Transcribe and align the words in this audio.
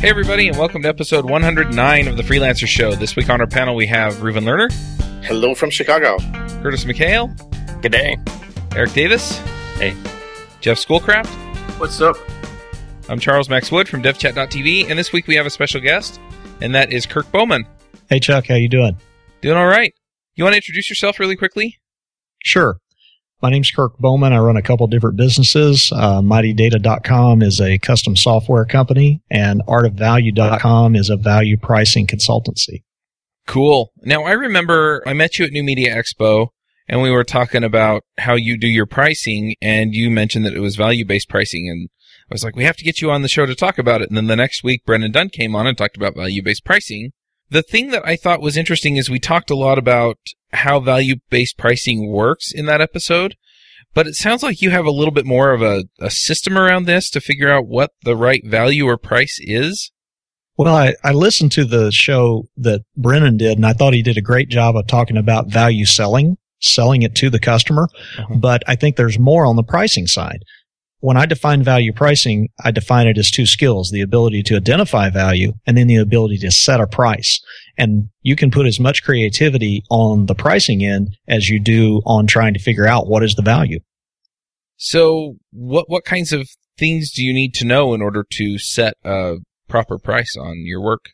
Hey, 0.00 0.08
everybody, 0.08 0.48
and 0.48 0.56
welcome 0.56 0.80
to 0.82 0.88
episode 0.88 1.28
109 1.28 2.08
of 2.08 2.16
the 2.16 2.22
Freelancer 2.22 2.66
Show. 2.66 2.94
This 2.94 3.16
week 3.16 3.28
on 3.28 3.40
our 3.42 3.46
panel, 3.46 3.74
we 3.76 3.86
have 3.88 4.14
Reuven 4.14 4.44
Lerner, 4.44 4.72
Hello 5.24 5.54
from 5.54 5.68
Chicago. 5.70 6.16
Curtis 6.62 6.84
McHale, 6.84 7.28
Good 7.82 7.92
day. 7.92 8.16
Eric 8.74 8.92
Davis, 8.94 9.38
Hey. 9.76 9.94
Jeff 10.62 10.78
Schoolcraft. 10.78 11.28
What's 11.78 12.00
up? 12.00 12.16
I'm 13.10 13.18
Charles 13.18 13.50
Max 13.50 13.70
Wood 13.70 13.88
from 13.90 14.02
DevChat.tv, 14.02 14.88
and 14.88 14.98
this 14.98 15.12
week 15.12 15.26
we 15.26 15.34
have 15.34 15.44
a 15.44 15.50
special 15.50 15.82
guest, 15.82 16.18
and 16.62 16.74
that 16.74 16.92
is 16.92 17.04
Kirk 17.04 17.30
Bowman. 17.30 17.66
Hey 18.08 18.20
Chuck, 18.20 18.46
how 18.46 18.54
you 18.54 18.70
doing? 18.70 18.96
Doing 19.42 19.58
all 19.58 19.66
right. 19.66 19.92
You 20.34 20.44
want 20.44 20.54
to 20.54 20.58
introduce 20.58 20.88
yourself 20.88 21.18
really 21.20 21.36
quickly? 21.36 21.76
Sure. 22.42 22.78
My 23.42 23.48
name's 23.48 23.70
Kirk 23.70 23.96
Bowman. 23.98 24.34
I 24.34 24.38
run 24.38 24.58
a 24.58 24.62
couple 24.62 24.86
different 24.86 25.16
businesses. 25.16 25.90
Uh, 25.92 26.20
MightyData.com 26.20 27.40
is 27.40 27.58
a 27.58 27.78
custom 27.78 28.14
software 28.14 28.66
company, 28.66 29.22
and 29.30 29.62
ArtofValue.com 29.66 30.94
is 30.94 31.08
a 31.08 31.16
value 31.16 31.56
pricing 31.56 32.06
consultancy. 32.06 32.82
Cool. 33.46 33.92
Now, 34.02 34.24
I 34.24 34.32
remember 34.32 35.02
I 35.06 35.14
met 35.14 35.38
you 35.38 35.46
at 35.46 35.52
New 35.52 35.62
Media 35.62 35.96
Expo, 35.96 36.48
and 36.86 37.00
we 37.00 37.10
were 37.10 37.24
talking 37.24 37.64
about 37.64 38.02
how 38.18 38.34
you 38.34 38.58
do 38.58 38.68
your 38.68 38.84
pricing, 38.84 39.54
and 39.62 39.94
you 39.94 40.10
mentioned 40.10 40.44
that 40.44 40.52
it 40.52 40.60
was 40.60 40.76
value 40.76 41.06
based 41.06 41.30
pricing. 41.30 41.66
And 41.70 41.88
I 42.30 42.34
was 42.34 42.44
like, 42.44 42.56
we 42.56 42.64
have 42.64 42.76
to 42.76 42.84
get 42.84 43.00
you 43.00 43.10
on 43.10 43.22
the 43.22 43.28
show 43.28 43.46
to 43.46 43.54
talk 43.54 43.78
about 43.78 44.02
it. 44.02 44.10
And 44.10 44.18
then 44.18 44.26
the 44.26 44.36
next 44.36 44.62
week, 44.62 44.84
Brennan 44.84 45.12
Dunn 45.12 45.30
came 45.30 45.56
on 45.56 45.66
and 45.66 45.78
talked 45.78 45.96
about 45.96 46.14
value 46.14 46.42
based 46.42 46.66
pricing. 46.66 47.12
The 47.50 47.62
thing 47.62 47.90
that 47.90 48.06
I 48.06 48.16
thought 48.16 48.40
was 48.40 48.56
interesting 48.56 48.96
is 48.96 49.10
we 49.10 49.18
talked 49.18 49.50
a 49.50 49.56
lot 49.56 49.78
about 49.78 50.18
how 50.52 50.80
value 50.80 51.16
based 51.30 51.58
pricing 51.58 52.10
works 52.10 52.52
in 52.52 52.66
that 52.66 52.80
episode. 52.80 53.36
But 53.92 54.06
it 54.06 54.14
sounds 54.14 54.42
like 54.42 54.62
you 54.62 54.70
have 54.70 54.84
a 54.84 54.92
little 54.92 55.12
bit 55.12 55.26
more 55.26 55.50
of 55.50 55.62
a, 55.62 55.84
a 55.98 56.10
system 56.10 56.56
around 56.56 56.84
this 56.84 57.10
to 57.10 57.20
figure 57.20 57.50
out 57.50 57.66
what 57.66 57.90
the 58.04 58.14
right 58.14 58.42
value 58.46 58.86
or 58.86 58.96
price 58.96 59.38
is. 59.40 59.90
Well, 60.56 60.74
I, 60.74 60.94
I 61.02 61.12
listened 61.12 61.52
to 61.52 61.64
the 61.64 61.90
show 61.90 62.44
that 62.56 62.82
Brennan 62.96 63.36
did, 63.38 63.56
and 63.56 63.66
I 63.66 63.72
thought 63.72 63.94
he 63.94 64.02
did 64.02 64.18
a 64.18 64.22
great 64.22 64.48
job 64.48 64.76
of 64.76 64.86
talking 64.86 65.16
about 65.16 65.50
value 65.50 65.86
selling, 65.86 66.36
selling 66.60 67.02
it 67.02 67.16
to 67.16 67.30
the 67.30 67.40
customer. 67.40 67.88
Uh-huh. 68.18 68.36
But 68.36 68.62
I 68.68 68.76
think 68.76 68.94
there's 68.94 69.18
more 69.18 69.44
on 69.44 69.56
the 69.56 69.64
pricing 69.64 70.06
side. 70.06 70.44
When 71.00 71.16
I 71.16 71.24
define 71.24 71.62
value 71.62 71.92
pricing, 71.92 72.50
I 72.62 72.70
define 72.70 73.06
it 73.06 73.16
as 73.16 73.30
two 73.30 73.46
skills, 73.46 73.90
the 73.90 74.02
ability 74.02 74.42
to 74.44 74.56
identify 74.56 75.08
value 75.08 75.54
and 75.66 75.76
then 75.76 75.86
the 75.86 75.96
ability 75.96 76.38
to 76.38 76.50
set 76.50 76.80
a 76.80 76.86
price. 76.86 77.40
And 77.78 78.10
you 78.22 78.36
can 78.36 78.50
put 78.50 78.66
as 78.66 78.78
much 78.78 79.02
creativity 79.02 79.82
on 79.90 80.26
the 80.26 80.34
pricing 80.34 80.84
end 80.84 81.16
as 81.26 81.48
you 81.48 81.58
do 81.58 82.02
on 82.04 82.26
trying 82.26 82.52
to 82.52 82.60
figure 82.60 82.86
out 82.86 83.08
what 83.08 83.22
is 83.22 83.34
the 83.34 83.42
value. 83.42 83.80
So, 84.76 85.36
what 85.52 85.88
what 85.88 86.04
kinds 86.04 86.32
of 86.32 86.48
things 86.78 87.12
do 87.12 87.22
you 87.22 87.32
need 87.32 87.54
to 87.54 87.66
know 87.66 87.94
in 87.94 88.02
order 88.02 88.24
to 88.32 88.58
set 88.58 88.94
a 89.04 89.36
proper 89.68 89.98
price 89.98 90.36
on 90.36 90.64
your 90.64 90.82
work? 90.82 91.10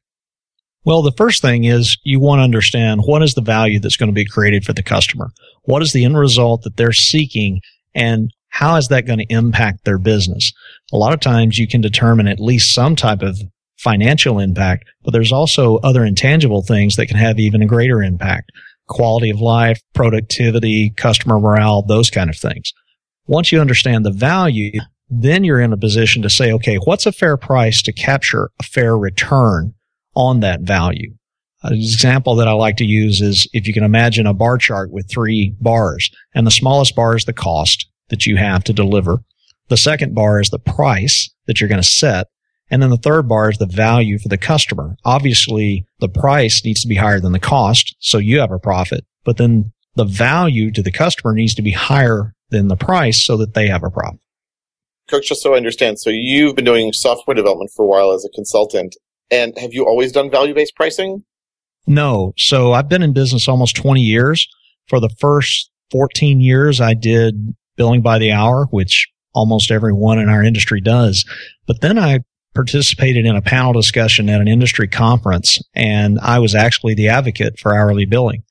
Well, 0.84 1.02
the 1.02 1.12
first 1.16 1.42
thing 1.42 1.64
is 1.64 1.98
you 2.04 2.20
want 2.20 2.38
to 2.38 2.44
understand 2.44 3.02
what 3.04 3.22
is 3.22 3.34
the 3.34 3.40
value 3.40 3.80
that's 3.80 3.96
going 3.96 4.08
to 4.08 4.14
be 4.14 4.24
created 4.24 4.64
for 4.64 4.72
the 4.72 4.84
customer? 4.84 5.30
What 5.62 5.82
is 5.82 5.92
the 5.92 6.04
end 6.04 6.16
result 6.16 6.62
that 6.62 6.76
they're 6.76 6.92
seeking 6.92 7.60
and 7.92 8.30
how 8.56 8.76
is 8.76 8.88
that 8.88 9.04
going 9.04 9.18
to 9.18 9.26
impact 9.28 9.84
their 9.84 9.98
business? 9.98 10.50
A 10.90 10.96
lot 10.96 11.12
of 11.12 11.20
times 11.20 11.58
you 11.58 11.68
can 11.68 11.82
determine 11.82 12.26
at 12.26 12.40
least 12.40 12.74
some 12.74 12.96
type 12.96 13.20
of 13.20 13.38
financial 13.76 14.38
impact, 14.38 14.88
but 15.04 15.10
there's 15.10 15.30
also 15.30 15.76
other 15.78 16.06
intangible 16.06 16.62
things 16.62 16.96
that 16.96 17.06
can 17.06 17.18
have 17.18 17.38
even 17.38 17.60
a 17.60 17.66
greater 17.66 18.02
impact. 18.02 18.50
Quality 18.88 19.28
of 19.28 19.42
life, 19.42 19.82
productivity, 19.92 20.90
customer 20.96 21.38
morale, 21.38 21.82
those 21.82 22.08
kind 22.08 22.30
of 22.30 22.36
things. 22.38 22.72
Once 23.26 23.52
you 23.52 23.60
understand 23.60 24.06
the 24.06 24.10
value, 24.10 24.80
then 25.10 25.44
you're 25.44 25.60
in 25.60 25.74
a 25.74 25.76
position 25.76 26.22
to 26.22 26.30
say, 26.30 26.50
okay, 26.50 26.76
what's 26.76 27.04
a 27.04 27.12
fair 27.12 27.36
price 27.36 27.82
to 27.82 27.92
capture 27.92 28.48
a 28.58 28.62
fair 28.62 28.96
return 28.96 29.74
on 30.14 30.40
that 30.40 30.62
value? 30.62 31.12
An 31.62 31.74
example 31.74 32.36
that 32.36 32.48
I 32.48 32.52
like 32.52 32.78
to 32.78 32.86
use 32.86 33.20
is 33.20 33.46
if 33.52 33.66
you 33.66 33.74
can 33.74 33.84
imagine 33.84 34.26
a 34.26 34.32
bar 34.32 34.56
chart 34.56 34.90
with 34.90 35.10
three 35.10 35.54
bars 35.60 36.10
and 36.34 36.46
the 36.46 36.50
smallest 36.50 36.96
bar 36.96 37.16
is 37.16 37.26
the 37.26 37.34
cost 37.34 37.86
that 38.08 38.26
you 38.26 38.36
have 38.36 38.64
to 38.64 38.72
deliver. 38.72 39.18
The 39.68 39.76
second 39.76 40.14
bar 40.14 40.40
is 40.40 40.50
the 40.50 40.58
price 40.58 41.30
that 41.46 41.60
you're 41.60 41.68
going 41.68 41.82
to 41.82 41.88
set. 41.88 42.28
And 42.70 42.82
then 42.82 42.90
the 42.90 42.96
third 42.96 43.28
bar 43.28 43.50
is 43.50 43.58
the 43.58 43.66
value 43.66 44.18
for 44.18 44.28
the 44.28 44.38
customer. 44.38 44.96
Obviously, 45.04 45.86
the 46.00 46.08
price 46.08 46.64
needs 46.64 46.82
to 46.82 46.88
be 46.88 46.96
higher 46.96 47.20
than 47.20 47.32
the 47.32 47.38
cost. 47.38 47.94
So 48.00 48.18
you 48.18 48.40
have 48.40 48.50
a 48.50 48.58
profit, 48.58 49.04
but 49.24 49.36
then 49.36 49.72
the 49.94 50.04
value 50.04 50.72
to 50.72 50.82
the 50.82 50.92
customer 50.92 51.32
needs 51.32 51.54
to 51.54 51.62
be 51.62 51.72
higher 51.72 52.34
than 52.50 52.68
the 52.68 52.76
price 52.76 53.24
so 53.24 53.36
that 53.36 53.54
they 53.54 53.68
have 53.68 53.84
a 53.84 53.90
profit. 53.90 54.20
Kirk, 55.08 55.22
just 55.22 55.42
so 55.42 55.54
I 55.54 55.56
understand, 55.56 56.00
so 56.00 56.10
you've 56.10 56.56
been 56.56 56.64
doing 56.64 56.92
software 56.92 57.34
development 57.34 57.70
for 57.74 57.84
a 57.84 57.88
while 57.88 58.12
as 58.12 58.24
a 58.24 58.28
consultant, 58.34 58.96
and 59.30 59.56
have 59.58 59.72
you 59.72 59.86
always 59.86 60.10
done 60.10 60.30
value-based 60.30 60.74
pricing? 60.74 61.24
No. 61.86 62.32
So 62.36 62.72
I've 62.72 62.88
been 62.88 63.02
in 63.02 63.12
business 63.12 63.48
almost 63.48 63.76
20 63.76 64.00
years. 64.00 64.48
For 64.88 65.00
the 65.00 65.08
first 65.20 65.70
14 65.92 66.40
years, 66.40 66.80
I 66.80 66.94
did 66.94 67.54
billing 67.76 68.02
by 68.02 68.18
the 68.18 68.32
hour, 68.32 68.66
which 68.70 69.08
almost 69.34 69.70
everyone 69.70 70.18
in 70.18 70.28
our 70.28 70.42
industry 70.42 70.80
does. 70.80 71.24
But 71.66 71.80
then 71.80 71.98
I 71.98 72.20
participated 72.54 73.26
in 73.26 73.36
a 73.36 73.42
panel 73.42 73.74
discussion 73.74 74.30
at 74.30 74.40
an 74.40 74.48
industry 74.48 74.88
conference 74.88 75.60
and 75.74 76.18
I 76.20 76.38
was 76.38 76.54
actually 76.54 76.94
the 76.94 77.08
advocate 77.08 77.58
for 77.58 77.76
hourly 77.76 78.06
billing. 78.06 78.42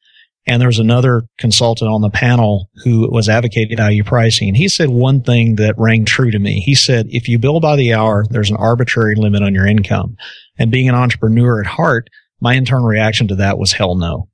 And 0.47 0.61
there 0.61 0.69
was 0.69 0.77
another 0.77 1.23
consultant 1.39 1.89
on 1.89 2.01
the 2.01 2.11
panel 2.11 2.69
who 2.83 3.09
was 3.11 3.27
advocating 3.27 3.77
value 3.77 4.03
pricing. 4.03 4.49
And 4.49 4.57
he 4.57 4.67
said 4.67 4.89
one 4.89 5.23
thing 5.23 5.55
that 5.55 5.73
rang 5.75 6.05
true 6.05 6.29
to 6.29 6.37
me. 6.37 6.59
He 6.59 6.75
said, 6.75 7.07
if 7.09 7.27
you 7.27 7.39
bill 7.39 7.59
by 7.59 7.75
the 7.75 7.93
hour, 7.93 8.25
there's 8.29 8.51
an 8.51 8.57
arbitrary 8.57 9.15
limit 9.15 9.41
on 9.41 9.55
your 9.55 9.65
income. 9.65 10.15
And 10.59 10.71
being 10.71 10.87
an 10.87 10.93
entrepreneur 10.93 11.59
at 11.61 11.65
heart, 11.65 12.09
my 12.39 12.53
internal 12.53 12.85
reaction 12.85 13.27
to 13.29 13.35
that 13.35 13.57
was 13.57 13.73
hell 13.73 13.95
no. 13.95 14.29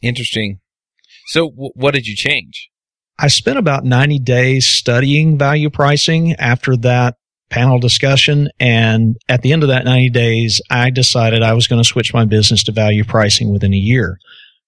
Interesting. 0.00 0.60
So, 1.26 1.50
w- 1.50 1.72
what 1.74 1.92
did 1.92 2.06
you 2.06 2.16
change? 2.16 2.70
I 3.18 3.28
spent 3.28 3.58
about 3.58 3.84
90 3.84 4.18
days 4.20 4.66
studying 4.66 5.38
value 5.38 5.70
pricing 5.70 6.34
after 6.34 6.76
that 6.78 7.16
panel 7.50 7.78
discussion. 7.78 8.48
And 8.58 9.16
at 9.28 9.42
the 9.42 9.52
end 9.52 9.62
of 9.62 9.68
that 9.68 9.84
90 9.84 10.10
days, 10.10 10.60
I 10.70 10.90
decided 10.90 11.42
I 11.42 11.54
was 11.54 11.68
going 11.68 11.80
to 11.80 11.88
switch 11.88 12.12
my 12.12 12.24
business 12.24 12.64
to 12.64 12.72
value 12.72 13.04
pricing 13.04 13.52
within 13.52 13.72
a 13.72 13.78
year. 13.78 14.18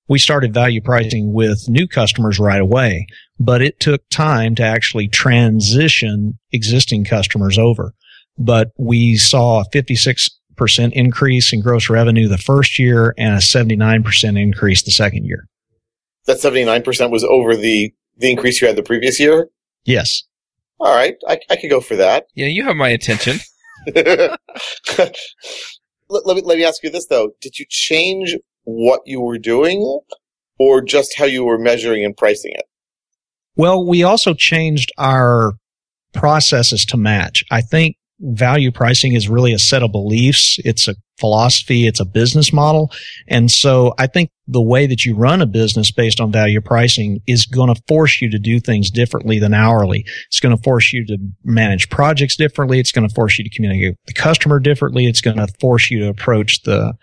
We 0.09 0.21
started 0.21 0.55
value 0.55 0.81
pricing 0.81 1.33
with 1.33 1.69
new 1.69 1.89
customers 1.89 2.39
right 2.39 2.61
away, 2.61 3.09
but 3.41 3.61
it 3.61 3.81
took 3.81 4.09
time 4.09 4.55
to 4.55 4.63
actually 4.63 5.09
transition 5.09 6.39
existing 6.53 7.05
customers 7.05 7.59
over. 7.59 7.93
But 8.39 8.69
we 8.79 9.17
saw 9.17 9.63
a 9.63 9.69
56% 9.71 10.31
increase 10.93 11.53
in 11.53 11.61
gross 11.61 11.91
revenue 11.91 12.29
the 12.29 12.39
first 12.39 12.79
year 12.79 13.15
and 13.19 13.35
a 13.35 13.39
79% 13.39 14.41
increase 14.41 14.85
the 14.85 14.93
second 14.93 15.25
year. 15.25 15.49
That 16.27 16.39
79% 16.39 17.11
was 17.11 17.25
over 17.25 17.57
the, 17.57 17.93
the 18.17 18.31
increase 18.31 18.61
you 18.61 18.67
had 18.67 18.77
the 18.77 18.83
previous 18.83 19.21
year? 19.21 19.49
Yes. 19.85 20.25
All 20.79 20.95
right, 20.95 21.17
I, 21.27 21.39
I 21.49 21.57
could 21.57 21.71
go 21.71 21.81
for 21.81 21.97
that. 21.97 22.27
Yeah, 22.35 22.47
you 22.47 22.65
have 22.65 22.77
my 22.77 22.89
attention. 22.89 23.39
let, 23.95 24.37
let 26.09 26.37
me, 26.37 26.43
let 26.43 26.59
me 26.59 26.65
ask 26.65 26.83
you 26.83 26.91
this 26.91 27.07
though. 27.07 27.31
Did 27.41 27.59
you 27.59 27.67
change 27.69 28.37
what 28.65 29.01
you 29.07 29.21
were 29.21 29.39
doing 29.39 30.01
or 30.59 30.83
just 30.83 31.17
how 31.17 31.25
you 31.25 31.45
were 31.45 31.59
measuring 31.59 32.05
and 32.05 32.17
pricing 32.17 32.53
it? 32.55 32.65
Well, 33.57 33.87
we 33.87 34.03
also 34.03 34.35
changed 34.35 34.93
our 34.99 35.55
processes 36.13 36.85
to 36.87 36.97
match. 36.97 37.43
I 37.51 37.63
think 37.63 37.97
value 38.21 38.71
pricing 38.71 39.15
is 39.15 39.29
really 39.29 39.53
a 39.53 39.59
set 39.59 39.83
of 39.83 39.93
beliefs. 39.93 40.59
It's 40.65 40.89
a 40.89 40.95
philosophy. 41.19 41.87
It's 41.87 42.01
a 42.01 42.05
business 42.05 42.53
model. 42.53 42.91
And 43.29 43.51
so 43.51 43.95
I 43.99 44.07
think 44.07 44.31
the 44.47 44.63
way 44.63 44.87
that 44.87 45.05
you 45.05 45.17
run 45.17 45.43
a 45.43 45.47
business 45.47 45.91
based 45.91 46.21
on 46.21 46.31
value 46.31 46.61
pricing 46.61 47.21
is 47.27 47.47
going 47.47 47.75
to 47.75 47.81
force 47.89 48.21
you 48.21 48.31
to 48.31 48.39
do 48.39 48.61
things 48.61 48.91
differently 48.91 49.39
than 49.39 49.55
hourly. 49.55 50.05
It's 50.29 50.41
going 50.41 50.57
to 50.57 50.63
force 50.63 50.93
you 50.93 51.05
to 51.07 51.19
manage 51.45 51.89
projects 51.89 52.37
differently. 52.37 52.79
It's 52.79 52.93
going 52.93 53.09
to 53.09 53.15
force 53.15 53.39
you 53.39 53.45
to 53.45 53.55
communicate 53.55 53.93
with 53.93 54.15
the 54.15 54.21
customer 54.21 54.61
differently. 54.61 55.07
It's 55.07 55.21
going 55.21 55.39
to 55.39 55.49
force 55.61 55.91
you 55.91 56.01
to 56.01 56.09
approach 56.09 56.63
the 56.63 56.95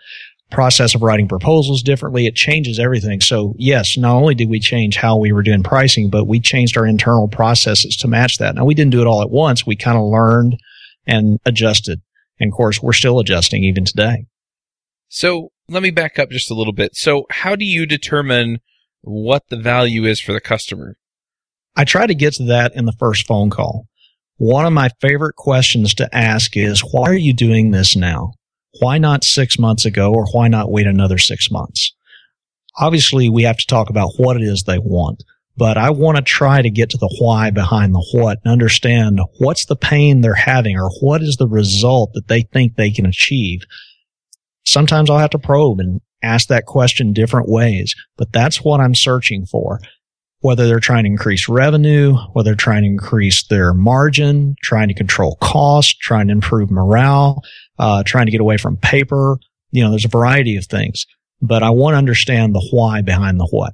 process 0.50 0.94
of 0.94 1.02
writing 1.02 1.26
proposals 1.26 1.82
differently. 1.82 2.26
It 2.26 2.36
changes 2.36 2.78
everything. 2.78 3.20
So 3.20 3.54
yes, 3.58 3.98
not 3.98 4.14
only 4.14 4.34
did 4.34 4.48
we 4.48 4.60
change 4.60 4.96
how 4.96 5.16
we 5.18 5.32
were 5.32 5.42
doing 5.42 5.64
pricing, 5.64 6.10
but 6.10 6.26
we 6.26 6.38
changed 6.38 6.76
our 6.76 6.86
internal 6.86 7.28
processes 7.28 7.96
to 7.96 8.08
match 8.08 8.38
that. 8.38 8.54
Now 8.54 8.64
we 8.64 8.74
didn't 8.74 8.92
do 8.92 9.00
it 9.00 9.06
all 9.06 9.22
at 9.22 9.30
once. 9.30 9.66
We 9.66 9.74
kind 9.74 9.98
of 9.98 10.04
learned 10.04 10.56
and 11.06 11.38
adjusted. 11.44 12.00
And 12.40 12.52
of 12.52 12.56
course, 12.56 12.82
we're 12.82 12.92
still 12.92 13.18
adjusting 13.18 13.64
even 13.64 13.84
today. 13.84 14.26
So, 15.08 15.50
let 15.68 15.82
me 15.82 15.90
back 15.90 16.18
up 16.18 16.30
just 16.30 16.50
a 16.50 16.54
little 16.54 16.72
bit. 16.72 16.96
So, 16.96 17.26
how 17.30 17.56
do 17.56 17.64
you 17.64 17.86
determine 17.86 18.58
what 19.02 19.44
the 19.48 19.56
value 19.56 20.04
is 20.04 20.20
for 20.20 20.32
the 20.32 20.40
customer? 20.40 20.96
I 21.76 21.84
try 21.84 22.06
to 22.06 22.14
get 22.14 22.34
to 22.34 22.44
that 22.44 22.74
in 22.74 22.84
the 22.84 22.92
first 22.92 23.26
phone 23.26 23.50
call. 23.50 23.86
One 24.36 24.66
of 24.66 24.72
my 24.72 24.90
favorite 25.00 25.36
questions 25.36 25.94
to 25.94 26.14
ask 26.14 26.56
is, 26.56 26.80
why 26.80 27.08
are 27.08 27.14
you 27.14 27.34
doing 27.34 27.70
this 27.70 27.96
now? 27.96 28.32
Why 28.80 28.98
not 28.98 29.24
six 29.24 29.58
months 29.58 29.84
ago 29.84 30.12
or 30.12 30.26
why 30.32 30.48
not 30.48 30.70
wait 30.70 30.86
another 30.86 31.18
six 31.18 31.50
months? 31.50 31.94
Obviously, 32.78 33.28
we 33.28 33.44
have 33.44 33.56
to 33.58 33.66
talk 33.66 33.90
about 33.90 34.14
what 34.16 34.36
it 34.36 34.42
is 34.42 34.64
they 34.64 34.78
want. 34.78 35.22
But 35.56 35.78
I 35.78 35.90
want 35.90 36.16
to 36.16 36.22
try 36.22 36.62
to 36.62 36.70
get 36.70 36.90
to 36.90 36.98
the 36.98 37.14
why 37.20 37.50
behind 37.50 37.94
the 37.94 38.04
what 38.12 38.38
and 38.44 38.52
understand 38.52 39.20
what's 39.38 39.66
the 39.66 39.76
pain 39.76 40.20
they're 40.20 40.34
having 40.34 40.76
or 40.76 40.90
what 41.00 41.22
is 41.22 41.36
the 41.36 41.48
result 41.48 42.12
that 42.14 42.28
they 42.28 42.42
think 42.42 42.74
they 42.74 42.90
can 42.90 43.06
achieve. 43.06 43.60
Sometimes 44.64 45.10
I'll 45.10 45.18
have 45.18 45.30
to 45.30 45.38
probe 45.38 45.78
and 45.78 46.00
ask 46.22 46.48
that 46.48 46.66
question 46.66 47.12
different 47.12 47.48
ways, 47.48 47.94
but 48.16 48.32
that's 48.32 48.64
what 48.64 48.80
I'm 48.80 48.94
searching 48.94 49.46
for. 49.46 49.80
Whether 50.40 50.66
they're 50.66 50.80
trying 50.80 51.04
to 51.04 51.10
increase 51.10 51.48
revenue, 51.48 52.16
whether 52.32 52.50
they're 52.50 52.56
trying 52.56 52.82
to 52.82 52.88
increase 52.88 53.46
their 53.46 53.72
margin, 53.72 54.56
trying 54.62 54.88
to 54.88 54.94
control 54.94 55.38
cost, 55.40 56.00
trying 56.00 56.26
to 56.26 56.32
improve 56.32 56.70
morale, 56.70 57.42
uh, 57.78 58.02
trying 58.04 58.26
to 58.26 58.32
get 58.32 58.42
away 58.42 58.58
from 58.58 58.76
paper. 58.76 59.38
You 59.70 59.84
know, 59.84 59.90
there's 59.90 60.04
a 60.04 60.08
variety 60.08 60.56
of 60.56 60.66
things, 60.66 61.06
but 61.40 61.62
I 61.62 61.70
want 61.70 61.94
to 61.94 61.98
understand 61.98 62.54
the 62.54 62.68
why 62.72 63.00
behind 63.00 63.40
the 63.40 63.48
what. 63.50 63.72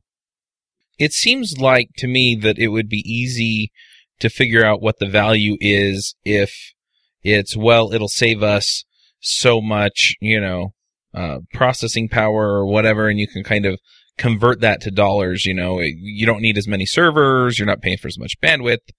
It 1.01 1.15
seems 1.15 1.57
like 1.59 1.89
to 1.97 2.07
me 2.07 2.37
that 2.43 2.59
it 2.59 2.69
would 2.69 2.91
be 2.91 3.03
easy 3.11 3.73
to 4.19 4.29
figure 4.29 4.63
out 4.63 4.83
what 4.83 4.99
the 4.99 5.09
value 5.09 5.57
is 5.59 6.15
if 6.27 6.75
it's, 7.23 7.57
well, 7.57 7.95
it'll 7.95 8.07
save 8.07 8.43
us 8.43 8.85
so 9.19 9.63
much, 9.63 10.15
you 10.21 10.39
know, 10.39 10.75
uh, 11.15 11.39
processing 11.55 12.11
power 12.11 12.51
or 12.51 12.67
whatever, 12.67 13.09
and 13.09 13.19
you 13.19 13.27
can 13.27 13.43
kind 13.43 13.65
of 13.65 13.81
convert 14.19 14.61
that 14.61 14.83
to 14.83 14.91
dollars. 14.91 15.47
You 15.47 15.55
know, 15.55 15.81
you 15.81 16.27
don't 16.27 16.43
need 16.43 16.59
as 16.59 16.69
many 16.69 16.85
servers, 16.85 17.59
you're 17.59 17.65
not 17.65 17.81
paying 17.81 17.97
for 17.97 18.09
as 18.09 18.19
much 18.19 18.39
bandwidth, 18.43 18.91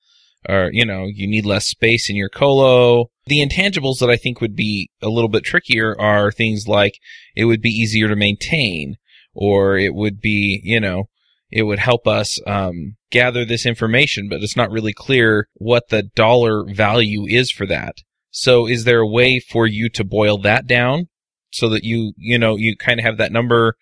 or, 0.49 0.71
you 0.73 0.85
know, 0.85 1.05
you 1.05 1.27
need 1.27 1.45
less 1.45 1.67
space 1.67 2.09
in 2.09 2.15
your 2.15 2.29
colo. 2.29 3.11
The 3.27 3.45
intangibles 3.45 3.99
that 3.99 4.09
I 4.09 4.17
think 4.17 4.41
would 4.41 4.55
be 4.55 4.89
a 5.03 5.09
little 5.09 5.29
bit 5.29 5.43
trickier 5.43 5.95
are 6.01 6.31
things 6.31 6.67
like 6.67 6.95
it 7.35 7.45
would 7.45 7.61
be 7.61 7.69
easier 7.69 8.07
to 8.07 8.15
maintain, 8.15 8.95
or 9.35 9.77
it 9.77 9.93
would 9.93 10.19
be, 10.19 10.61
you 10.63 10.79
know, 10.79 11.09
it 11.51 11.63
would 11.63 11.79
help 11.79 12.07
us 12.07 12.39
um, 12.47 12.95
gather 13.09 13.45
this 13.45 13.65
information, 13.65 14.29
but 14.29 14.41
it's 14.41 14.55
not 14.55 14.71
really 14.71 14.93
clear 14.93 15.47
what 15.55 15.89
the 15.89 16.03
dollar 16.03 16.63
value 16.73 17.25
is 17.27 17.51
for 17.51 17.65
that. 17.67 17.95
So 18.31 18.67
is 18.67 18.85
there 18.85 18.99
a 18.99 19.07
way 19.07 19.39
for 19.39 19.67
you 19.67 19.89
to 19.89 20.03
boil 20.03 20.37
that 20.39 20.65
down 20.65 21.09
so 21.51 21.67
that 21.69 21.83
you, 21.83 22.13
you 22.15 22.39
know, 22.39 22.55
you 22.55 22.77
kind 22.77 22.99
of 22.99 23.05
have 23.05 23.17
that 23.17 23.33
number 23.33 23.75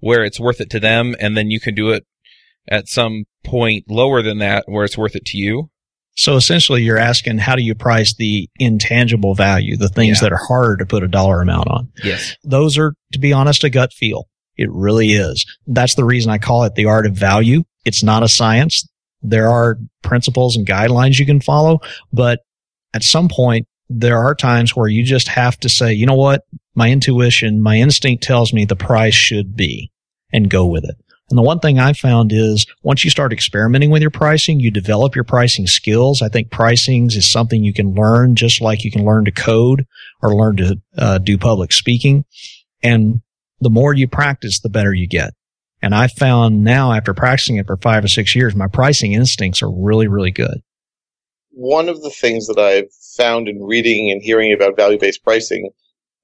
where 0.00 0.24
it's 0.24 0.38
worth 0.38 0.60
it 0.60 0.68
to 0.70 0.80
them 0.80 1.14
and 1.18 1.36
then 1.36 1.50
you 1.50 1.58
can 1.58 1.74
do 1.74 1.90
it 1.90 2.04
at 2.68 2.88
some 2.88 3.24
point 3.42 3.84
lower 3.88 4.22
than 4.22 4.38
that 4.38 4.64
where 4.66 4.84
it's 4.84 4.98
worth 4.98 5.16
it 5.16 5.24
to 5.26 5.38
you? 5.38 5.70
So 6.16 6.36
essentially 6.36 6.82
you're 6.82 6.98
asking 6.98 7.38
how 7.38 7.56
do 7.56 7.62
you 7.62 7.74
price 7.74 8.14
the 8.14 8.48
intangible 8.56 9.34
value, 9.34 9.76
the 9.76 9.88
things 9.88 10.18
yeah. 10.18 10.28
that 10.28 10.32
are 10.32 10.46
harder 10.46 10.76
to 10.76 10.86
put 10.86 11.02
a 11.02 11.08
dollar 11.08 11.40
amount 11.40 11.68
on? 11.68 11.90
Yes. 12.04 12.36
Those 12.44 12.78
are, 12.78 12.94
to 13.12 13.18
be 13.18 13.32
honest, 13.32 13.64
a 13.64 13.70
gut 13.70 13.92
feel. 13.92 14.28
It 14.56 14.70
really 14.70 15.12
is. 15.12 15.44
That's 15.66 15.94
the 15.94 16.04
reason 16.04 16.30
I 16.30 16.38
call 16.38 16.64
it 16.64 16.74
the 16.74 16.86
art 16.86 17.06
of 17.06 17.14
value. 17.14 17.64
It's 17.84 18.02
not 18.02 18.22
a 18.22 18.28
science. 18.28 18.88
There 19.22 19.50
are 19.50 19.78
principles 20.02 20.56
and 20.56 20.66
guidelines 20.66 21.18
you 21.18 21.26
can 21.26 21.40
follow, 21.40 21.80
but 22.12 22.40
at 22.92 23.02
some 23.02 23.28
point 23.28 23.66
there 23.88 24.18
are 24.18 24.34
times 24.34 24.76
where 24.76 24.88
you 24.88 25.04
just 25.04 25.28
have 25.28 25.58
to 25.60 25.68
say, 25.68 25.92
you 25.92 26.06
know 26.06 26.14
what? 26.14 26.42
My 26.74 26.90
intuition, 26.90 27.62
my 27.62 27.76
instinct 27.76 28.22
tells 28.22 28.52
me 28.52 28.64
the 28.64 28.76
price 28.76 29.14
should 29.14 29.56
be 29.56 29.90
and 30.32 30.50
go 30.50 30.66
with 30.66 30.84
it. 30.84 30.96
And 31.30 31.38
the 31.38 31.42
one 31.42 31.58
thing 31.58 31.78
I 31.78 31.94
found 31.94 32.32
is 32.32 32.66
once 32.82 33.02
you 33.02 33.10
start 33.10 33.32
experimenting 33.32 33.90
with 33.90 34.02
your 34.02 34.10
pricing, 34.10 34.60
you 34.60 34.70
develop 34.70 35.14
your 35.14 35.24
pricing 35.24 35.66
skills. 35.66 36.20
I 36.20 36.28
think 36.28 36.50
pricing 36.50 37.06
is 37.06 37.30
something 37.30 37.64
you 37.64 37.72
can 37.72 37.94
learn 37.94 38.36
just 38.36 38.60
like 38.60 38.84
you 38.84 38.90
can 38.90 39.04
learn 39.04 39.24
to 39.24 39.30
code 39.30 39.86
or 40.22 40.34
learn 40.34 40.56
to 40.58 40.80
uh, 40.98 41.18
do 41.18 41.38
public 41.38 41.72
speaking. 41.72 42.24
And 42.82 43.22
the 43.60 43.70
more 43.70 43.94
you 43.94 44.08
practice, 44.08 44.60
the 44.60 44.68
better 44.68 44.92
you 44.92 45.06
get. 45.06 45.32
And 45.82 45.94
I 45.94 46.08
found 46.08 46.64
now 46.64 46.92
after 46.92 47.12
practicing 47.12 47.56
it 47.56 47.66
for 47.66 47.76
five 47.76 48.04
or 48.04 48.08
six 48.08 48.34
years, 48.34 48.54
my 48.54 48.68
pricing 48.68 49.12
instincts 49.12 49.62
are 49.62 49.70
really, 49.70 50.08
really 50.08 50.30
good. 50.30 50.62
One 51.50 51.88
of 51.88 52.02
the 52.02 52.10
things 52.10 52.46
that 52.46 52.58
I've 52.58 52.92
found 53.16 53.48
in 53.48 53.62
reading 53.62 54.10
and 54.10 54.22
hearing 54.22 54.52
about 54.52 54.76
value 54.76 54.98
based 54.98 55.22
pricing, 55.22 55.70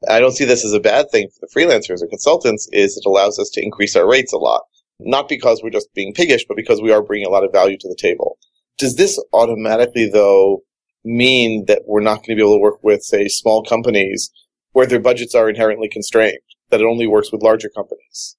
I 0.09 0.19
don't 0.19 0.32
see 0.32 0.47
this 0.47 0.65
as 0.65 0.73
a 0.73 0.81
bad 0.81 1.11
thing 1.11 1.29
for 1.29 1.47
the 1.47 1.61
freelancers 1.61 2.03
or 2.03 2.09
consultants, 2.09 2.69
is 2.73 2.97
it 2.97 3.06
allows 3.06 3.38
us 3.38 3.50
to 3.50 3.62
increase 3.62 3.94
our 3.97 4.09
rates 4.09 4.32
a 4.32 4.38
lot. 4.38 4.62
Not 4.99 5.29
because 5.29 5.62
we're 5.62 5.71
just 5.71 5.93
being 5.94 6.15
piggish, 6.15 6.44
but 6.49 6.56
because 6.56 6.81
we 6.81 6.91
are 6.91 7.03
bringing 7.03 7.27
a 7.27 7.31
lot 7.31 7.44
of 7.44 7.53
value 7.53 7.77
to 7.79 7.88
the 7.88 7.97
table. 7.99 8.38
Does 8.79 8.97
this 8.97 9.23
automatically, 9.32 10.09
though, 10.11 10.62
mean 11.05 11.67
that 11.67 11.82
we're 11.87 12.00
not 12.00 12.17
going 12.17 12.31
to 12.31 12.35
be 12.37 12.43
able 12.43 12.56
to 12.56 12.61
work 12.61 12.82
with, 12.82 13.03
say, 13.03 13.29
small 13.29 13.62
companies 13.62 14.31
where 14.73 14.87
their 14.87 15.00
budgets 15.00 15.35
are 15.35 15.49
inherently 15.49 15.88
constrained? 15.88 16.38
That 16.70 16.81
it 16.81 16.87
only 16.87 17.06
works 17.06 17.32
with 17.32 17.43
larger 17.43 17.69
companies? 17.69 18.37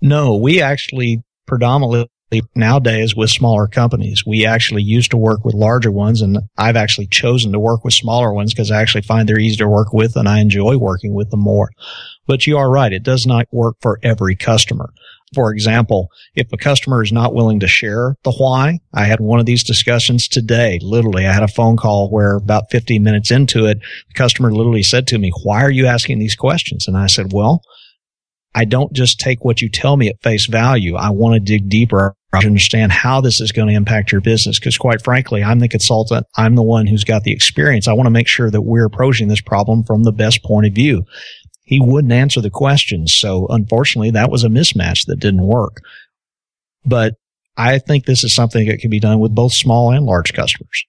No, 0.00 0.36
we 0.36 0.62
actually 0.62 1.22
predominantly 1.46 2.08
nowadays 2.54 3.16
with 3.16 3.30
smaller 3.30 3.66
companies. 3.66 4.24
We 4.24 4.46
actually 4.46 4.82
used 4.82 5.10
to 5.10 5.16
work 5.16 5.44
with 5.44 5.54
larger 5.54 5.90
ones 5.90 6.22
and 6.22 6.38
I've 6.56 6.76
actually 6.76 7.08
chosen 7.08 7.52
to 7.52 7.58
work 7.58 7.84
with 7.84 7.94
smaller 7.94 8.32
ones 8.32 8.54
because 8.54 8.70
I 8.70 8.80
actually 8.80 9.02
find 9.02 9.28
they're 9.28 9.38
easier 9.38 9.66
to 9.66 9.68
work 9.68 9.92
with 9.92 10.16
and 10.16 10.28
I 10.28 10.38
enjoy 10.38 10.76
working 10.76 11.12
with 11.12 11.30
them 11.30 11.40
more. 11.40 11.70
But 12.26 12.46
you 12.46 12.56
are 12.56 12.70
right. 12.70 12.92
It 12.92 13.02
does 13.02 13.26
not 13.26 13.46
work 13.50 13.76
for 13.80 13.98
every 14.02 14.36
customer. 14.36 14.92
For 15.34 15.52
example, 15.52 16.08
if 16.34 16.52
a 16.52 16.56
customer 16.56 17.02
is 17.02 17.12
not 17.12 17.34
willing 17.34 17.60
to 17.60 17.68
share 17.68 18.16
the 18.24 18.32
why, 18.32 18.80
I 18.92 19.04
had 19.04 19.20
one 19.20 19.38
of 19.38 19.46
these 19.46 19.62
discussions 19.62 20.26
today. 20.26 20.80
Literally, 20.82 21.26
I 21.26 21.32
had 21.32 21.44
a 21.44 21.48
phone 21.48 21.76
call 21.76 22.10
where 22.10 22.36
about 22.36 22.70
15 22.70 23.02
minutes 23.02 23.30
into 23.30 23.66
it, 23.66 23.78
the 23.78 24.14
customer 24.14 24.52
literally 24.52 24.82
said 24.82 25.06
to 25.08 25.18
me, 25.18 25.32
why 25.42 25.62
are 25.62 25.70
you 25.70 25.86
asking 25.86 26.18
these 26.18 26.34
questions? 26.34 26.88
And 26.88 26.96
I 26.96 27.06
said, 27.06 27.32
well, 27.32 27.62
I 28.54 28.64
don't 28.64 28.92
just 28.92 29.20
take 29.20 29.44
what 29.44 29.60
you 29.60 29.68
tell 29.68 29.96
me 29.96 30.08
at 30.08 30.22
face 30.22 30.46
value. 30.46 30.96
I 30.96 31.10
want 31.10 31.34
to 31.34 31.40
dig 31.40 31.68
deeper 31.68 32.16
to 32.32 32.46
understand 32.46 32.92
how 32.92 33.20
this 33.20 33.40
is 33.40 33.52
going 33.52 33.68
to 33.68 33.74
impact 33.74 34.12
your 34.12 34.20
business. 34.20 34.58
Because 34.58 34.76
quite 34.76 35.02
frankly, 35.02 35.42
I'm 35.42 35.60
the 35.60 35.68
consultant. 35.68 36.26
I'm 36.36 36.54
the 36.54 36.62
one 36.62 36.86
who's 36.86 37.04
got 37.04 37.22
the 37.22 37.32
experience. 37.32 37.88
I 37.88 37.92
want 37.92 38.06
to 38.06 38.12
make 38.12 38.28
sure 38.28 38.50
that 38.50 38.62
we're 38.62 38.86
approaching 38.86 39.28
this 39.28 39.40
problem 39.40 39.84
from 39.84 40.02
the 40.02 40.12
best 40.12 40.42
point 40.44 40.66
of 40.66 40.72
view. 40.72 41.04
He 41.70 41.80
wouldn't 41.80 42.12
answer 42.12 42.40
the 42.40 42.50
questions. 42.50 43.14
So 43.14 43.46
unfortunately, 43.48 44.10
that 44.10 44.28
was 44.28 44.42
a 44.42 44.48
mismatch 44.48 45.06
that 45.06 45.20
didn't 45.20 45.46
work. 45.46 45.80
But 46.84 47.14
I 47.56 47.78
think 47.78 48.04
this 48.04 48.24
is 48.24 48.34
something 48.34 48.66
that 48.66 48.80
can 48.80 48.90
be 48.90 48.98
done 48.98 49.20
with 49.20 49.36
both 49.36 49.52
small 49.52 49.92
and 49.92 50.04
large 50.04 50.32
customers. 50.32 50.84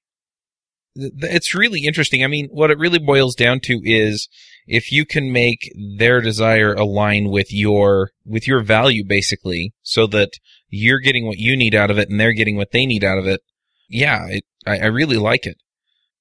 It's 0.95 1.53
really 1.53 1.85
interesting. 1.85 2.23
I 2.23 2.27
mean, 2.27 2.47
what 2.51 2.71
it 2.71 2.79
really 2.79 2.97
boils 2.97 3.35
down 3.35 3.59
to 3.65 3.79
is 3.83 4.27
if 4.65 4.91
you 4.91 5.05
can 5.05 5.31
make 5.31 5.71
their 5.99 6.19
desire 6.19 6.73
align 6.73 7.29
with 7.29 7.53
your 7.53 8.09
with 8.25 8.47
your 8.47 8.63
value 8.63 9.03
basically 9.05 9.73
so 9.83 10.07
that 10.07 10.31
you're 10.69 10.99
getting 10.99 11.27
what 11.27 11.37
you 11.37 11.55
need 11.55 11.75
out 11.75 11.91
of 11.91 11.99
it 11.99 12.09
and 12.09 12.19
they're 12.19 12.33
getting 12.33 12.57
what 12.57 12.71
they 12.71 12.87
need 12.87 13.03
out 13.03 13.17
of 13.17 13.27
it 13.27 13.41
yeah 13.89 14.25
it, 14.27 14.43
I, 14.65 14.79
I 14.79 14.85
really 14.85 15.17
like 15.17 15.45
it 15.45 15.57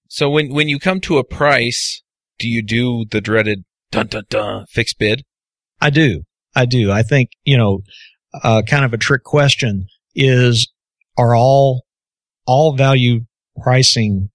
so 0.08 0.30
when 0.30 0.52
when 0.52 0.68
you 0.68 0.78
come 0.78 1.00
to 1.02 1.18
a 1.18 1.24
price 1.24 2.02
do 2.38 2.48
you 2.48 2.62
do 2.62 3.04
the 3.10 3.20
dreaded 3.20 3.64
dun 3.90 4.06
dun 4.06 4.24
dun 4.28 4.66
fixed 4.68 4.98
bid 4.98 5.22
i 5.80 5.90
do 5.90 6.22
i 6.54 6.64
do 6.64 6.90
i 6.90 7.02
think 7.02 7.30
you 7.44 7.56
know 7.56 7.80
uh, 8.42 8.62
kind 8.62 8.84
of 8.84 8.92
a 8.92 8.98
trick 8.98 9.24
question 9.24 9.86
is 10.14 10.70
are 11.18 11.34
all 11.34 11.84
all 12.46 12.76
value 12.76 13.20
pricing 13.62 14.30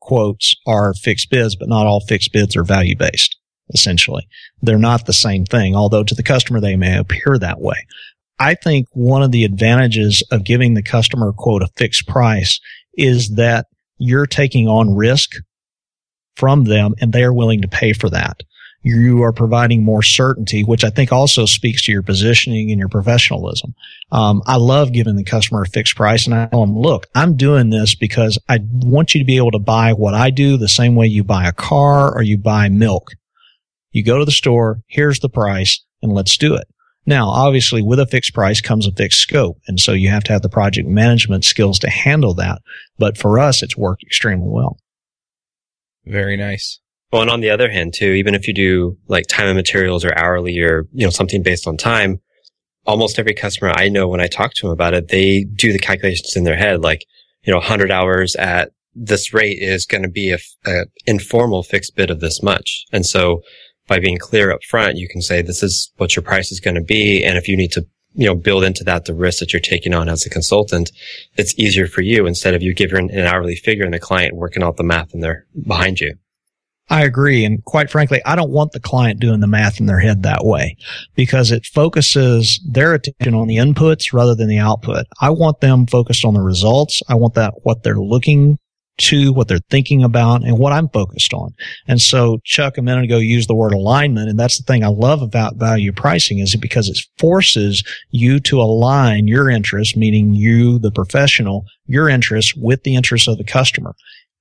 quotes 0.00 0.56
are 0.66 0.94
fixed 0.94 1.30
bids 1.30 1.56
but 1.56 1.68
not 1.68 1.86
all 1.86 2.00
fixed 2.00 2.32
bids 2.32 2.56
are 2.56 2.64
value 2.64 2.96
based 2.96 3.36
essentially. 3.72 4.26
They're 4.62 4.78
not 4.78 5.06
the 5.06 5.12
same 5.12 5.44
thing, 5.44 5.74
although 5.74 6.04
to 6.04 6.14
the 6.14 6.22
customer 6.22 6.60
they 6.60 6.76
may 6.76 6.96
appear 6.96 7.38
that 7.38 7.60
way. 7.60 7.86
I 8.38 8.54
think 8.54 8.86
one 8.92 9.22
of 9.22 9.32
the 9.32 9.44
advantages 9.44 10.22
of 10.30 10.44
giving 10.44 10.74
the 10.74 10.82
customer 10.82 11.32
quote 11.32 11.62
a 11.62 11.68
fixed 11.76 12.06
price 12.06 12.58
is 12.94 13.30
that 13.36 13.66
you're 13.98 14.26
taking 14.26 14.66
on 14.66 14.96
risk 14.96 15.32
from 16.36 16.64
them 16.64 16.94
and 17.00 17.12
they 17.12 17.22
are 17.22 17.34
willing 17.34 17.60
to 17.62 17.68
pay 17.68 17.92
for 17.92 18.08
that. 18.10 18.42
You 18.82 19.22
are 19.24 19.32
providing 19.32 19.84
more 19.84 20.02
certainty, 20.02 20.62
which 20.62 20.84
I 20.84 20.90
think 20.90 21.12
also 21.12 21.44
speaks 21.44 21.82
to 21.82 21.92
your 21.92 22.02
positioning 22.02 22.70
and 22.70 22.78
your 22.78 22.88
professionalism. 22.88 23.74
Um, 24.10 24.42
I 24.46 24.56
love 24.56 24.92
giving 24.92 25.16
the 25.16 25.24
customer 25.24 25.62
a 25.62 25.66
fixed 25.66 25.96
price 25.96 26.26
and 26.26 26.34
I 26.34 26.46
tell 26.46 26.60
them, 26.60 26.76
look, 26.76 27.06
I'm 27.14 27.36
doing 27.36 27.68
this 27.68 27.94
because 27.94 28.38
I 28.48 28.60
want 28.62 29.14
you 29.14 29.20
to 29.20 29.26
be 29.26 29.36
able 29.36 29.50
to 29.50 29.58
buy 29.58 29.92
what 29.92 30.14
I 30.14 30.30
do 30.30 30.56
the 30.56 30.68
same 30.68 30.94
way 30.94 31.06
you 31.06 31.22
buy 31.24 31.46
a 31.46 31.52
car 31.52 32.14
or 32.14 32.22
you 32.22 32.38
buy 32.38 32.70
milk. 32.70 33.12
You 33.90 34.02
go 34.02 34.18
to 34.18 34.24
the 34.24 34.30
store, 34.30 34.82
here's 34.86 35.20
the 35.20 35.28
price, 35.28 35.84
and 36.00 36.12
let's 36.12 36.38
do 36.38 36.54
it. 36.54 36.66
Now, 37.06 37.28
obviously, 37.28 37.82
with 37.82 37.98
a 37.98 38.06
fixed 38.06 38.34
price 38.34 38.60
comes 38.60 38.86
a 38.86 38.92
fixed 38.92 39.20
scope. 39.20 39.58
And 39.66 39.80
so 39.80 39.92
you 39.92 40.10
have 40.10 40.24
to 40.24 40.32
have 40.32 40.42
the 40.42 40.48
project 40.48 40.86
management 40.86 41.44
skills 41.44 41.78
to 41.80 41.90
handle 41.90 42.34
that. 42.34 42.60
But 42.98 43.18
for 43.18 43.38
us, 43.38 43.62
it's 43.62 43.76
worked 43.76 44.02
extremely 44.02 44.48
well. 44.48 44.78
Very 46.06 46.36
nice. 46.36 46.78
Well, 47.12 47.22
and 47.22 47.30
on 47.30 47.40
the 47.40 47.50
other 47.50 47.70
hand, 47.70 47.94
too, 47.94 48.12
even 48.12 48.34
if 48.34 48.46
you 48.46 48.54
do 48.54 48.96
like 49.08 49.26
time 49.26 49.48
and 49.48 49.56
materials 49.56 50.04
or 50.04 50.16
hourly 50.16 50.60
or, 50.60 50.86
you 50.92 51.04
know, 51.04 51.10
something 51.10 51.42
based 51.42 51.66
on 51.66 51.76
time, 51.76 52.20
almost 52.86 53.18
every 53.18 53.34
customer 53.34 53.72
I 53.74 53.88
know 53.88 54.08
when 54.08 54.20
I 54.20 54.28
talk 54.28 54.54
to 54.54 54.66
them 54.66 54.72
about 54.72 54.94
it, 54.94 55.08
they 55.08 55.44
do 55.44 55.72
the 55.72 55.78
calculations 55.78 56.36
in 56.36 56.44
their 56.44 56.56
head, 56.56 56.82
like, 56.82 57.04
you 57.42 57.52
know, 57.52 57.58
100 57.58 57.90
hours 57.90 58.36
at 58.36 58.70
this 58.94 59.32
rate 59.32 59.58
is 59.60 59.86
going 59.86 60.02
to 60.02 60.08
be 60.08 60.30
a, 60.30 60.38
a 60.66 60.84
informal 61.06 61.62
fixed 61.62 61.96
bid 61.96 62.10
of 62.10 62.20
this 62.20 62.42
much. 62.42 62.84
And 62.92 63.04
so 63.04 63.40
by 63.88 63.98
being 63.98 64.18
clear 64.18 64.52
up 64.52 64.62
front, 64.62 64.96
you 64.96 65.08
can 65.08 65.20
say 65.20 65.42
this 65.42 65.62
is 65.62 65.92
what 65.96 66.14
your 66.14 66.22
price 66.22 66.52
is 66.52 66.60
going 66.60 66.76
to 66.76 66.80
be. 66.80 67.24
And 67.24 67.36
if 67.36 67.48
you 67.48 67.56
need 67.56 67.72
to 67.72 67.86
you 68.14 68.26
know, 68.26 68.34
build 68.34 68.64
into 68.64 68.84
that 68.84 69.04
the 69.04 69.14
risk 69.14 69.38
that 69.38 69.52
you're 69.52 69.60
taking 69.60 69.94
on 69.94 70.08
as 70.08 70.26
a 70.26 70.30
consultant, 70.30 70.90
it's 71.36 71.56
easier 71.58 71.86
for 71.86 72.02
you 72.02 72.26
instead 72.26 72.54
of 72.54 72.62
you 72.62 72.74
giving 72.74 73.10
an 73.10 73.26
hourly 73.26 73.54
figure 73.54 73.84
and 73.84 73.94
the 73.94 74.00
client 74.00 74.34
working 74.34 74.62
out 74.62 74.76
the 74.76 74.82
math 74.82 75.14
and 75.14 75.22
they're 75.22 75.46
behind 75.66 76.00
you. 76.00 76.14
I 76.90 77.04
agree. 77.04 77.44
And 77.44 77.64
quite 77.64 77.88
frankly, 77.88 78.20
I 78.26 78.34
don't 78.34 78.50
want 78.50 78.72
the 78.72 78.80
client 78.80 79.20
doing 79.20 79.38
the 79.38 79.46
math 79.46 79.78
in 79.78 79.86
their 79.86 80.00
head 80.00 80.24
that 80.24 80.44
way 80.44 80.76
because 81.14 81.52
it 81.52 81.64
focuses 81.64 82.60
their 82.68 82.94
attention 82.94 83.32
on 83.32 83.46
the 83.46 83.56
inputs 83.56 84.12
rather 84.12 84.34
than 84.34 84.48
the 84.48 84.58
output. 84.58 85.06
I 85.20 85.30
want 85.30 85.60
them 85.60 85.86
focused 85.86 86.24
on 86.24 86.34
the 86.34 86.42
results. 86.42 87.00
I 87.08 87.14
want 87.14 87.34
that 87.34 87.54
what 87.62 87.84
they're 87.84 87.94
looking 87.94 88.58
to, 89.02 89.32
what 89.32 89.46
they're 89.46 89.60
thinking 89.70 90.02
about, 90.02 90.42
and 90.42 90.58
what 90.58 90.72
I'm 90.72 90.88
focused 90.88 91.32
on. 91.32 91.54
And 91.86 92.02
so 92.02 92.38
Chuck 92.44 92.76
a 92.76 92.82
minute 92.82 93.04
ago 93.04 93.18
used 93.18 93.48
the 93.48 93.54
word 93.54 93.72
alignment. 93.72 94.28
And 94.28 94.38
that's 94.38 94.58
the 94.58 94.64
thing 94.64 94.82
I 94.82 94.88
love 94.88 95.22
about 95.22 95.56
value 95.56 95.92
pricing 95.92 96.40
is 96.40 96.56
because 96.56 96.88
it 96.88 96.98
forces 97.18 97.84
you 98.10 98.40
to 98.40 98.60
align 98.60 99.28
your 99.28 99.48
interests, 99.48 99.96
meaning 99.96 100.34
you, 100.34 100.80
the 100.80 100.90
professional, 100.90 101.64
your 101.86 102.08
interests 102.08 102.52
with 102.56 102.82
the 102.82 102.96
interests 102.96 103.28
of 103.28 103.38
the 103.38 103.44
customer. 103.44 103.94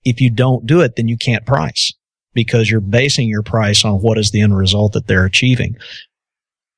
If 0.04 0.20
you 0.20 0.32
don't 0.32 0.66
do 0.66 0.82
it, 0.82 0.96
then 0.96 1.08
you 1.08 1.18
can't 1.18 1.46
price 1.46 1.94
because 2.34 2.70
you're 2.70 2.82
basing 2.82 3.28
your 3.28 3.44
price 3.44 3.84
on 3.84 3.96
what 3.96 4.18
is 4.18 4.32
the 4.32 4.42
end 4.42 4.58
result 4.58 4.94
that 4.94 5.08
they're 5.08 5.26
achieving. 5.26 5.76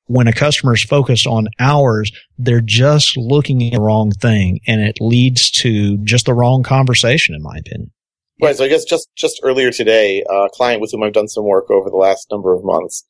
When 0.06 0.26
a 0.26 0.32
customer 0.32 0.74
is 0.74 0.82
focused 0.82 1.26
on 1.26 1.48
hours, 1.58 2.10
they're 2.38 2.60
just 2.60 3.16
looking 3.16 3.62
at 3.62 3.72
the 3.72 3.80
wrong 3.80 4.10
thing 4.10 4.60
and 4.66 4.80
it 4.80 4.96
leads 5.00 5.50
to 5.62 5.96
just 5.98 6.26
the 6.26 6.34
wrong 6.34 6.62
conversation, 6.62 7.34
in 7.34 7.42
my 7.42 7.56
opinion. 7.58 7.92
Right. 8.42 8.56
So 8.56 8.64
I 8.64 8.68
guess 8.68 8.84
just, 8.84 9.08
just 9.16 9.40
earlier 9.44 9.70
today, 9.70 10.24
a 10.28 10.48
client 10.52 10.80
with 10.80 10.90
whom 10.90 11.02
I've 11.02 11.12
done 11.12 11.28
some 11.28 11.44
work 11.44 11.70
over 11.70 11.88
the 11.88 11.96
last 11.96 12.26
number 12.30 12.52
of 12.52 12.64
months 12.64 13.06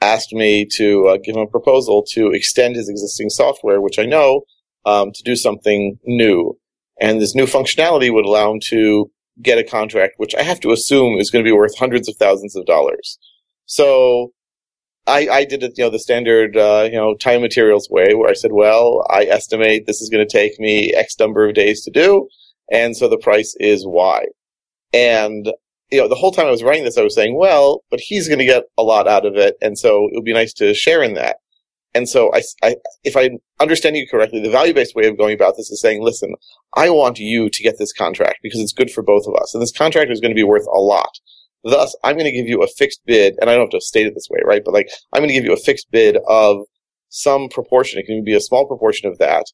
asked 0.00 0.32
me 0.32 0.66
to 0.76 1.08
uh, 1.08 1.16
give 1.22 1.36
him 1.36 1.42
a 1.42 1.46
proposal 1.46 2.04
to 2.12 2.30
extend 2.32 2.76
his 2.76 2.88
existing 2.88 3.30
software, 3.30 3.80
which 3.80 3.98
I 3.98 4.04
know, 4.04 4.42
um, 4.84 5.12
to 5.12 5.22
do 5.22 5.34
something 5.34 5.98
new. 6.04 6.58
And 7.00 7.20
this 7.20 7.34
new 7.34 7.46
functionality 7.46 8.12
would 8.12 8.26
allow 8.26 8.52
him 8.52 8.60
to 8.68 9.10
get 9.42 9.58
a 9.58 9.64
contract, 9.64 10.14
which 10.16 10.34
I 10.34 10.42
have 10.42 10.60
to 10.60 10.70
assume 10.70 11.18
is 11.18 11.30
going 11.30 11.44
to 11.44 11.48
be 11.48 11.56
worth 11.56 11.78
hundreds 11.78 12.08
of 12.08 12.16
thousands 12.16 12.56
of 12.56 12.66
dollars. 12.66 13.18
So 13.66 14.32
I, 15.06 15.28
I 15.28 15.44
did 15.44 15.62
it, 15.62 15.72
you 15.76 15.84
know, 15.84 15.90
the 15.90 15.98
standard, 15.98 16.56
uh, 16.56 16.88
you 16.90 16.96
know, 16.96 17.14
time 17.14 17.42
materials 17.42 17.88
way 17.90 18.14
where 18.14 18.30
I 18.30 18.34
said, 18.34 18.52
well, 18.52 19.04
I 19.10 19.24
estimate 19.24 19.86
this 19.86 20.00
is 20.00 20.08
going 20.08 20.26
to 20.26 20.32
take 20.32 20.58
me 20.58 20.94
X 20.94 21.18
number 21.18 21.46
of 21.46 21.54
days 21.54 21.82
to 21.84 21.90
do. 21.90 22.28
And 22.70 22.96
so 22.96 23.08
the 23.08 23.18
price 23.18 23.54
is 23.58 23.86
Y. 23.86 24.24
And, 24.92 25.52
you 25.90 26.00
know, 26.00 26.08
the 26.08 26.14
whole 26.14 26.32
time 26.32 26.46
I 26.46 26.50
was 26.50 26.62
writing 26.62 26.84
this, 26.84 26.96
I 26.96 27.02
was 27.02 27.14
saying, 27.14 27.36
well, 27.36 27.82
but 27.90 28.00
he's 28.00 28.28
going 28.28 28.38
to 28.38 28.46
get 28.46 28.64
a 28.78 28.82
lot 28.82 29.06
out 29.06 29.26
of 29.26 29.36
it. 29.36 29.56
And 29.60 29.78
so 29.78 30.06
it 30.06 30.12
would 30.14 30.24
be 30.24 30.32
nice 30.32 30.54
to 30.54 30.72
share 30.72 31.02
in 31.02 31.14
that. 31.14 31.36
And 31.94 32.08
so 32.08 32.32
I, 32.34 32.42
I, 32.62 32.76
if 33.04 33.16
I 33.16 33.30
understand 33.60 33.96
you 33.96 34.06
correctly, 34.08 34.40
the 34.40 34.50
value-based 34.50 34.96
way 34.96 35.06
of 35.06 35.16
going 35.16 35.34
about 35.34 35.56
this 35.56 35.70
is 35.70 35.80
saying, 35.80 36.02
listen, 36.02 36.34
I 36.76 36.90
want 36.90 37.20
you 37.20 37.48
to 37.48 37.62
get 37.62 37.78
this 37.78 37.92
contract 37.92 38.38
because 38.42 38.60
it's 38.60 38.72
good 38.72 38.90
for 38.90 39.02
both 39.02 39.26
of 39.26 39.34
us. 39.40 39.54
And 39.54 39.62
this 39.62 39.72
contract 39.72 40.10
is 40.10 40.20
going 40.20 40.32
to 40.32 40.34
be 40.34 40.42
worth 40.42 40.66
a 40.66 40.80
lot. 40.80 41.10
Thus, 41.62 41.96
I'm 42.02 42.16
going 42.16 42.26
to 42.26 42.32
give 42.32 42.48
you 42.48 42.62
a 42.62 42.66
fixed 42.66 43.00
bid, 43.06 43.36
and 43.40 43.48
I 43.48 43.54
don't 43.54 43.72
have 43.72 43.80
to 43.80 43.80
state 43.80 44.06
it 44.06 44.14
this 44.14 44.28
way, 44.28 44.40
right? 44.44 44.62
But 44.64 44.74
like, 44.74 44.88
I'm 45.12 45.20
going 45.20 45.28
to 45.28 45.34
give 45.34 45.44
you 45.44 45.52
a 45.52 45.56
fixed 45.56 45.90
bid 45.90 46.18
of 46.28 46.58
some 47.08 47.48
proportion. 47.48 48.00
It 48.00 48.06
can 48.06 48.24
be 48.24 48.34
a 48.34 48.40
small 48.40 48.66
proportion 48.66 49.08
of 49.08 49.18
that. 49.18 49.44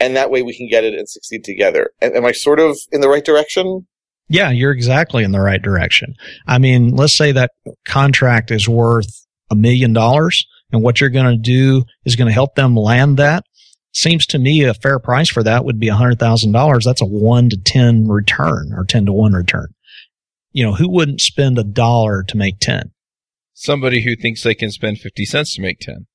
And 0.00 0.16
that 0.16 0.30
way 0.30 0.42
we 0.42 0.56
can 0.56 0.68
get 0.68 0.84
it 0.84 0.94
and 0.94 1.08
succeed 1.08 1.44
together. 1.44 1.90
Am 2.02 2.24
I 2.24 2.32
sort 2.32 2.58
of 2.58 2.76
in 2.90 3.00
the 3.00 3.08
right 3.08 3.24
direction? 3.24 3.86
Yeah, 4.28 4.50
you're 4.50 4.72
exactly 4.72 5.22
in 5.22 5.32
the 5.32 5.40
right 5.40 5.62
direction. 5.62 6.14
I 6.46 6.58
mean, 6.58 6.96
let's 6.96 7.14
say 7.14 7.30
that 7.32 7.52
contract 7.84 8.50
is 8.50 8.68
worth 8.68 9.26
a 9.50 9.54
million 9.54 9.92
dollars 9.92 10.46
and 10.74 10.82
what 10.82 11.00
you're 11.00 11.08
going 11.08 11.30
to 11.30 11.36
do 11.36 11.84
is 12.04 12.16
going 12.16 12.26
to 12.26 12.34
help 12.34 12.56
them 12.56 12.76
land 12.76 13.16
that. 13.16 13.44
Seems 13.92 14.26
to 14.26 14.40
me 14.40 14.64
a 14.64 14.74
fair 14.74 14.98
price 14.98 15.30
for 15.30 15.44
that 15.44 15.64
would 15.64 15.78
be 15.78 15.86
$100,000. 15.86 16.84
That's 16.84 17.00
a 17.00 17.06
1 17.06 17.50
to 17.50 17.56
10 17.56 18.08
return 18.08 18.72
or 18.76 18.84
10 18.84 19.06
to 19.06 19.12
1 19.12 19.32
return. 19.32 19.68
You 20.50 20.64
know, 20.64 20.74
who 20.74 20.90
wouldn't 20.90 21.20
spend 21.20 21.58
a 21.58 21.64
dollar 21.64 22.24
to 22.24 22.36
make 22.36 22.58
10? 22.58 22.90
Somebody 23.52 24.02
who 24.02 24.16
thinks 24.16 24.42
they 24.42 24.54
can 24.54 24.72
spend 24.72 24.98
50 24.98 25.24
cents 25.24 25.54
to 25.54 25.62
make 25.62 25.78
10. 25.78 26.06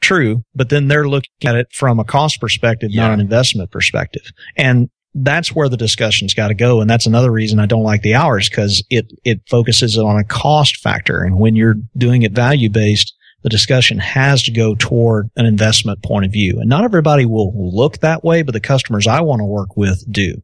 True, 0.00 0.44
but 0.54 0.68
then 0.68 0.86
they're 0.86 1.08
looking 1.08 1.30
at 1.44 1.56
it 1.56 1.72
from 1.72 1.98
a 1.98 2.04
cost 2.04 2.40
perspective, 2.40 2.90
yeah. 2.92 3.02
not 3.02 3.14
an 3.14 3.20
investment 3.20 3.72
perspective. 3.72 4.30
And 4.56 4.88
that's 5.14 5.52
where 5.52 5.68
the 5.68 5.76
discussion's 5.76 6.34
got 6.34 6.48
to 6.48 6.54
go. 6.54 6.80
And 6.80 6.88
that's 6.88 7.06
another 7.06 7.30
reason 7.30 7.58
I 7.58 7.66
don't 7.66 7.82
like 7.82 8.02
the 8.02 8.14
hours 8.14 8.48
because 8.48 8.84
it, 8.88 9.12
it 9.24 9.40
focuses 9.48 9.98
on 9.98 10.16
a 10.16 10.24
cost 10.24 10.76
factor. 10.76 11.22
And 11.22 11.38
when 11.38 11.56
you're 11.56 11.76
doing 11.96 12.22
it 12.22 12.32
value 12.32 12.70
based, 12.70 13.14
the 13.42 13.48
discussion 13.48 13.98
has 13.98 14.42
to 14.44 14.52
go 14.52 14.74
toward 14.74 15.30
an 15.36 15.46
investment 15.46 16.02
point 16.02 16.24
of 16.24 16.32
view. 16.32 16.58
And 16.60 16.68
not 16.68 16.84
everybody 16.84 17.26
will 17.26 17.52
look 17.54 17.98
that 17.98 18.24
way, 18.24 18.42
but 18.42 18.52
the 18.52 18.60
customers 18.60 19.06
I 19.06 19.20
want 19.20 19.40
to 19.40 19.46
work 19.46 19.76
with 19.76 20.04
do. 20.10 20.42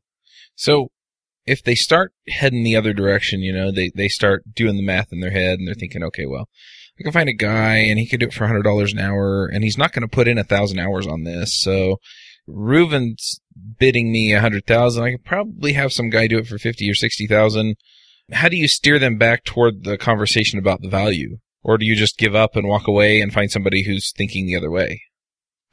So 0.55 0.91
if 1.47 1.63
they 1.63 1.75
start 1.75 2.13
heading 2.29 2.65
the 2.65 2.77
other 2.77 2.93
direction, 2.93 3.41
you 3.41 3.53
know, 3.53 3.71
they, 3.71 3.91
they 3.95 4.09
start 4.09 4.43
doing 4.55 4.77
the 4.77 4.83
math 4.83 5.13
in 5.13 5.21
their 5.21 5.31
head 5.31 5.59
and 5.59 5.67
they're 5.67 5.75
thinking, 5.75 6.03
okay, 6.05 6.27
well, 6.27 6.49
I 6.99 7.05
can 7.05 7.13
find 7.13 7.29
a 7.29 7.35
guy 7.35 7.77
and 7.77 7.99
he 7.99 8.09
could 8.09 8.21
do 8.21 8.27
it 8.27 8.35
for 8.35 8.47
$100 8.47 8.93
an 8.93 8.99
hour 8.99 9.47
and 9.47 9.63
he's 9.63 9.79
not 9.79 9.93
going 9.93 10.03
to 10.03 10.09
put 10.09 10.29
in 10.29 10.37
a 10.37 10.45
thousand 10.45 10.81
hours 10.81 11.07
on 11.07 11.23
this. 11.23 11.59
So 11.59 12.01
Reuven's 12.49 13.41
bidding 13.79 14.11
me 14.11 14.33
a 14.33 14.41
hundred 14.41 14.67
thousand. 14.67 15.05
I 15.05 15.13
could 15.13 15.25
probably 15.25 15.75
have 15.75 15.93
some 15.93 16.11
guy 16.11 16.27
do 16.27 16.39
it 16.39 16.47
for 16.47 16.59
50 16.59 16.91
or 16.91 16.95
60,000. 16.95 17.77
How 18.33 18.49
do 18.49 18.57
you 18.57 18.69
steer 18.69 18.99
them 18.99 19.17
back 19.17 19.45
toward 19.45 19.85
the 19.85 19.97
conversation 19.97 20.59
about 20.59 20.83
the 20.83 20.89
value? 20.89 21.39
Or 21.69 21.77
do 21.77 21.85
you 21.85 21.95
just 21.95 22.17
give 22.17 22.35
up 22.35 22.57
and 22.57 22.67
walk 22.67 22.89
away 22.89 23.21
and 23.21 23.31
find 23.31 23.51
somebody 23.51 23.85
who's 23.85 24.11
thinking 24.17 24.47
the 24.47 24.57
other 24.57 24.71
way? 24.71 25.03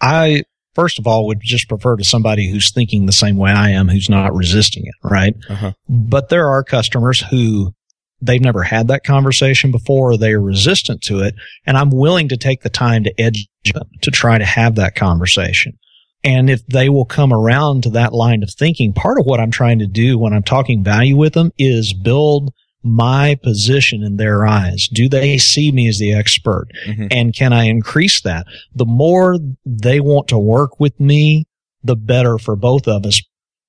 I, 0.01 0.43
first 0.73 0.99
of 0.99 1.07
all, 1.07 1.25
would 1.27 1.39
just 1.41 1.69
prefer 1.69 1.95
to 1.95 2.03
somebody 2.03 2.51
who's 2.51 2.73
thinking 2.73 3.05
the 3.05 3.13
same 3.13 3.37
way 3.37 3.51
I 3.51 3.69
am, 3.69 3.87
who's 3.87 4.09
not 4.09 4.35
resisting 4.35 4.83
it, 4.85 4.95
right? 5.01 5.33
Uh-huh. 5.49 5.71
But 5.87 6.27
there 6.27 6.49
are 6.49 6.65
customers 6.65 7.21
who 7.21 7.73
they've 8.19 8.41
never 8.41 8.63
had 8.63 8.89
that 8.89 9.05
conversation 9.05 9.71
before 9.71 10.17
they're 10.17 10.41
resistant 10.41 11.01
to 11.03 11.19
it. 11.21 11.35
And 11.65 11.77
I'm 11.77 11.91
willing 11.91 12.27
to 12.27 12.35
take 12.35 12.61
the 12.61 12.69
time 12.69 13.05
to 13.05 13.21
edge 13.21 13.47
them 13.73 13.89
to 14.01 14.11
try 14.11 14.37
to 14.37 14.45
have 14.45 14.75
that 14.75 14.95
conversation. 14.95 15.77
And 16.25 16.49
if 16.49 16.65
they 16.67 16.89
will 16.89 17.05
come 17.05 17.31
around 17.31 17.83
to 17.83 17.89
that 17.91 18.11
line 18.11 18.43
of 18.43 18.51
thinking, 18.51 18.91
part 18.91 19.17
of 19.17 19.25
what 19.25 19.39
I'm 19.39 19.51
trying 19.51 19.79
to 19.79 19.87
do 19.87 20.19
when 20.19 20.33
I'm 20.33 20.43
talking 20.43 20.83
value 20.83 21.15
with 21.15 21.35
them 21.35 21.53
is 21.57 21.93
build 21.93 22.51
my 22.85 23.35
position 23.41 24.03
in 24.03 24.17
their 24.17 24.45
eyes? 24.45 24.87
Do 24.87 25.09
they 25.09 25.37
see 25.37 25.71
me 25.71 25.87
as 25.87 25.97
the 25.97 26.13
expert? 26.13 26.67
Mm-hmm. 26.85 27.07
And 27.11 27.35
can 27.35 27.51
I 27.51 27.65
increase 27.65 28.21
that? 28.21 28.45
The 28.75 28.85
more 28.85 29.37
they 29.65 29.99
want 29.99 30.27
to 30.29 30.37
work 30.37 30.79
with 30.79 30.97
me, 30.99 31.47
the 31.83 31.95
better 31.95 32.37
for 32.37 32.55
both 32.55 32.87
of 32.87 33.05
us. 33.05 33.21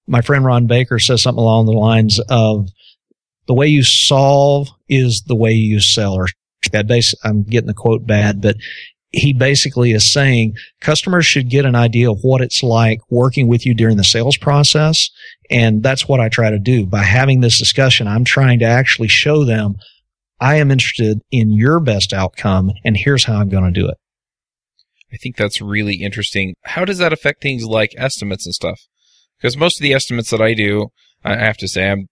My 0.07 0.21
friend 0.21 0.45
Ron 0.45 0.67
Baker 0.67 0.99
says 0.99 1.23
something 1.23 1.43
along 1.43 1.67
the 1.67 1.73
lines 1.73 2.21
of 2.29 2.69
the 3.47 3.55
way 3.55 3.67
you 3.67 3.83
solve 3.83 4.69
is 4.89 5.23
the 5.27 5.35
way 5.35 5.53
you 5.53 5.81
sell 5.81 6.15
or 6.15 6.29
I'm 7.25 7.45
getting 7.45 7.69
the 7.69 7.75
quote 7.75 8.07
bad, 8.07 8.43
but 8.43 8.57
he 9.17 9.33
basically 9.33 9.93
is 9.93 10.11
saying 10.11 10.55
customers 10.81 11.25
should 11.25 11.49
get 11.49 11.65
an 11.65 11.75
idea 11.75 12.11
of 12.11 12.19
what 12.21 12.43
it's 12.43 12.63
like 12.63 13.01
working 13.11 13.49
with 13.49 13.65
you 13.65 13.75
during 13.75 13.97
the 13.97 14.05
sales 14.05 14.37
process. 14.37 15.09
And 15.51 15.83
that's 15.83 16.07
what 16.07 16.21
I 16.21 16.29
try 16.29 16.51
to 16.51 16.59
do 16.59 16.85
by 16.85 17.03
having 17.03 17.41
this 17.41 17.59
discussion. 17.59 18.07
I'm 18.07 18.25
trying 18.25 18.59
to 18.59 18.67
actually 18.67 19.09
show 19.09 19.45
them 19.45 19.77
I 20.39 20.57
am 20.57 20.71
interested 20.71 21.21
in 21.31 21.51
your 21.51 21.81
best 21.81 22.13
outcome 22.13 22.73
and 22.85 22.95
here's 22.95 23.25
how 23.25 23.37
I'm 23.37 23.49
going 23.49 23.65
to 23.65 23.81
do 23.81 23.89
it. 23.89 23.97
I 25.11 25.17
think 25.17 25.37
that's 25.37 25.63
really 25.63 26.03
interesting. 26.03 26.55
How 26.65 26.85
does 26.85 26.99
that 26.99 27.15
affect 27.15 27.41
things 27.41 27.65
like 27.65 27.95
estimates 27.97 28.45
and 28.45 28.55
stuff? 28.55 28.81
Because 29.39 29.57
most 29.57 29.79
of 29.79 29.83
the 29.83 29.95
estimates 29.95 30.29
that 30.29 30.43
I 30.43 30.53
do, 30.53 30.89
I 31.25 31.37
have 31.37 31.57
to 31.59 31.69
say 31.69 31.91
I'm 31.91 32.09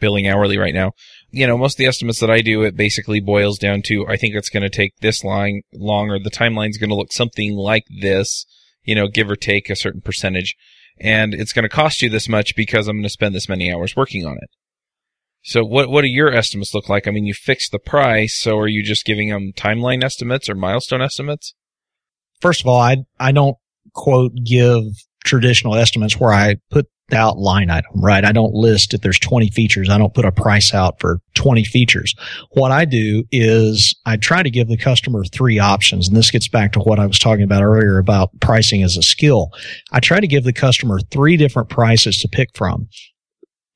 billing 0.00 0.28
hourly 0.28 0.58
right 0.58 0.74
now. 0.74 0.92
You 1.34 1.46
know, 1.46 1.56
most 1.56 1.74
of 1.74 1.78
the 1.78 1.86
estimates 1.86 2.20
that 2.20 2.30
I 2.30 2.42
do, 2.42 2.62
it 2.62 2.76
basically 2.76 3.20
boils 3.20 3.58
down 3.58 3.80
to, 3.86 4.06
I 4.06 4.16
think 4.16 4.34
it's 4.34 4.50
going 4.50 4.62
to 4.62 4.70
take 4.70 4.96
this 5.00 5.24
long 5.24 5.62
or 5.72 6.18
the 6.18 6.30
timeline's 6.30 6.76
going 6.76 6.90
to 6.90 6.96
look 6.96 7.12
something 7.12 7.54
like 7.56 7.84
this, 8.00 8.44
you 8.84 8.94
know, 8.94 9.08
give 9.08 9.30
or 9.30 9.36
take 9.36 9.70
a 9.70 9.76
certain 9.76 10.02
percentage. 10.02 10.54
And 11.00 11.32
it's 11.32 11.54
going 11.54 11.62
to 11.62 11.70
cost 11.70 12.02
you 12.02 12.10
this 12.10 12.28
much 12.28 12.54
because 12.54 12.86
I'm 12.86 12.96
going 12.96 13.04
to 13.04 13.08
spend 13.08 13.34
this 13.34 13.48
many 13.48 13.72
hours 13.72 13.96
working 13.96 14.26
on 14.26 14.36
it. 14.42 14.50
So 15.42 15.64
what, 15.64 15.88
what 15.88 16.02
do 16.02 16.08
your 16.08 16.32
estimates 16.32 16.74
look 16.74 16.88
like? 16.88 17.08
I 17.08 17.10
mean, 17.10 17.24
you 17.24 17.34
fixed 17.34 17.72
the 17.72 17.78
price. 17.78 18.38
So 18.38 18.58
are 18.58 18.68
you 18.68 18.82
just 18.82 19.04
giving 19.04 19.30
them 19.30 19.52
timeline 19.56 20.04
estimates 20.04 20.48
or 20.48 20.54
milestone 20.54 21.02
estimates? 21.02 21.54
First 22.40 22.60
of 22.60 22.66
all, 22.66 22.80
I, 22.80 22.98
I 23.18 23.32
don't 23.32 23.56
quote 23.94 24.32
give 24.44 24.82
traditional 25.24 25.74
estimates 25.74 26.20
where 26.20 26.32
I 26.32 26.56
put 26.70 26.88
out 27.12 27.38
line 27.38 27.70
item, 27.70 27.92
right? 27.94 28.24
I 28.24 28.32
don't 28.32 28.54
list 28.54 28.94
if 28.94 29.00
there's 29.00 29.18
20 29.18 29.50
features. 29.50 29.88
I 29.88 29.98
don't 29.98 30.14
put 30.14 30.24
a 30.24 30.32
price 30.32 30.74
out 30.74 31.00
for 31.00 31.20
20 31.34 31.64
features. 31.64 32.14
What 32.52 32.70
I 32.70 32.84
do 32.84 33.24
is 33.30 33.94
I 34.06 34.16
try 34.16 34.42
to 34.42 34.50
give 34.50 34.68
the 34.68 34.76
customer 34.76 35.24
three 35.24 35.58
options. 35.58 36.08
And 36.08 36.16
this 36.16 36.30
gets 36.30 36.48
back 36.48 36.72
to 36.72 36.80
what 36.80 36.98
I 36.98 37.06
was 37.06 37.18
talking 37.18 37.44
about 37.44 37.62
earlier 37.62 37.98
about 37.98 38.30
pricing 38.40 38.82
as 38.82 38.96
a 38.96 39.02
skill. 39.02 39.50
I 39.92 40.00
try 40.00 40.20
to 40.20 40.26
give 40.26 40.44
the 40.44 40.52
customer 40.52 41.00
three 41.10 41.36
different 41.36 41.68
prices 41.68 42.18
to 42.18 42.28
pick 42.28 42.48
from 42.54 42.88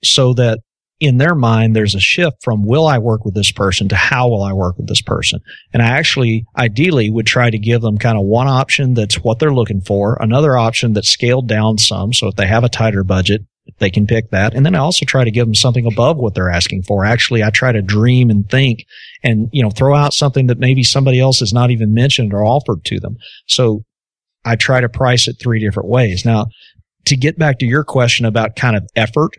so 0.05 0.35
that 0.35 0.61
in 0.99 1.19
their 1.19 1.35
mind, 1.35 1.77
there's 1.77 1.95
a 1.95 2.01
shift 2.01 2.43
from 2.43 2.65
will 2.65 2.87
I 2.87 2.99
work 2.99 3.25
with 3.25 3.35
this 3.35 3.53
person 3.53 3.89
to 3.89 3.97
how 3.97 4.29
will 4.29 4.43
I 4.43 4.53
work 4.53 4.79
with 4.79 4.87
this 4.87 5.03
person? 5.03 5.41
And 5.73 5.83
I 5.83 5.89
actually 5.89 6.47
ideally 6.57 7.11
would 7.11 7.27
try 7.27 7.51
to 7.51 7.59
give 7.59 7.83
them 7.83 7.99
kind 7.99 8.17
of 8.17 8.25
one 8.25 8.49
option 8.49 8.95
that's 8.95 9.17
what 9.17 9.39
they're 9.39 9.55
looking 9.55 9.83
for, 9.83 10.17
another 10.21 10.57
option 10.57 10.95
that's 10.95 11.11
scaled 11.11 11.49
down 11.49 11.77
some. 11.77 12.13
So 12.13 12.29
if 12.29 12.37
they 12.37 12.47
have 12.47 12.65
a 12.65 12.71
tighter 12.71 13.05
budget, 13.05 13.43
they 13.79 13.91
can 13.91 14.07
pick 14.07 14.31
that. 14.31 14.55
And 14.55 14.65
then 14.65 14.75
I 14.75 14.79
also 14.79 15.05
try 15.05 15.25
to 15.25 15.31
give 15.31 15.47
them 15.47 15.55
something 15.55 15.87
above 15.87 16.17
what 16.17 16.35
they're 16.35 16.51
asking 16.51 16.85
for. 16.85 17.05
Actually, 17.05 17.43
I 17.43 17.51
try 17.51 17.73
to 17.73 17.83
dream 17.83 18.31
and 18.31 18.49
think 18.49 18.87
and, 19.23 19.51
you 19.53 19.63
know, 19.63 19.71
throw 19.71 19.95
out 19.95 20.15
something 20.15 20.47
that 20.47 20.59
maybe 20.59 20.83
somebody 20.83 21.21
else 21.21 21.41
has 21.41 21.53
not 21.53 21.71
even 21.71 21.93
mentioned 21.93 22.33
or 22.33 22.45
offered 22.45 22.85
to 22.87 23.01
them. 23.01 23.17
So 23.47 23.85
I 24.45 24.57
try 24.57 24.81
to 24.81 24.89
price 24.89 25.29
it 25.29 25.37
three 25.43 25.61
different 25.61 25.89
ways. 25.89 26.25
Now, 26.25 26.47
to 27.07 27.17
get 27.17 27.39
back 27.39 27.59
to 27.59 27.67
your 27.67 27.85
question 27.85 28.25
about 28.25 28.57
kind 28.57 28.77
of 28.77 28.89
effort, 28.95 29.33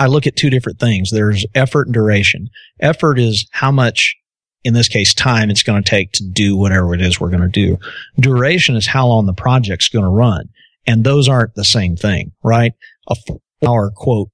I 0.00 0.06
look 0.06 0.26
at 0.26 0.34
two 0.34 0.48
different 0.48 0.80
things. 0.80 1.10
There's 1.10 1.44
effort 1.54 1.86
and 1.86 1.94
duration. 1.94 2.48
Effort 2.80 3.18
is 3.18 3.46
how 3.52 3.70
much, 3.70 4.16
in 4.64 4.72
this 4.72 4.88
case, 4.88 5.12
time 5.12 5.50
it's 5.50 5.62
going 5.62 5.82
to 5.82 5.88
take 5.88 6.12
to 6.12 6.24
do 6.24 6.56
whatever 6.56 6.94
it 6.94 7.02
is 7.02 7.20
we're 7.20 7.28
going 7.28 7.42
to 7.42 7.48
do. 7.48 7.76
Duration 8.18 8.76
is 8.76 8.86
how 8.86 9.08
long 9.08 9.26
the 9.26 9.34
project's 9.34 9.90
going 9.90 10.06
to 10.06 10.10
run. 10.10 10.48
And 10.86 11.04
those 11.04 11.28
aren't 11.28 11.54
the 11.54 11.66
same 11.66 11.96
thing, 11.96 12.32
right? 12.42 12.72
A 13.08 13.14
four 13.14 13.40
hour 13.66 13.92
quote 13.94 14.30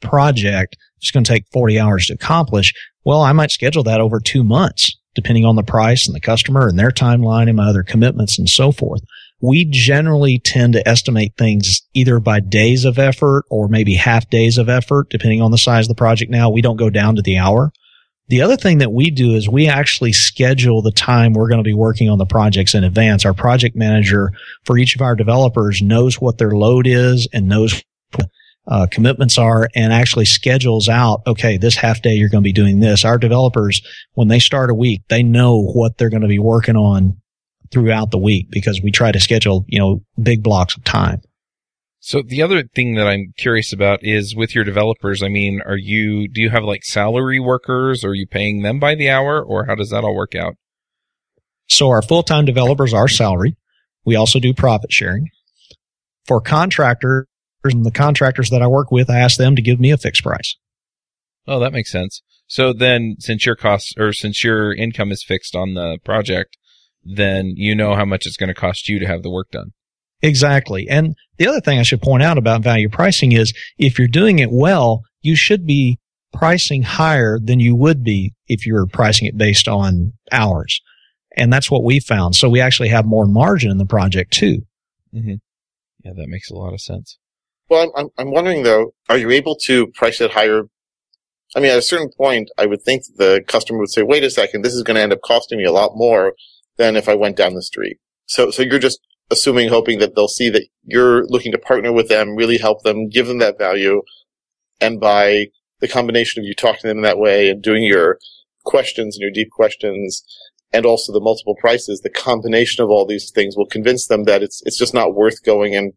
project 0.00 0.78
is 1.02 1.10
going 1.10 1.24
to 1.24 1.30
take 1.30 1.44
40 1.52 1.78
hours 1.78 2.06
to 2.06 2.14
accomplish. 2.14 2.72
Well, 3.04 3.20
I 3.20 3.32
might 3.32 3.50
schedule 3.50 3.82
that 3.84 4.00
over 4.00 4.20
two 4.20 4.42
months, 4.42 4.96
depending 5.14 5.44
on 5.44 5.56
the 5.56 5.62
price 5.62 6.06
and 6.06 6.16
the 6.16 6.20
customer 6.20 6.66
and 6.66 6.78
their 6.78 6.90
timeline 6.90 7.46
and 7.46 7.58
my 7.58 7.68
other 7.68 7.82
commitments 7.82 8.38
and 8.38 8.48
so 8.48 8.72
forth 8.72 9.02
we 9.40 9.64
generally 9.64 10.38
tend 10.38 10.74
to 10.74 10.86
estimate 10.88 11.34
things 11.36 11.82
either 11.94 12.20
by 12.20 12.40
days 12.40 12.84
of 12.84 12.98
effort 12.98 13.44
or 13.50 13.68
maybe 13.68 13.94
half 13.94 14.28
days 14.28 14.58
of 14.58 14.68
effort, 14.68 15.08
depending 15.10 15.40
on 15.40 15.50
the 15.50 15.58
size 15.58 15.86
of 15.86 15.88
the 15.88 15.94
project. 15.94 16.30
Now 16.30 16.50
we 16.50 16.62
don't 16.62 16.76
go 16.76 16.90
down 16.90 17.16
to 17.16 17.22
the 17.22 17.38
hour. 17.38 17.72
The 18.28 18.42
other 18.42 18.56
thing 18.56 18.78
that 18.78 18.92
we 18.92 19.10
do 19.10 19.34
is 19.34 19.48
we 19.48 19.66
actually 19.66 20.12
schedule 20.12 20.82
the 20.82 20.92
time 20.92 21.32
we're 21.32 21.48
going 21.48 21.58
to 21.58 21.64
be 21.64 21.74
working 21.74 22.08
on 22.08 22.18
the 22.18 22.26
projects 22.26 22.74
in 22.74 22.84
advance. 22.84 23.24
Our 23.24 23.34
project 23.34 23.74
manager 23.74 24.30
for 24.64 24.78
each 24.78 24.94
of 24.94 25.02
our 25.02 25.16
developers 25.16 25.82
knows 25.82 26.20
what 26.20 26.38
their 26.38 26.52
load 26.52 26.86
is 26.86 27.26
and 27.32 27.48
knows 27.48 27.82
uh, 28.68 28.86
commitments 28.88 29.36
are 29.36 29.68
and 29.74 29.92
actually 29.92 30.26
schedules 30.26 30.88
out, 30.88 31.22
okay, 31.26 31.56
this 31.56 31.74
half 31.74 32.02
day 32.02 32.12
you're 32.12 32.28
going 32.28 32.42
to 32.42 32.46
be 32.46 32.52
doing 32.52 32.78
this. 32.78 33.04
Our 33.04 33.18
developers, 33.18 33.82
when 34.14 34.28
they 34.28 34.38
start 34.38 34.70
a 34.70 34.74
week, 34.74 35.02
they 35.08 35.24
know 35.24 35.60
what 35.60 35.98
they're 35.98 36.10
going 36.10 36.22
to 36.22 36.28
be 36.28 36.38
working 36.38 36.76
on 36.76 37.19
throughout 37.70 38.10
the 38.10 38.18
week 38.18 38.48
because 38.50 38.80
we 38.82 38.90
try 38.90 39.12
to 39.12 39.20
schedule, 39.20 39.64
you 39.68 39.78
know, 39.78 40.02
big 40.20 40.42
blocks 40.42 40.76
of 40.76 40.84
time. 40.84 41.20
So 42.00 42.22
the 42.22 42.42
other 42.42 42.64
thing 42.64 42.94
that 42.94 43.06
I'm 43.06 43.34
curious 43.36 43.72
about 43.72 44.00
is 44.02 44.34
with 44.34 44.54
your 44.54 44.64
developers, 44.64 45.22
I 45.22 45.28
mean, 45.28 45.60
are 45.66 45.76
you, 45.76 46.28
do 46.28 46.40
you 46.40 46.48
have 46.48 46.64
like 46.64 46.82
salary 46.82 47.38
workers? 47.38 48.04
Or 48.04 48.08
are 48.08 48.14
you 48.14 48.26
paying 48.26 48.62
them 48.62 48.80
by 48.80 48.94
the 48.94 49.10
hour 49.10 49.42
or 49.42 49.66
how 49.66 49.74
does 49.74 49.90
that 49.90 50.02
all 50.02 50.16
work 50.16 50.34
out? 50.34 50.54
So 51.68 51.88
our 51.90 52.02
full-time 52.02 52.46
developers 52.46 52.94
are 52.94 53.06
salary. 53.06 53.56
We 54.04 54.16
also 54.16 54.40
do 54.40 54.54
profit 54.54 54.92
sharing. 54.92 55.28
For 56.24 56.40
contractors 56.40 57.26
and 57.64 57.84
the 57.84 57.90
contractors 57.90 58.50
that 58.50 58.62
I 58.62 58.66
work 58.66 58.90
with, 58.90 59.10
I 59.10 59.18
ask 59.18 59.36
them 59.36 59.54
to 59.54 59.62
give 59.62 59.78
me 59.78 59.90
a 59.90 59.98
fixed 59.98 60.22
price. 60.22 60.56
Oh, 61.46 61.60
that 61.60 61.72
makes 61.72 61.92
sense. 61.92 62.22
So 62.46 62.72
then 62.72 63.16
since 63.18 63.44
your 63.44 63.56
costs 63.56 63.92
or 63.98 64.12
since 64.12 64.42
your 64.42 64.74
income 64.74 65.12
is 65.12 65.22
fixed 65.22 65.54
on 65.54 65.74
the 65.74 65.98
project, 66.02 66.56
then 67.02 67.52
you 67.56 67.74
know 67.74 67.94
how 67.94 68.04
much 68.04 68.26
it's 68.26 68.36
going 68.36 68.48
to 68.48 68.54
cost 68.54 68.88
you 68.88 68.98
to 68.98 69.06
have 69.06 69.22
the 69.22 69.30
work 69.30 69.50
done. 69.50 69.72
Exactly. 70.22 70.86
And 70.88 71.14
the 71.38 71.46
other 71.46 71.60
thing 71.60 71.78
I 71.78 71.82
should 71.82 72.02
point 72.02 72.22
out 72.22 72.38
about 72.38 72.62
value 72.62 72.88
pricing 72.88 73.32
is 73.32 73.54
if 73.78 73.98
you're 73.98 74.08
doing 74.08 74.38
it 74.38 74.50
well, 74.50 75.02
you 75.22 75.34
should 75.34 75.66
be 75.66 75.98
pricing 76.32 76.82
higher 76.82 77.38
than 77.42 77.58
you 77.58 77.74
would 77.74 78.04
be 78.04 78.34
if 78.46 78.66
you 78.66 78.74
were 78.74 78.86
pricing 78.86 79.26
it 79.26 79.36
based 79.36 79.66
on 79.66 80.12
hours. 80.30 80.80
And 81.36 81.52
that's 81.52 81.70
what 81.70 81.84
we 81.84 82.00
found. 82.00 82.36
So 82.36 82.48
we 82.48 82.60
actually 82.60 82.88
have 82.88 83.06
more 83.06 83.26
margin 83.26 83.70
in 83.70 83.78
the 83.78 83.86
project 83.86 84.32
too. 84.32 84.62
Mm-hmm. 85.14 85.36
Yeah, 86.04 86.12
that 86.16 86.28
makes 86.28 86.50
a 86.50 86.54
lot 86.54 86.72
of 86.72 86.80
sense. 86.80 87.18
Well, 87.68 87.92
I'm, 87.96 88.08
I'm 88.18 88.30
wondering 88.30 88.62
though, 88.62 88.92
are 89.08 89.16
you 89.16 89.30
able 89.30 89.56
to 89.64 89.86
price 89.88 90.20
it 90.20 90.32
higher? 90.32 90.64
I 91.56 91.60
mean, 91.60 91.70
at 91.70 91.78
a 91.78 91.82
certain 91.82 92.10
point, 92.16 92.50
I 92.58 92.66
would 92.66 92.82
think 92.82 93.04
the 93.16 93.42
customer 93.46 93.78
would 93.78 93.90
say, 93.90 94.02
wait 94.02 94.24
a 94.24 94.30
second, 94.30 94.62
this 94.62 94.74
is 94.74 94.82
going 94.82 94.96
to 94.96 95.02
end 95.02 95.12
up 95.12 95.20
costing 95.22 95.58
me 95.58 95.64
a 95.64 95.72
lot 95.72 95.92
more 95.94 96.34
than 96.80 96.96
if 96.96 97.08
I 97.08 97.14
went 97.14 97.36
down 97.36 97.54
the 97.54 97.62
street. 97.62 97.98
So, 98.26 98.50
so 98.50 98.62
you're 98.62 98.78
just 98.78 99.00
assuming, 99.30 99.68
hoping 99.68 99.98
that 99.98 100.14
they'll 100.16 100.28
see 100.28 100.48
that 100.48 100.66
you're 100.84 101.24
looking 101.26 101.52
to 101.52 101.58
partner 101.58 101.92
with 101.92 102.08
them, 102.08 102.36
really 102.36 102.58
help 102.58 102.82
them, 102.82 103.08
give 103.08 103.26
them 103.26 103.38
that 103.38 103.58
value. 103.58 104.02
And 104.80 104.98
by 104.98 105.48
the 105.80 105.88
combination 105.88 106.40
of 106.40 106.46
you 106.46 106.54
talking 106.54 106.80
to 106.80 106.88
them 106.88 106.98
in 106.98 107.02
that 107.02 107.18
way 107.18 107.50
and 107.50 107.62
doing 107.62 107.84
your 107.84 108.18
questions 108.64 109.16
and 109.16 109.20
your 109.20 109.30
deep 109.30 109.50
questions 109.50 110.24
and 110.72 110.86
also 110.86 111.12
the 111.12 111.20
multiple 111.20 111.54
prices, 111.60 112.00
the 112.00 112.10
combination 112.10 112.82
of 112.82 112.90
all 112.90 113.06
these 113.06 113.30
things 113.30 113.56
will 113.56 113.66
convince 113.66 114.06
them 114.06 114.24
that 114.24 114.42
it's, 114.42 114.62
it's 114.64 114.78
just 114.78 114.94
not 114.94 115.14
worth 115.14 115.44
going 115.44 115.76
and 115.76 115.92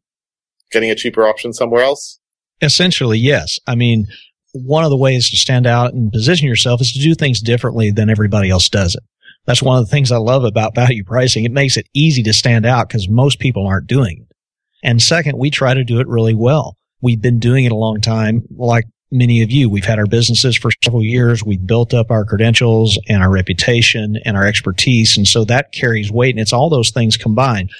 getting 0.71 0.91
a 0.91 0.95
cheaper 0.95 1.25
option 1.25 1.53
somewhere 1.53 1.83
else. 1.83 2.19
Essentially, 2.61 3.19
yes. 3.19 3.57
I 3.67 3.75
mean, 3.75 4.07
one 4.53 4.83
of 4.83 4.89
the 4.89 4.97
ways 4.97 5.29
to 5.29 5.37
stand 5.37 5.65
out 5.65 5.93
and 5.93 6.11
position 6.11 6.47
yourself 6.47 6.81
is 6.81 6.91
to 6.91 6.99
do 6.99 7.15
things 7.15 7.41
differently 7.41 7.91
than 7.91 8.09
everybody 8.09 8.49
else 8.49 8.69
does 8.69 8.95
it. 8.95 9.03
That's 9.45 9.61
one 9.61 9.77
of 9.77 9.85
the 9.85 9.91
things 9.91 10.11
I 10.11 10.17
love 10.17 10.43
about 10.43 10.75
value 10.75 11.03
pricing. 11.03 11.43
It 11.43 11.51
makes 11.51 11.77
it 11.77 11.87
easy 11.93 12.23
to 12.23 12.33
stand 12.33 12.65
out 12.65 12.87
because 12.87 13.09
most 13.09 13.39
people 13.39 13.67
aren't 13.67 13.87
doing 13.87 14.25
it. 14.29 14.35
And 14.83 15.01
second, 15.01 15.37
we 15.37 15.49
try 15.49 15.73
to 15.73 15.83
do 15.83 15.99
it 15.99 16.07
really 16.07 16.33
well. 16.33 16.77
We've 17.01 17.21
been 17.21 17.39
doing 17.39 17.65
it 17.65 17.71
a 17.71 17.75
long 17.75 18.01
time. 18.01 18.43
Like 18.55 18.85
many 19.11 19.41
of 19.41 19.51
you, 19.51 19.69
we've 19.69 19.85
had 19.85 19.99
our 19.99 20.05
businesses 20.05 20.57
for 20.57 20.71
several 20.83 21.03
years. 21.03 21.43
We've 21.43 21.65
built 21.65 21.93
up 21.93 22.11
our 22.11 22.25
credentials 22.25 22.97
and 23.07 23.21
our 23.21 23.29
reputation 23.29 24.17
and 24.25 24.35
our 24.35 24.45
expertise. 24.45 25.17
And 25.17 25.27
so 25.27 25.45
that 25.45 25.71
carries 25.73 26.11
weight 26.11 26.35
and 26.35 26.41
it's 26.41 26.53
all 26.53 26.69
those 26.69 26.91
things 26.91 27.17
combined. 27.17 27.71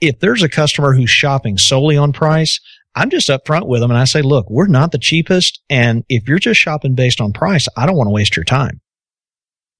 If 0.00 0.20
there's 0.20 0.42
a 0.42 0.48
customer 0.48 0.94
who's 0.94 1.10
shopping 1.10 1.56
solely 1.56 1.96
on 1.96 2.12
price, 2.12 2.60
I'm 2.94 3.10
just 3.10 3.28
upfront 3.28 3.66
with 3.66 3.80
them 3.80 3.90
and 3.90 3.98
I 3.98 4.04
say, 4.04 4.22
look, 4.22 4.48
we're 4.48 4.66
not 4.66 4.92
the 4.92 4.98
cheapest. 4.98 5.60
And 5.68 6.04
if 6.08 6.26
you're 6.26 6.38
just 6.38 6.60
shopping 6.60 6.94
based 6.94 7.20
on 7.20 7.32
price, 7.32 7.68
I 7.76 7.86
don't 7.86 7.96
want 7.96 8.08
to 8.08 8.12
waste 8.12 8.36
your 8.36 8.44
time. 8.44 8.80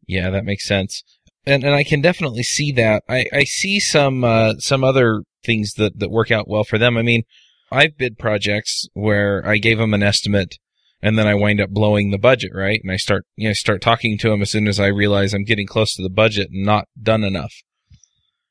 Yeah, 0.07 0.31
that 0.31 0.45
makes 0.45 0.67
sense. 0.67 1.03
And 1.45 1.65
and 1.65 1.75
I 1.75 1.85
can 1.85 2.01
definitely 2.01 2.43
see 2.43 2.73
that. 2.73 3.03
I, 3.09 3.27
I 3.33 3.45
see 3.45 3.81
some 3.81 4.25
uh, 4.25 4.55
some 4.59 4.83
other 4.83 5.23
things 5.45 5.75
that, 5.75 5.99
that 5.99 6.11
work 6.11 6.31
out 6.31 6.49
well 6.49 6.65
for 6.65 6.79
them. 6.79 6.97
I 6.97 7.03
mean, 7.03 7.23
I've 7.71 7.97
bid 7.97 8.19
projects 8.19 8.89
where 8.95 9.47
I 9.47 9.59
gave 9.59 9.79
them 9.79 9.95
an 9.95 10.03
estimate 10.03 10.57
and 11.03 11.19
then 11.19 11.27
I 11.27 11.35
wind 11.35 11.61
up 11.61 11.71
blowing 11.71 12.11
the 12.11 12.19
budget, 12.19 12.53
right? 12.55 12.81
And 12.83 12.91
I 12.91 12.97
start, 12.97 13.25
you 13.37 13.49
know, 13.49 13.53
start 13.53 13.81
talking 13.81 14.19
to 14.19 14.31
them 14.31 14.43
as 14.43 14.51
soon 14.51 14.67
as 14.67 14.81
I 14.81 14.87
realize 14.87 15.35
I'm 15.35 15.45
getting 15.45 15.67
close 15.67 15.95
to 15.95 16.03
the 16.03 16.11
budget 16.11 16.49
and 16.51 16.65
not 16.65 16.87
done 17.01 17.23
enough, 17.23 17.53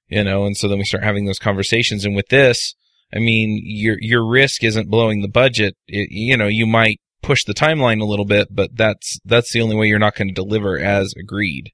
you 0.07 0.23
know, 0.23 0.45
and 0.45 0.55
so 0.55 0.67
then 0.67 0.77
we 0.77 0.85
start 0.85 1.03
having 1.03 1.25
those 1.25 1.39
conversations. 1.39 2.05
And 2.05 2.15
with 2.15 2.27
this, 2.29 2.75
I 3.13 3.19
mean, 3.19 3.61
your, 3.63 3.97
your 3.99 4.25
risk 4.25 4.63
isn't 4.63 4.89
blowing 4.89 5.21
the 5.21 5.27
budget. 5.27 5.75
It, 5.87 6.09
you 6.11 6.37
know, 6.37 6.47
you 6.47 6.65
might 6.65 6.99
push 7.25 7.43
the 7.43 7.53
timeline 7.53 7.99
a 7.99 8.05
little 8.05 8.25
bit, 8.25 8.49
but 8.51 8.69
that's, 8.75 9.19
that's 9.25 9.51
the 9.51 9.59
only 9.61 9.75
way 9.75 9.87
you're 9.87 9.99
not 9.99 10.15
going 10.15 10.27
to 10.27 10.33
deliver 10.33 10.77
as 10.77 11.13
agreed. 11.19 11.71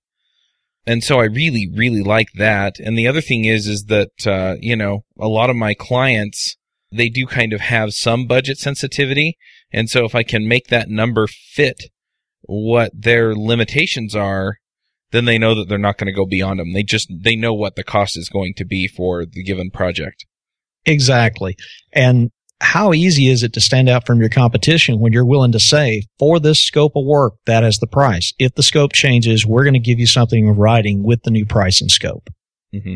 And 0.88 1.04
so 1.04 1.20
I 1.20 1.26
really, 1.26 1.70
really 1.76 2.02
like 2.02 2.30
that. 2.36 2.80
And 2.80 2.98
the 2.98 3.08
other 3.08 3.22
thing 3.22 3.46
is, 3.46 3.68
is 3.68 3.84
that, 3.90 4.26
uh, 4.26 4.56
you 4.60 4.76
know, 4.76 5.02
a 5.20 5.28
lot 5.28 5.50
of 5.50 5.56
my 5.56 5.74
clients, 5.74 6.56
they 6.92 7.10
do 7.10 7.28
kind 7.28 7.54
of 7.54 7.62
have 7.62 7.94
some 7.94 8.26
budget 8.28 8.58
sensitivity. 8.58 9.38
And 9.72 9.90
so 9.90 10.06
if 10.06 10.16
I 10.16 10.24
can 10.24 10.48
make 10.48 10.68
that 10.68 10.90
number 10.90 11.28
fit 11.28 11.84
what 12.44 12.92
their 12.98 13.36
limitations 13.36 14.16
are, 14.16 14.56
then 15.12 15.26
they 15.26 15.38
know 15.38 15.54
that 15.54 15.68
they're 15.68 15.78
not 15.78 15.98
going 15.98 16.08
to 16.08 16.18
go 16.18 16.26
beyond 16.26 16.60
them. 16.60 16.74
They 16.74 16.84
just, 16.84 17.12
they 17.14 17.36
know 17.36 17.54
what 17.54 17.76
the 17.76 17.84
cost 17.84 18.18
is 18.18 18.30
going 18.30 18.54
to 18.56 18.66
be 18.66 18.88
for 18.88 19.26
the 19.26 19.44
given 19.44 19.70
project. 19.70 20.26
Exactly. 20.86 21.58
And 21.94 22.32
how 22.62 22.94
easy 22.94 23.28
is 23.28 23.42
it 23.42 23.54
to 23.54 23.60
stand 23.60 23.90
out 23.90 24.06
from 24.06 24.20
your 24.20 24.30
competition 24.30 25.00
when 25.00 25.12
you're 25.12 25.26
willing 25.26 25.52
to 25.52 25.60
say, 25.60 26.04
for 26.20 26.40
this 26.40 26.62
scope 26.62 26.96
of 26.96 27.04
work, 27.04 27.34
that 27.48 27.64
is 27.64 27.80
the 27.80 27.88
price. 27.88 28.34
If 28.38 28.54
the 28.54 28.62
scope 28.62 28.94
changes, 28.94 29.46
we're 29.48 29.64
going 29.64 29.74
to 29.74 29.80
give 29.80 30.00
you 30.00 30.06
something 30.06 30.46
in 30.46 30.56
writing 30.56 31.04
with 31.04 31.24
the 31.24 31.32
new 31.32 31.46
price 31.46 31.82
and 31.82 31.90
scope. 31.90 32.30
Mm-hmm. 32.74 32.96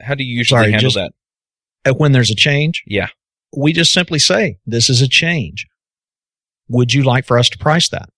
How 0.00 0.14
do 0.14 0.22
you 0.22 0.38
usually 0.38 0.58
Sorry, 0.58 0.70
handle 0.70 0.90
just, 0.90 1.12
that? 1.84 1.98
When 1.98 2.12
there's 2.12 2.30
a 2.30 2.36
change? 2.36 2.84
Yeah. 2.86 3.08
We 3.56 3.72
just 3.72 3.92
simply 3.92 4.20
say, 4.20 4.58
this 4.64 4.88
is 4.88 5.02
a 5.02 5.08
change. 5.08 5.66
Would 6.68 6.94
you 6.94 7.02
like 7.02 7.26
for 7.26 7.38
us 7.38 7.48
to 7.50 7.58
price 7.58 7.88
that? 7.88 8.08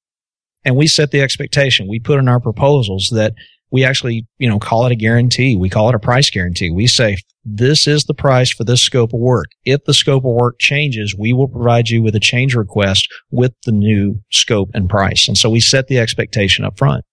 And 0.62 0.76
we 0.76 0.87
set 0.87 1.11
the 1.11 1.22
expectation. 1.22 1.88
We 1.88 2.00
put 2.00 2.18
in 2.18 2.28
our 2.28 2.40
proposals 2.40 3.11
that 3.14 3.35
we 3.74 3.82
actually, 3.82 4.24
you 4.38 4.48
know, 4.48 4.60
call 4.60 4.87
it 4.87 4.92
a 4.92 4.94
guarantee. 4.94 5.56
We 5.56 5.68
call 5.68 5.88
it 5.88 5.96
a 5.96 5.98
price 5.98 6.30
guarantee. 6.30 6.70
We 6.70 6.87
say 6.87 7.16
this 7.44 7.88
is 7.88 8.04
the 8.04 8.14
price 8.14 8.48
for 8.48 8.62
this 8.62 8.80
scope 8.80 9.12
of 9.12 9.18
work. 9.18 9.46
If 9.64 9.84
the 9.84 9.92
scope 9.92 10.24
of 10.24 10.30
work 10.30 10.60
changes, 10.60 11.16
we 11.18 11.32
will 11.32 11.48
provide 11.48 11.88
you 11.88 12.00
with 12.00 12.14
a 12.14 12.20
change 12.20 12.54
request 12.54 13.08
with 13.32 13.52
the 13.66 13.72
new 13.72 14.20
scope 14.30 14.70
and 14.74 14.88
price. 14.88 15.26
And 15.26 15.37
so 15.37 15.50
we 15.50 15.58
set 15.58 15.88
the 15.88 15.98
expectation 15.98 16.64
up 16.64 16.78
front. 16.78 17.04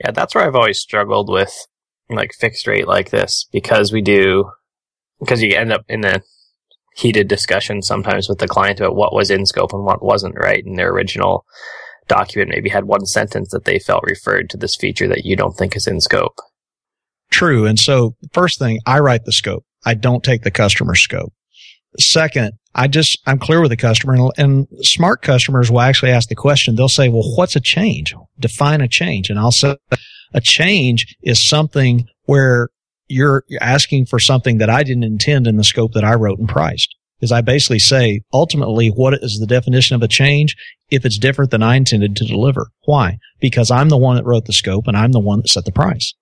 Yeah, 0.00 0.10
that's 0.10 0.34
where 0.34 0.44
I've 0.44 0.56
always 0.56 0.80
struggled 0.80 1.30
with 1.30 1.54
like 2.08 2.32
fixed 2.34 2.66
rate 2.66 2.88
like 2.88 3.10
this 3.10 3.46
because 3.52 3.92
we 3.92 4.02
do, 4.02 4.50
because 5.20 5.42
you 5.42 5.54
end 5.54 5.72
up 5.72 5.82
in 5.88 6.00
the 6.00 6.22
heated 6.96 7.28
discussion 7.28 7.82
sometimes 7.82 8.28
with 8.28 8.38
the 8.38 8.48
client 8.48 8.80
about 8.80 8.96
what 8.96 9.14
was 9.14 9.30
in 9.30 9.46
scope 9.46 9.72
and 9.72 9.84
what 9.84 10.02
wasn't, 10.02 10.34
right? 10.36 10.66
in 10.66 10.74
their 10.74 10.90
original 10.90 11.44
document 12.10 12.50
maybe 12.50 12.68
had 12.68 12.84
one 12.84 13.06
sentence 13.06 13.50
that 13.52 13.64
they 13.64 13.78
felt 13.78 14.02
referred 14.02 14.50
to 14.50 14.56
this 14.56 14.76
feature 14.76 15.06
that 15.08 15.24
you 15.24 15.36
don't 15.36 15.56
think 15.56 15.76
is 15.76 15.86
in 15.86 16.00
scope. 16.00 16.34
True. 17.30 17.64
And 17.66 17.78
so 17.78 18.16
first 18.32 18.58
thing, 18.58 18.80
I 18.84 18.98
write 18.98 19.24
the 19.24 19.32
scope. 19.32 19.64
I 19.86 19.94
don't 19.94 20.24
take 20.24 20.42
the 20.42 20.50
customer 20.50 20.96
scope. 20.96 21.32
Second, 21.98 22.52
I 22.74 22.88
just, 22.88 23.18
I'm 23.26 23.38
clear 23.38 23.60
with 23.60 23.70
the 23.70 23.76
customer 23.76 24.14
and, 24.14 24.32
and, 24.36 24.68
smart 24.82 25.22
customers 25.22 25.70
will 25.70 25.80
actually 25.80 26.10
ask 26.10 26.28
the 26.28 26.34
question. 26.34 26.74
They'll 26.74 26.88
say, 26.88 27.08
well, 27.08 27.36
what's 27.36 27.56
a 27.56 27.60
change? 27.60 28.14
Define 28.38 28.80
a 28.80 28.88
change. 28.88 29.30
And 29.30 29.38
I'll 29.38 29.52
say 29.52 29.76
a 30.34 30.40
change 30.40 31.16
is 31.22 31.42
something 31.42 32.06
where 32.24 32.68
you're 33.08 33.44
asking 33.60 34.06
for 34.06 34.18
something 34.18 34.58
that 34.58 34.70
I 34.70 34.82
didn't 34.82 35.04
intend 35.04 35.46
in 35.46 35.56
the 35.56 35.64
scope 35.64 35.92
that 35.94 36.04
I 36.04 36.14
wrote 36.14 36.38
and 36.38 36.48
priced. 36.48 36.94
Is 37.20 37.32
I 37.32 37.40
basically 37.40 37.78
say, 37.78 38.22
ultimately, 38.32 38.88
what 38.88 39.14
is 39.14 39.38
the 39.38 39.46
definition 39.46 39.94
of 39.94 40.02
a 40.02 40.08
change 40.08 40.56
if 40.90 41.04
it's 41.04 41.18
different 41.18 41.50
than 41.50 41.62
I 41.62 41.76
intended 41.76 42.16
to 42.16 42.24
deliver? 42.24 42.70
Why? 42.84 43.18
Because 43.40 43.70
I'm 43.70 43.88
the 43.88 43.98
one 43.98 44.16
that 44.16 44.24
wrote 44.24 44.46
the 44.46 44.52
scope 44.52 44.86
and 44.86 44.96
I'm 44.96 45.12
the 45.12 45.20
one 45.20 45.40
that 45.40 45.48
set 45.48 45.64
the 45.64 45.72
price. 45.72 46.14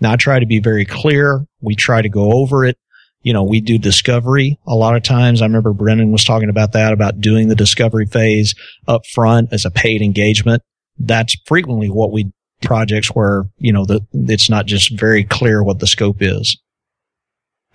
Now 0.00 0.12
I 0.12 0.16
try 0.16 0.38
to 0.38 0.46
be 0.46 0.60
very 0.60 0.84
clear. 0.84 1.44
We 1.60 1.74
try 1.74 2.02
to 2.02 2.08
go 2.08 2.32
over 2.32 2.64
it. 2.64 2.78
You 3.22 3.32
know, 3.32 3.42
we 3.42 3.60
do 3.60 3.78
discovery 3.78 4.58
a 4.66 4.74
lot 4.74 4.96
of 4.96 5.02
times. 5.02 5.42
I 5.42 5.46
remember 5.46 5.72
Brennan 5.72 6.12
was 6.12 6.24
talking 6.24 6.48
about 6.48 6.72
that, 6.72 6.92
about 6.92 7.20
doing 7.20 7.48
the 7.48 7.56
discovery 7.56 8.06
phase 8.06 8.54
up 8.86 9.02
front 9.12 9.52
as 9.52 9.64
a 9.64 9.70
paid 9.70 10.02
engagement. 10.02 10.62
That's 10.98 11.36
frequently 11.46 11.88
what 11.88 12.12
we 12.12 12.32
projects 12.62 13.08
where, 13.08 13.44
you 13.58 13.72
know, 13.72 13.84
the, 13.84 14.00
it's 14.12 14.50
not 14.50 14.66
just 14.66 14.98
very 14.98 15.24
clear 15.24 15.62
what 15.62 15.78
the 15.78 15.86
scope 15.86 16.18
is. 16.20 16.58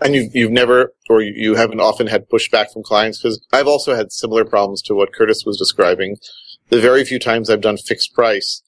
And 0.03 0.15
you've, 0.15 0.35
you've 0.35 0.51
never, 0.51 0.93
or 1.09 1.21
you 1.21 1.55
haven't 1.55 1.79
often 1.79 2.07
had 2.07 2.29
pushback 2.29 2.71
from 2.71 2.83
clients 2.83 3.21
because 3.21 3.45
I've 3.53 3.67
also 3.67 3.95
had 3.95 4.11
similar 4.11 4.43
problems 4.43 4.81
to 4.83 4.95
what 4.95 5.13
Curtis 5.13 5.43
was 5.45 5.57
describing. 5.57 6.17
The 6.69 6.81
very 6.81 7.05
few 7.05 7.19
times 7.19 7.49
I've 7.49 7.61
done 7.61 7.77
fixed 7.77 8.13
price, 8.13 8.61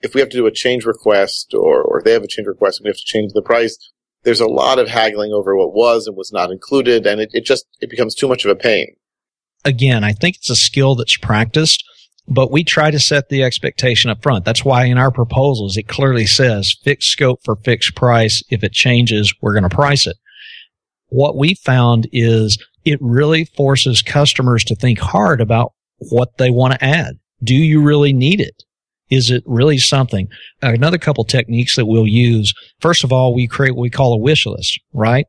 if 0.00 0.14
we 0.14 0.20
have 0.20 0.30
to 0.30 0.36
do 0.36 0.46
a 0.46 0.52
change 0.52 0.84
request 0.84 1.52
or, 1.52 1.82
or 1.82 2.02
they 2.02 2.12
have 2.12 2.22
a 2.22 2.28
change 2.28 2.46
request 2.46 2.78
and 2.78 2.84
we 2.84 2.90
have 2.90 2.96
to 2.96 3.04
change 3.04 3.32
the 3.32 3.42
price, 3.42 3.76
there's 4.22 4.40
a 4.40 4.46
lot 4.46 4.78
of 4.78 4.88
haggling 4.88 5.32
over 5.32 5.56
what 5.56 5.74
was 5.74 6.06
and 6.06 6.16
was 6.16 6.32
not 6.32 6.50
included. 6.50 7.06
And 7.06 7.20
it, 7.20 7.30
it 7.32 7.44
just, 7.44 7.66
it 7.80 7.90
becomes 7.90 8.14
too 8.14 8.28
much 8.28 8.44
of 8.44 8.50
a 8.50 8.56
pain. 8.56 8.94
Again, 9.64 10.04
I 10.04 10.12
think 10.12 10.36
it's 10.36 10.50
a 10.50 10.56
skill 10.56 10.94
that's 10.94 11.16
practiced 11.16 11.84
but 12.28 12.50
we 12.50 12.62
try 12.62 12.90
to 12.90 13.00
set 13.00 13.28
the 13.28 13.42
expectation 13.42 14.10
up 14.10 14.22
front. 14.22 14.44
That's 14.44 14.64
why 14.64 14.84
in 14.84 14.98
our 14.98 15.10
proposals, 15.10 15.76
it 15.76 15.88
clearly 15.88 16.26
says 16.26 16.76
fixed 16.82 17.10
scope 17.10 17.40
for 17.42 17.56
fixed 17.56 17.94
price. 17.94 18.42
If 18.50 18.62
it 18.62 18.72
changes, 18.72 19.34
we're 19.40 19.54
going 19.54 19.68
to 19.68 19.74
price 19.74 20.06
it. 20.06 20.16
What 21.08 21.36
we 21.36 21.54
found 21.54 22.08
is 22.12 22.62
it 22.84 22.98
really 23.00 23.44
forces 23.44 24.02
customers 24.02 24.64
to 24.64 24.74
think 24.74 24.98
hard 24.98 25.40
about 25.40 25.72
what 25.98 26.38
they 26.38 26.50
want 26.50 26.74
to 26.74 26.84
add. 26.84 27.18
Do 27.42 27.54
you 27.54 27.82
really 27.82 28.12
need 28.12 28.40
it? 28.40 28.62
Is 29.10 29.30
it 29.30 29.42
really 29.46 29.78
something? 29.78 30.28
Uh, 30.62 30.72
another 30.72 30.98
couple 30.98 31.24
techniques 31.24 31.76
that 31.76 31.86
we'll 31.86 32.06
use. 32.06 32.52
First 32.80 33.04
of 33.04 33.12
all, 33.12 33.34
we 33.34 33.46
create 33.46 33.74
what 33.74 33.82
we 33.82 33.90
call 33.90 34.12
a 34.12 34.18
wish 34.18 34.44
list, 34.46 34.80
right? 34.92 35.26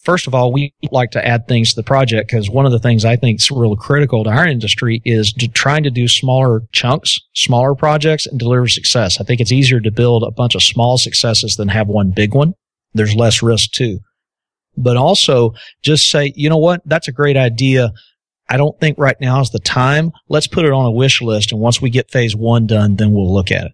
First 0.00 0.26
of 0.26 0.34
all, 0.34 0.52
we 0.52 0.74
like 0.90 1.12
to 1.12 1.24
add 1.24 1.46
things 1.46 1.70
to 1.70 1.76
the 1.76 1.84
project 1.84 2.28
because 2.28 2.50
one 2.50 2.66
of 2.66 2.72
the 2.72 2.80
things 2.80 3.04
I 3.04 3.16
think 3.16 3.40
is 3.40 3.50
real 3.52 3.76
critical 3.76 4.24
to 4.24 4.30
our 4.30 4.46
industry 4.46 5.00
is 5.04 5.32
to 5.34 5.46
trying 5.46 5.84
to 5.84 5.90
do 5.90 6.08
smaller 6.08 6.62
chunks, 6.72 7.20
smaller 7.34 7.76
projects 7.76 8.26
and 8.26 8.38
deliver 8.38 8.66
success. 8.66 9.20
I 9.20 9.24
think 9.24 9.40
it's 9.40 9.52
easier 9.52 9.80
to 9.80 9.92
build 9.92 10.24
a 10.24 10.32
bunch 10.32 10.56
of 10.56 10.62
small 10.62 10.98
successes 10.98 11.54
than 11.54 11.68
have 11.68 11.86
one 11.86 12.10
big 12.10 12.34
one. 12.34 12.54
There's 12.92 13.14
less 13.14 13.42
risk 13.42 13.70
too. 13.70 14.00
But 14.76 14.96
also 14.96 15.54
just 15.82 16.10
say, 16.10 16.32
you 16.34 16.48
know 16.48 16.58
what? 16.58 16.80
That's 16.84 17.08
a 17.08 17.12
great 17.12 17.36
idea. 17.36 17.92
I 18.48 18.56
don't 18.56 18.78
think 18.80 18.98
right 18.98 19.20
now 19.20 19.40
is 19.40 19.50
the 19.50 19.58
time. 19.58 20.12
Let's 20.28 20.46
put 20.46 20.64
it 20.64 20.72
on 20.72 20.86
a 20.86 20.90
wish 20.90 21.22
list. 21.22 21.52
And 21.52 21.60
once 21.60 21.80
we 21.80 21.90
get 21.90 22.10
phase 22.10 22.34
one 22.34 22.66
done, 22.66 22.96
then 22.96 23.12
we'll 23.12 23.32
look 23.32 23.50
at 23.50 23.66
it. 23.66 23.72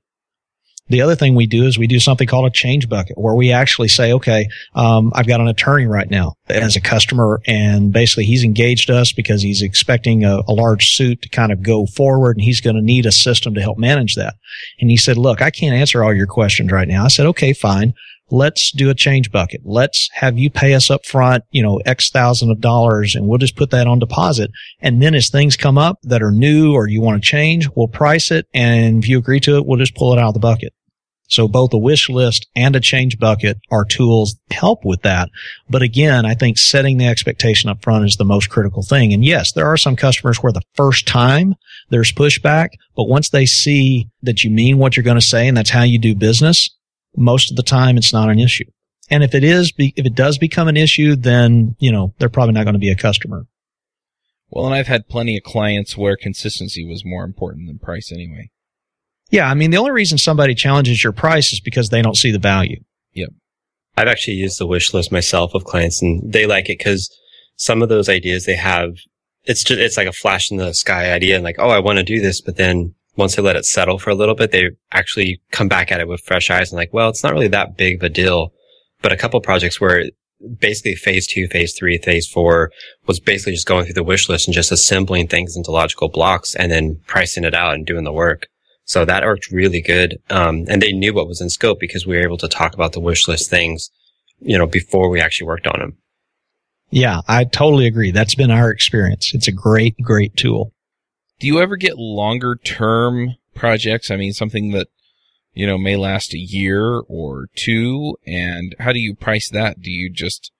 The 0.88 1.02
other 1.02 1.14
thing 1.14 1.34
we 1.34 1.46
do 1.46 1.64
is 1.64 1.78
we 1.78 1.86
do 1.86 2.00
something 2.00 2.26
called 2.26 2.46
a 2.46 2.50
change 2.50 2.88
bucket 2.88 3.18
where 3.18 3.34
we 3.34 3.52
actually 3.52 3.88
say, 3.88 4.12
okay, 4.14 4.48
um, 4.74 5.12
I've 5.14 5.26
got 5.26 5.40
an 5.40 5.48
attorney 5.48 5.86
right 5.86 6.10
now 6.10 6.34
as 6.48 6.76
a 6.76 6.80
customer 6.80 7.40
and 7.46 7.92
basically 7.92 8.24
he's 8.24 8.42
engaged 8.42 8.90
us 8.90 9.12
because 9.12 9.42
he's 9.42 9.60
expecting 9.60 10.24
a, 10.24 10.40
a 10.48 10.52
large 10.52 10.94
suit 10.94 11.22
to 11.22 11.28
kind 11.28 11.52
of 11.52 11.62
go 11.62 11.86
forward 11.86 12.36
and 12.36 12.44
he's 12.44 12.62
going 12.62 12.76
to 12.76 12.82
need 12.82 13.04
a 13.04 13.12
system 13.12 13.54
to 13.54 13.60
help 13.60 13.76
manage 13.78 14.14
that. 14.14 14.36
And 14.80 14.90
he 14.90 14.96
said, 14.96 15.18
look, 15.18 15.42
I 15.42 15.50
can't 15.50 15.74
answer 15.74 16.02
all 16.02 16.14
your 16.14 16.26
questions 16.26 16.72
right 16.72 16.88
now. 16.88 17.04
I 17.04 17.08
said, 17.08 17.26
okay, 17.26 17.52
fine 17.52 17.92
let's 18.30 18.72
do 18.72 18.90
a 18.90 18.94
change 18.94 19.30
bucket. 19.30 19.62
Let's 19.64 20.08
have 20.12 20.38
you 20.38 20.50
pay 20.50 20.74
us 20.74 20.90
up 20.90 21.06
front, 21.06 21.44
you 21.50 21.62
know, 21.62 21.80
X 21.84 22.10
thousand 22.10 22.50
of 22.50 22.60
dollars 22.60 23.14
and 23.14 23.26
we'll 23.26 23.38
just 23.38 23.56
put 23.56 23.70
that 23.70 23.86
on 23.86 23.98
deposit. 23.98 24.50
And 24.80 25.02
then 25.02 25.14
as 25.14 25.30
things 25.30 25.56
come 25.56 25.78
up 25.78 25.98
that 26.02 26.22
are 26.22 26.32
new 26.32 26.72
or 26.72 26.88
you 26.88 27.00
want 27.00 27.22
to 27.22 27.28
change, 27.28 27.68
we'll 27.74 27.88
price 27.88 28.30
it. 28.30 28.46
And 28.54 29.02
if 29.02 29.08
you 29.08 29.18
agree 29.18 29.40
to 29.40 29.56
it, 29.56 29.66
we'll 29.66 29.78
just 29.78 29.94
pull 29.94 30.12
it 30.12 30.18
out 30.18 30.28
of 30.28 30.34
the 30.34 30.40
bucket. 30.40 30.72
So 31.30 31.46
both 31.46 31.74
a 31.74 31.78
wish 31.78 32.08
list 32.08 32.48
and 32.56 32.74
a 32.74 32.80
change 32.80 33.18
bucket 33.18 33.58
are 33.70 33.84
tools 33.84 34.36
to 34.48 34.56
help 34.56 34.84
with 34.84 35.02
that. 35.02 35.28
But 35.68 35.82
again, 35.82 36.24
I 36.24 36.34
think 36.34 36.56
setting 36.56 36.96
the 36.96 37.06
expectation 37.06 37.68
up 37.68 37.82
front 37.82 38.06
is 38.06 38.16
the 38.16 38.24
most 38.24 38.48
critical 38.48 38.82
thing. 38.82 39.12
And 39.12 39.22
yes, 39.22 39.52
there 39.52 39.66
are 39.66 39.76
some 39.76 39.94
customers 39.94 40.38
where 40.38 40.52
the 40.52 40.62
first 40.74 41.06
time 41.06 41.54
there's 41.90 42.12
pushback, 42.12 42.68
but 42.96 43.08
once 43.08 43.28
they 43.28 43.44
see 43.44 44.08
that 44.22 44.42
you 44.42 44.50
mean 44.50 44.78
what 44.78 44.96
you're 44.96 45.04
going 45.04 45.20
to 45.20 45.26
say 45.26 45.46
and 45.46 45.56
that's 45.56 45.70
how 45.70 45.82
you 45.82 45.98
do 45.98 46.14
business, 46.14 46.70
most 47.18 47.50
of 47.50 47.56
the 47.56 47.62
time 47.62 47.96
it's 47.96 48.12
not 48.12 48.30
an 48.30 48.38
issue. 48.38 48.64
And 49.10 49.22
if 49.22 49.34
it 49.34 49.44
is, 49.44 49.72
if 49.78 50.06
it 50.06 50.14
does 50.14 50.38
become 50.38 50.68
an 50.68 50.76
issue, 50.76 51.16
then, 51.16 51.76
you 51.78 51.90
know, 51.90 52.14
they're 52.18 52.28
probably 52.28 52.54
not 52.54 52.64
going 52.64 52.74
to 52.74 52.80
be 52.80 52.90
a 52.90 52.96
customer. 52.96 53.46
Well, 54.50 54.66
and 54.66 54.74
I've 54.74 54.86
had 54.86 55.08
plenty 55.08 55.36
of 55.36 55.42
clients 55.42 55.96
where 55.96 56.16
consistency 56.16 56.86
was 56.86 57.04
more 57.04 57.24
important 57.24 57.66
than 57.66 57.78
price 57.78 58.12
anyway. 58.12 58.50
Yeah, 59.30 59.48
I 59.48 59.54
mean, 59.54 59.70
the 59.70 59.76
only 59.76 59.90
reason 59.90 60.16
somebody 60.16 60.54
challenges 60.54 61.04
your 61.04 61.12
price 61.12 61.52
is 61.52 61.60
because 61.60 61.90
they 61.90 62.00
don't 62.00 62.16
see 62.16 62.30
the 62.30 62.38
value. 62.38 62.82
Yep. 63.12 63.30
I've 63.96 64.08
actually 64.08 64.34
used 64.34 64.58
the 64.58 64.66
wish 64.66 64.94
list 64.94 65.12
myself 65.12 65.54
of 65.54 65.64
clients 65.64 66.00
and 66.00 66.32
they 66.32 66.46
like 66.46 66.66
it 66.66 66.78
because 66.78 67.14
some 67.56 67.82
of 67.82 67.88
those 67.88 68.08
ideas 68.08 68.46
they 68.46 68.56
have, 68.56 68.92
it's 69.44 69.64
just, 69.64 69.80
it's 69.80 69.96
like 69.96 70.06
a 70.06 70.12
flash 70.12 70.50
in 70.50 70.56
the 70.56 70.72
sky 70.72 71.12
idea 71.12 71.34
and 71.34 71.44
like, 71.44 71.56
oh, 71.58 71.70
I 71.70 71.80
want 71.80 71.98
to 71.98 72.04
do 72.04 72.20
this. 72.20 72.40
But 72.40 72.56
then 72.56 72.94
once 73.18 73.34
they 73.34 73.42
let 73.42 73.56
it 73.56 73.66
settle 73.66 73.98
for 73.98 74.10
a 74.10 74.14
little 74.14 74.36
bit, 74.36 74.52
they 74.52 74.70
actually 74.92 75.42
come 75.50 75.68
back 75.68 75.90
at 75.90 76.00
it 76.00 76.08
with 76.08 76.22
fresh 76.22 76.50
eyes 76.50 76.70
and 76.70 76.78
like, 76.78 76.92
well, 76.94 77.08
it's 77.08 77.24
not 77.24 77.32
really 77.32 77.48
that 77.48 77.76
big 77.76 77.96
of 77.96 78.04
a 78.04 78.08
deal. 78.08 78.52
But 79.02 79.12
a 79.12 79.16
couple 79.16 79.40
projects 79.40 79.80
where 79.80 80.04
basically 80.60 80.94
phase 80.94 81.26
two, 81.26 81.48
phase 81.48 81.74
three, 81.76 81.98
phase 81.98 82.28
four 82.28 82.70
was 83.06 83.18
basically 83.18 83.52
just 83.54 83.66
going 83.66 83.84
through 83.84 83.94
the 83.94 84.04
wish 84.04 84.28
list 84.28 84.46
and 84.46 84.54
just 84.54 84.70
assembling 84.70 85.26
things 85.26 85.56
into 85.56 85.72
logical 85.72 86.08
blocks 86.08 86.54
and 86.54 86.70
then 86.70 87.00
pricing 87.06 87.44
it 87.44 87.54
out 87.54 87.74
and 87.74 87.86
doing 87.86 88.04
the 88.04 88.12
work. 88.12 88.46
So 88.84 89.04
that 89.04 89.24
worked 89.24 89.50
really 89.50 89.82
good. 89.82 90.18
Um, 90.30 90.64
and 90.68 90.80
they 90.80 90.92
knew 90.92 91.12
what 91.12 91.26
was 91.26 91.40
in 91.40 91.50
scope 91.50 91.80
because 91.80 92.06
we 92.06 92.16
were 92.16 92.22
able 92.22 92.38
to 92.38 92.48
talk 92.48 92.72
about 92.72 92.92
the 92.92 93.00
wish 93.00 93.26
list 93.26 93.50
things, 93.50 93.90
you 94.38 94.56
know, 94.56 94.66
before 94.66 95.10
we 95.10 95.20
actually 95.20 95.48
worked 95.48 95.66
on 95.66 95.80
them. 95.80 95.98
Yeah, 96.90 97.20
I 97.26 97.44
totally 97.44 97.86
agree. 97.86 98.12
That's 98.12 98.36
been 98.36 98.50
our 98.50 98.70
experience. 98.70 99.32
It's 99.34 99.48
a 99.48 99.52
great, 99.52 99.96
great 100.00 100.36
tool. 100.36 100.72
Do 101.38 101.46
you 101.46 101.60
ever 101.60 101.76
get 101.76 101.98
longer 101.98 102.56
term 102.56 103.36
projects? 103.54 104.10
I 104.10 104.16
mean, 104.16 104.32
something 104.32 104.72
that, 104.72 104.88
you 105.54 105.66
know, 105.66 105.78
may 105.78 105.96
last 105.96 106.34
a 106.34 106.38
year 106.38 107.00
or 107.08 107.48
two. 107.54 108.16
And 108.26 108.74
how 108.80 108.92
do 108.92 108.98
you 108.98 109.14
price 109.14 109.48
that? 109.50 109.80
Do 109.80 109.90
you 109.90 110.10
just 110.10 110.50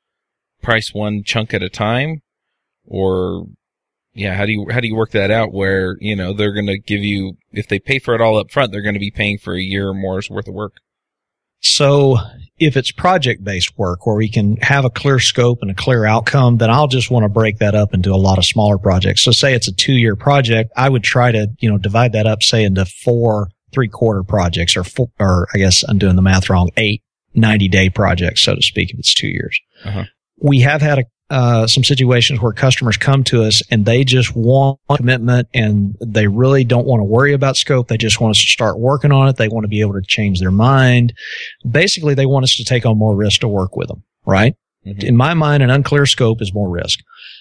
price 0.63 0.93
one 0.93 1.23
chunk 1.25 1.55
at 1.55 1.63
a 1.63 1.69
time 1.69 2.23
or 2.87 3.47
yeah, 4.15 4.35
how 4.35 4.47
do 4.47 4.53
you 4.53 4.67
how 4.71 4.81
do 4.81 4.89
you 4.89 4.97
work 4.97 5.13
that 5.13 5.31
out 5.31 5.53
where, 5.53 5.97
you 6.01 6.17
know, 6.17 6.33
they're 6.33 6.55
going 6.55 6.67
to 6.67 6.79
give 6.79 7.05
you 7.05 7.37
if 7.53 7.69
they 7.69 7.79
pay 7.79 8.01
for 8.01 8.15
it 8.15 8.21
all 8.21 8.37
up 8.37 8.51
front, 8.51 8.73
they're 8.73 8.83
going 8.83 8.95
to 8.95 9.01
be 9.01 9.13
paying 9.13 9.39
for 9.39 9.55
a 9.55 9.61
year 9.61 9.89
or 9.89 9.95
more's 9.95 10.29
worth 10.29 10.49
of 10.49 10.55
work? 10.55 10.81
So 11.61 12.19
if 12.59 12.77
it's 12.77 12.91
project 12.91 13.45
based 13.45 13.77
work 13.79 14.07
where 14.07 14.17
we 14.17 14.29
can 14.29 14.57
have 14.57 14.85
a 14.85 14.91
clear 14.91 15.19
scope 15.19 15.59
and 15.63 15.71
a 15.71 15.75
clear 15.75 16.05
outcome, 16.05 16.59
then 16.59 16.71
I'll 16.71 16.89
just 16.89 17.11
want 17.11 17.25
to 17.25 17.29
break 17.29 17.59
that 17.59 17.75
up 17.75 17.95
into 17.95 18.13
a 18.13 18.17
lot 18.17 18.39
of 18.39 18.45
smaller 18.45 18.79
projects. 18.79 19.23
So 19.23 19.31
say 19.31 19.55
it's 19.55 19.69
a 19.69 19.75
two 19.75 19.95
year 19.95 20.17
project, 20.17 20.73
I 20.77 20.89
would 20.89 21.05
try 21.05 21.33
to, 21.33 21.49
you 21.61 21.71
know, 21.71 21.79
divide 21.79 22.13
that 22.13 22.27
up, 22.27 22.43
say 22.43 22.65
into 22.65 22.85
four 22.85 23.49
three 23.73 23.89
quarter 23.89 24.23
projects 24.23 24.77
or 24.77 24.85
four, 24.85 25.09
or 25.21 25.47
I 25.55 25.59
guess 25.59 25.85
I'm 25.85 25.99
doing 25.99 26.17
the 26.17 26.23
math 26.23 26.49
wrong, 26.49 26.71
eight 26.77 27.03
90 27.35 27.69
day 27.69 27.91
projects, 27.91 28.43
so 28.43 28.55
to 28.55 28.63
speak, 28.63 28.91
if 28.91 28.99
it's 28.99 29.15
two 29.15 29.29
years. 29.29 29.59
Uh-huh. 29.85 30.05
We 30.41 30.61
have 30.61 30.83
had 30.83 30.99
a 30.99 31.05
uh, 31.31 31.67
some 31.67 31.85
situations 31.85 32.41
where 32.41 32.53
customers 32.53 32.97
come 32.97 33.23
to 33.25 33.43
us 33.43 33.63
and 33.71 33.85
they 33.85 34.03
just 34.05 34.35
want 34.35 34.79
commitment 34.97 35.49
and 35.53 35.97
they 36.01 36.27
really 36.27 36.65
don't 36.65 36.87
want 36.87 37.01
to 37.01 37.05
worry 37.05 37.35
about 37.35 37.57
scope. 37.57 37.89
They 37.89 37.99
just 37.99 38.21
want 38.21 38.31
us 38.37 38.41
to 38.41 38.47
start 38.47 38.79
working 38.79 39.13
on 39.13 39.29
it. 39.29 39.37
They 39.37 39.49
want 39.49 39.65
to 39.65 39.69
be 39.69 39.81
able 39.81 39.95
to 39.95 40.03
change 40.03 40.41
their 40.41 40.51
mind. 40.51 41.13
Basically, 41.71 42.15
they 42.15 42.27
want 42.27 42.45
us 42.45 42.57
to 42.57 42.65
take 42.65 42.87
on 42.87 42.99
more 42.99 43.15
risk 43.15 43.41
to 43.41 43.49
work 43.49 43.77
with 43.77 43.89
them, 43.89 44.03
right? 44.25 44.55
Mm-hmm. 44.87 45.07
In 45.07 45.17
my 45.17 45.35
mind, 45.35 45.63
an 45.63 45.71
unclear 45.71 46.07
scope 46.07 46.41
is 46.41 46.55
more 46.55 46.71
risk. 46.71 47.01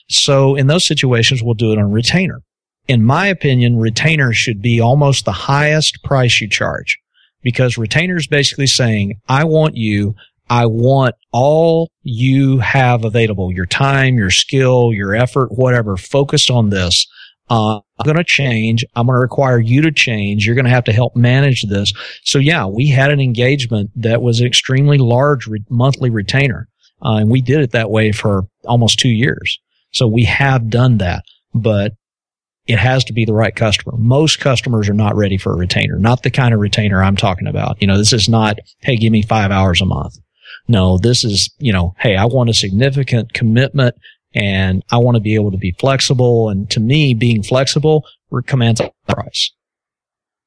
So 0.10 0.56
in 0.56 0.68
those 0.68 0.86
situations, 0.86 1.42
we'll 1.42 1.54
do 1.54 1.72
it 1.72 1.80
on 1.80 1.92
retainer. 1.92 2.42
In 2.88 3.04
my 3.04 3.28
opinion, 3.28 3.78
retainer 3.78 4.34
should 4.34 4.62
be 4.62 4.80
almost 4.80 5.26
the 5.26 5.34
highest 5.34 6.04
price 6.04 6.42
you 6.42 6.50
charge 6.50 6.98
because 7.42 7.78
retainer 7.78 8.18
is 8.18 8.28
basically 8.28 8.68
saying, 8.68 9.20
I 9.28 9.44
want 9.44 9.76
you 9.76 10.16
I 10.50 10.66
want 10.66 11.16
all 11.32 11.92
you 12.04 12.60
have 12.60 13.04
available, 13.04 13.52
your 13.52 13.66
time, 13.66 14.18
your 14.18 14.32
skill, 14.32 14.94
your 14.94 15.16
effort, 15.16 15.52
whatever, 15.52 15.98
focused 15.98 16.50
on 16.50 16.70
this. 16.70 17.06
Uh, 17.50 17.80
I'm 18.00 18.04
going 18.04 18.18
to 18.18 18.24
change. 18.24 18.86
I'm 18.96 19.08
going 19.08 19.16
to 19.16 19.22
require 19.22 19.60
you 19.60 19.82
to 19.82 19.92
change. 19.92 20.46
You're 20.46 20.56
going 20.56 20.66
to 20.66 20.72
have 20.72 20.84
to 20.86 20.94
help 20.94 21.16
manage 21.16 21.64
this. 21.64 21.94
So 22.24 22.40
yeah, 22.40 22.66
we 22.66 22.88
had 22.88 23.12
an 23.12 23.20
engagement 23.20 23.92
that 23.96 24.22
was 24.22 24.40
an 24.40 24.48
extremely 24.48 24.98
large 24.98 25.48
re- 25.48 25.64
monthly 25.70 26.10
retainer. 26.10 26.68
Uh, 27.02 27.18
and 27.18 27.30
we 27.30 27.42
did 27.42 27.62
it 27.62 27.72
that 27.72 27.90
way 27.90 28.12
for 28.12 28.44
almost 28.66 29.00
two 29.00 29.10
years. 29.10 29.60
So 29.92 30.08
we 30.08 30.26
have 30.26 30.70
done 30.70 30.98
that, 30.98 31.24
but 31.54 31.94
it 32.66 32.80
has 32.80 33.06
to 33.06 33.14
be 33.14 33.24
the 33.24 33.34
right 33.34 33.56
customer. 33.56 33.96
Most 33.98 34.40
customers 34.40 34.90
are 34.90 34.94
not 34.94 35.16
ready 35.16 35.38
for 35.38 35.54
a 35.54 35.58
retainer, 35.58 35.98
not 35.98 36.24
the 36.24 36.32
kind 36.32 36.54
of 36.54 36.60
retainer 36.60 37.02
I'm 37.02 37.16
talking 37.16 37.48
about. 37.48 37.82
You 37.82 37.88
know, 37.88 37.98
this 37.98 38.14
is 38.14 38.28
not, 38.28 38.60
Hey, 38.80 38.98
give 38.98 39.12
me 39.12 39.22
five 39.22 39.52
hours 39.52 39.82
a 39.82 39.86
month. 39.86 40.18
No, 40.68 40.98
this 40.98 41.24
is, 41.24 41.50
you 41.60 41.72
know, 41.72 41.96
Hey, 42.00 42.16
I 42.16 42.26
want 42.26 42.50
a 42.50 42.54
significant 42.54 43.34
commitment 43.34 43.96
and 44.34 44.84
I 44.92 44.98
want 44.98 45.16
to 45.16 45.22
be 45.22 45.36
able 45.36 45.52
to 45.52 45.58
be 45.58 45.76
flexible. 45.80 46.50
And 46.50 46.70
to 46.72 46.80
me, 46.80 47.14
being 47.14 47.44
flexible 47.44 48.06
commands 48.46 48.80
a 48.80 48.92
price. 49.08 49.52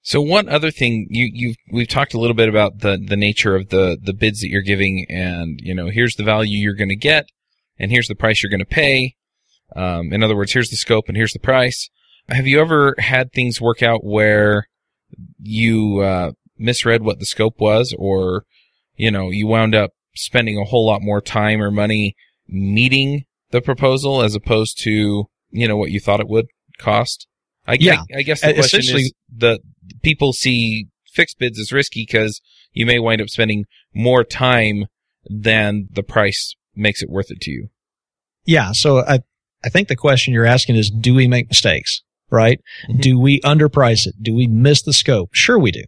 So 0.02 0.22
one 0.22 0.48
other 0.48 0.70
thing 0.70 1.08
you 1.10 1.30
you 1.32 1.54
we've 1.70 1.88
talked 1.88 2.14
a 2.14 2.18
little 2.18 2.34
bit 2.34 2.48
about 2.48 2.78
the 2.78 2.98
the 3.02 3.16
nature 3.16 3.54
of 3.54 3.68
the 3.68 3.98
the 4.00 4.14
bids 4.14 4.40
that 4.40 4.48
you're 4.48 4.62
giving, 4.62 5.06
and 5.10 5.60
you 5.62 5.74
know 5.74 5.90
here's 5.90 6.16
the 6.16 6.22
value 6.22 6.58
you're 6.58 6.74
going 6.74 6.88
to 6.88 6.96
get, 6.96 7.26
and 7.78 7.90
here's 7.90 8.08
the 8.08 8.14
price 8.14 8.42
you're 8.42 8.50
going 8.50 8.60
to 8.60 8.64
pay. 8.64 9.14
Um, 9.76 10.12
in 10.12 10.22
other 10.22 10.36
words, 10.36 10.52
here's 10.52 10.70
the 10.70 10.76
scope 10.76 11.04
and 11.08 11.16
here's 11.16 11.32
the 11.32 11.38
price. 11.38 11.90
Have 12.28 12.46
you 12.46 12.60
ever 12.60 12.94
had 12.98 13.32
things 13.32 13.60
work 13.60 13.82
out 13.82 14.02
where 14.02 14.68
you 15.38 16.00
uh, 16.00 16.32
misread 16.58 17.02
what 17.02 17.18
the 17.18 17.26
scope 17.26 17.60
was, 17.60 17.94
or 17.98 18.44
you 18.96 19.10
know 19.10 19.30
you 19.30 19.46
wound 19.46 19.74
up 19.74 19.90
spending 20.14 20.58
a 20.58 20.64
whole 20.64 20.86
lot 20.86 21.02
more 21.02 21.20
time 21.20 21.62
or 21.62 21.70
money 21.70 22.14
meeting 22.48 23.24
the 23.50 23.60
proposal 23.60 24.22
as 24.22 24.34
opposed 24.34 24.78
to 24.82 25.24
you 25.50 25.66
know 25.68 25.76
what 25.76 25.90
you 25.90 26.00
thought 26.00 26.20
it 26.20 26.28
would 26.28 26.46
cost? 26.78 27.26
I, 27.66 27.76
Yeah. 27.80 28.02
I, 28.14 28.18
I 28.18 28.22
guess 28.22 28.40
the 28.40 28.54
question 28.54 28.80
Essentially- 28.80 29.02
is 29.02 29.12
the 29.34 29.60
people 30.02 30.32
see 30.32 30.88
fixed 31.12 31.38
bids 31.38 31.58
as 31.58 31.72
risky 31.72 32.04
because 32.06 32.40
you 32.72 32.86
may 32.86 32.98
wind 32.98 33.20
up 33.20 33.28
spending 33.28 33.64
more 33.92 34.22
time 34.24 34.86
than 35.28 35.88
the 35.90 36.02
price 36.04 36.54
makes 36.74 37.02
it 37.02 37.10
worth 37.10 37.30
it 37.30 37.40
to 37.42 37.50
you. 37.50 37.68
Yeah. 38.46 38.72
So 38.72 39.00
I, 39.04 39.20
I 39.64 39.68
think 39.68 39.88
the 39.88 39.96
question 39.96 40.32
you're 40.32 40.46
asking 40.46 40.76
is, 40.76 40.90
do 40.90 41.14
we 41.14 41.26
make 41.26 41.48
mistakes? 41.48 42.02
Right? 42.30 42.60
Mhm. 42.88 43.00
Do 43.00 43.18
we 43.18 43.40
underprice 43.40 44.06
it? 44.06 44.14
Do 44.22 44.32
we 44.34 44.46
miss 44.46 44.82
the 44.82 44.92
scope? 44.92 45.30
Sure 45.32 45.58
we 45.58 45.72
do. 45.72 45.82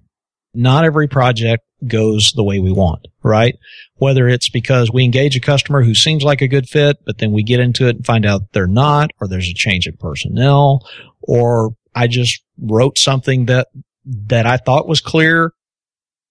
Not 0.53 0.85
every 0.85 1.07
project 1.07 1.63
goes 1.87 2.33
the 2.33 2.45
way 2.45 2.59
we 2.61 2.73
want, 2.73 3.09
right? 3.23 3.59
Whether 3.97 4.29
it's 4.29 4.49
because 4.49 4.91
we 4.93 5.05
engage 5.05 5.37
a 5.37 5.41
customer 5.41 5.83
who 5.83 5.95
seems 5.95 6.25
like 6.25 6.41
a 6.41 6.49
good 6.49 6.69
fit, 6.69 6.99
but 7.05 7.19
then 7.19 7.33
we 7.33 7.43
get 7.43 7.61
into 7.61 7.87
it 7.87 7.97
and 7.97 8.07
find 8.07 8.27
out 8.27 8.53
they're 8.53 8.67
not, 8.67 9.11
or 9.21 9.29
there's 9.29 9.49
a 9.49 9.55
change 9.55 9.87
in 9.87 9.97
personnel, 9.97 10.87
or 11.23 11.75
I 11.95 12.07
just 12.07 12.43
wrote 12.61 12.99
something 12.99 13.47
that, 13.47 13.69
that 14.05 14.47
I 14.47 14.57
thought 14.57 14.89
was 14.89 15.01
clear 15.01 15.53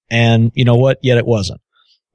and 0.09 0.51
you 0.53 0.65
know 0.65 0.75
what? 0.75 0.99
Yet 1.01 1.17
it 1.17 1.25
wasn't. 1.25 1.61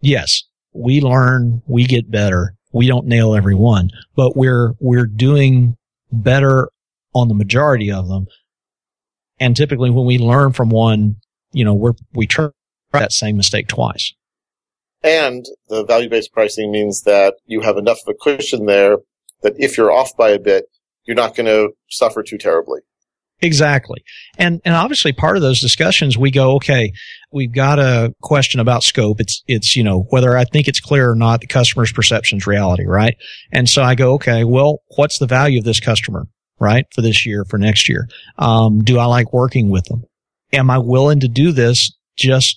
Yes, 0.01 0.45
we 0.73 1.01
learn, 1.01 1.63
we 1.67 1.87
get 1.87 2.11
better. 2.11 2.55
We 2.73 2.87
don't 2.87 3.07
nail 3.07 3.35
every 3.35 3.55
one, 3.55 3.91
but 4.15 4.37
we're, 4.37 4.75
we're 4.81 5.07
doing 5.07 5.77
better 6.13 6.69
on 7.15 7.29
the 7.29 7.35
majority 7.35 7.91
of 7.91 8.07
them. 8.09 8.27
And 9.41 9.57
typically 9.57 9.91
when 9.91 10.05
we 10.05 10.19
learn 10.19 10.53
from 10.53 10.69
one, 10.69 11.17
you 11.53 11.65
know, 11.65 11.75
we're, 11.75 11.95
we 12.13 12.27
try 12.27 12.51
that 13.01 13.13
same 13.13 13.37
mistake 13.37 13.69
twice. 13.69 14.13
And 15.03 15.45
the 15.69 15.85
value-based 15.85 16.33
pricing 16.33 16.71
means 16.73 17.03
that 17.03 17.35
you 17.47 17.61
have 17.61 17.77
enough 17.77 17.99
of 18.07 18.15
a 18.15 18.15
cushion 18.15 18.67
there 18.67 18.97
that 19.43 19.55
if 19.57 19.77
you're 19.77 19.93
off 19.93 20.17
by 20.17 20.31
a 20.31 20.39
bit, 20.39 20.65
you're 21.05 21.15
not 21.15 21.37
going 21.37 21.47
to 21.47 21.71
suffer 21.89 22.23
too 22.23 22.39
terribly. 22.39 22.81
Exactly. 23.41 24.03
And, 24.39 24.63
and 24.65 24.75
obviously 24.75 25.13
part 25.13 25.37
of 25.37 25.43
those 25.43 25.61
discussions, 25.61 26.17
we 26.17 26.31
go, 26.31 26.55
okay, 26.57 26.93
we've 27.31 27.53
got 27.53 27.79
a 27.79 28.15
question 28.23 28.61
about 28.61 28.83
scope. 28.83 29.21
It's, 29.21 29.43
it's, 29.47 29.77
you 29.77 29.85
know, 29.85 30.07
whether 30.09 30.37
I 30.37 30.45
think 30.45 30.69
it's 30.69 30.81
clear 30.81 31.11
or 31.11 31.15
not, 31.15 31.43
the 31.43 31.47
customer's 31.47 31.93
perception's 31.93 32.47
reality, 32.47 32.87
right? 32.87 33.15
And 33.53 33.69
so 33.69 33.83
I 33.83 33.95
go, 33.95 34.15
okay, 34.15 34.45
well, 34.45 34.83
what's 34.97 35.19
the 35.19 35.27
value 35.27 35.59
of 35.59 35.65
this 35.65 35.81
customer, 35.81 36.27
right? 36.59 36.87
For 36.95 37.03
this 37.03 37.27
year, 37.27 37.45
for 37.45 37.59
next 37.59 37.91
year? 37.91 38.09
Um, 38.39 38.83
do 38.83 38.99
I 38.99 39.05
like 39.05 39.35
working 39.35 39.69
with 39.69 39.85
them? 39.85 40.05
Am 40.55 40.71
I 40.71 40.79
willing 40.79 41.21
to 41.21 41.29
do 41.29 41.53
this 41.53 41.93
just 42.17 42.57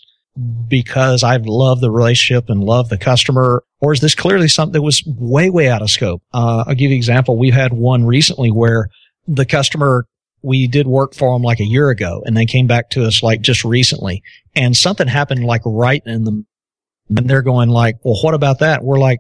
because 0.67 1.23
I 1.23 1.37
love 1.37 1.81
the 1.81 1.91
relationship 1.91 2.49
and 2.49 2.63
love 2.63 2.89
the 2.89 2.97
customer? 2.97 3.63
Or 3.81 3.93
is 3.93 4.01
this 4.01 4.15
clearly 4.15 4.47
something 4.47 4.73
that 4.73 4.81
was 4.81 5.03
way, 5.05 5.49
way 5.49 5.69
out 5.69 5.81
of 5.81 5.89
scope? 5.89 6.21
Uh, 6.33 6.63
I'll 6.67 6.75
give 6.75 6.89
you 6.91 6.95
an 6.95 6.97
example. 6.97 7.37
We've 7.37 7.53
had 7.53 7.73
one 7.73 8.05
recently 8.05 8.51
where 8.51 8.89
the 9.27 9.45
customer 9.45 10.05
we 10.41 10.67
did 10.67 10.87
work 10.87 11.13
for 11.13 11.33
them 11.33 11.41
like 11.41 11.59
a 11.59 11.65
year 11.65 11.89
ago 11.89 12.23
and 12.25 12.35
they 12.35 12.45
came 12.45 12.67
back 12.67 12.89
to 12.89 13.05
us 13.05 13.21
like 13.21 13.41
just 13.41 13.65
recently 13.65 14.23
and 14.55 14.75
something 14.75 15.07
happened 15.07 15.43
like 15.43 15.61
right 15.65 16.01
in 16.05 16.23
the 16.23 16.45
and 17.09 17.29
they're 17.29 17.41
going 17.41 17.69
like 17.69 17.97
well 18.03 18.17
what 18.23 18.33
about 18.33 18.59
that 18.59 18.83
we're 18.83 18.99
like 18.99 19.19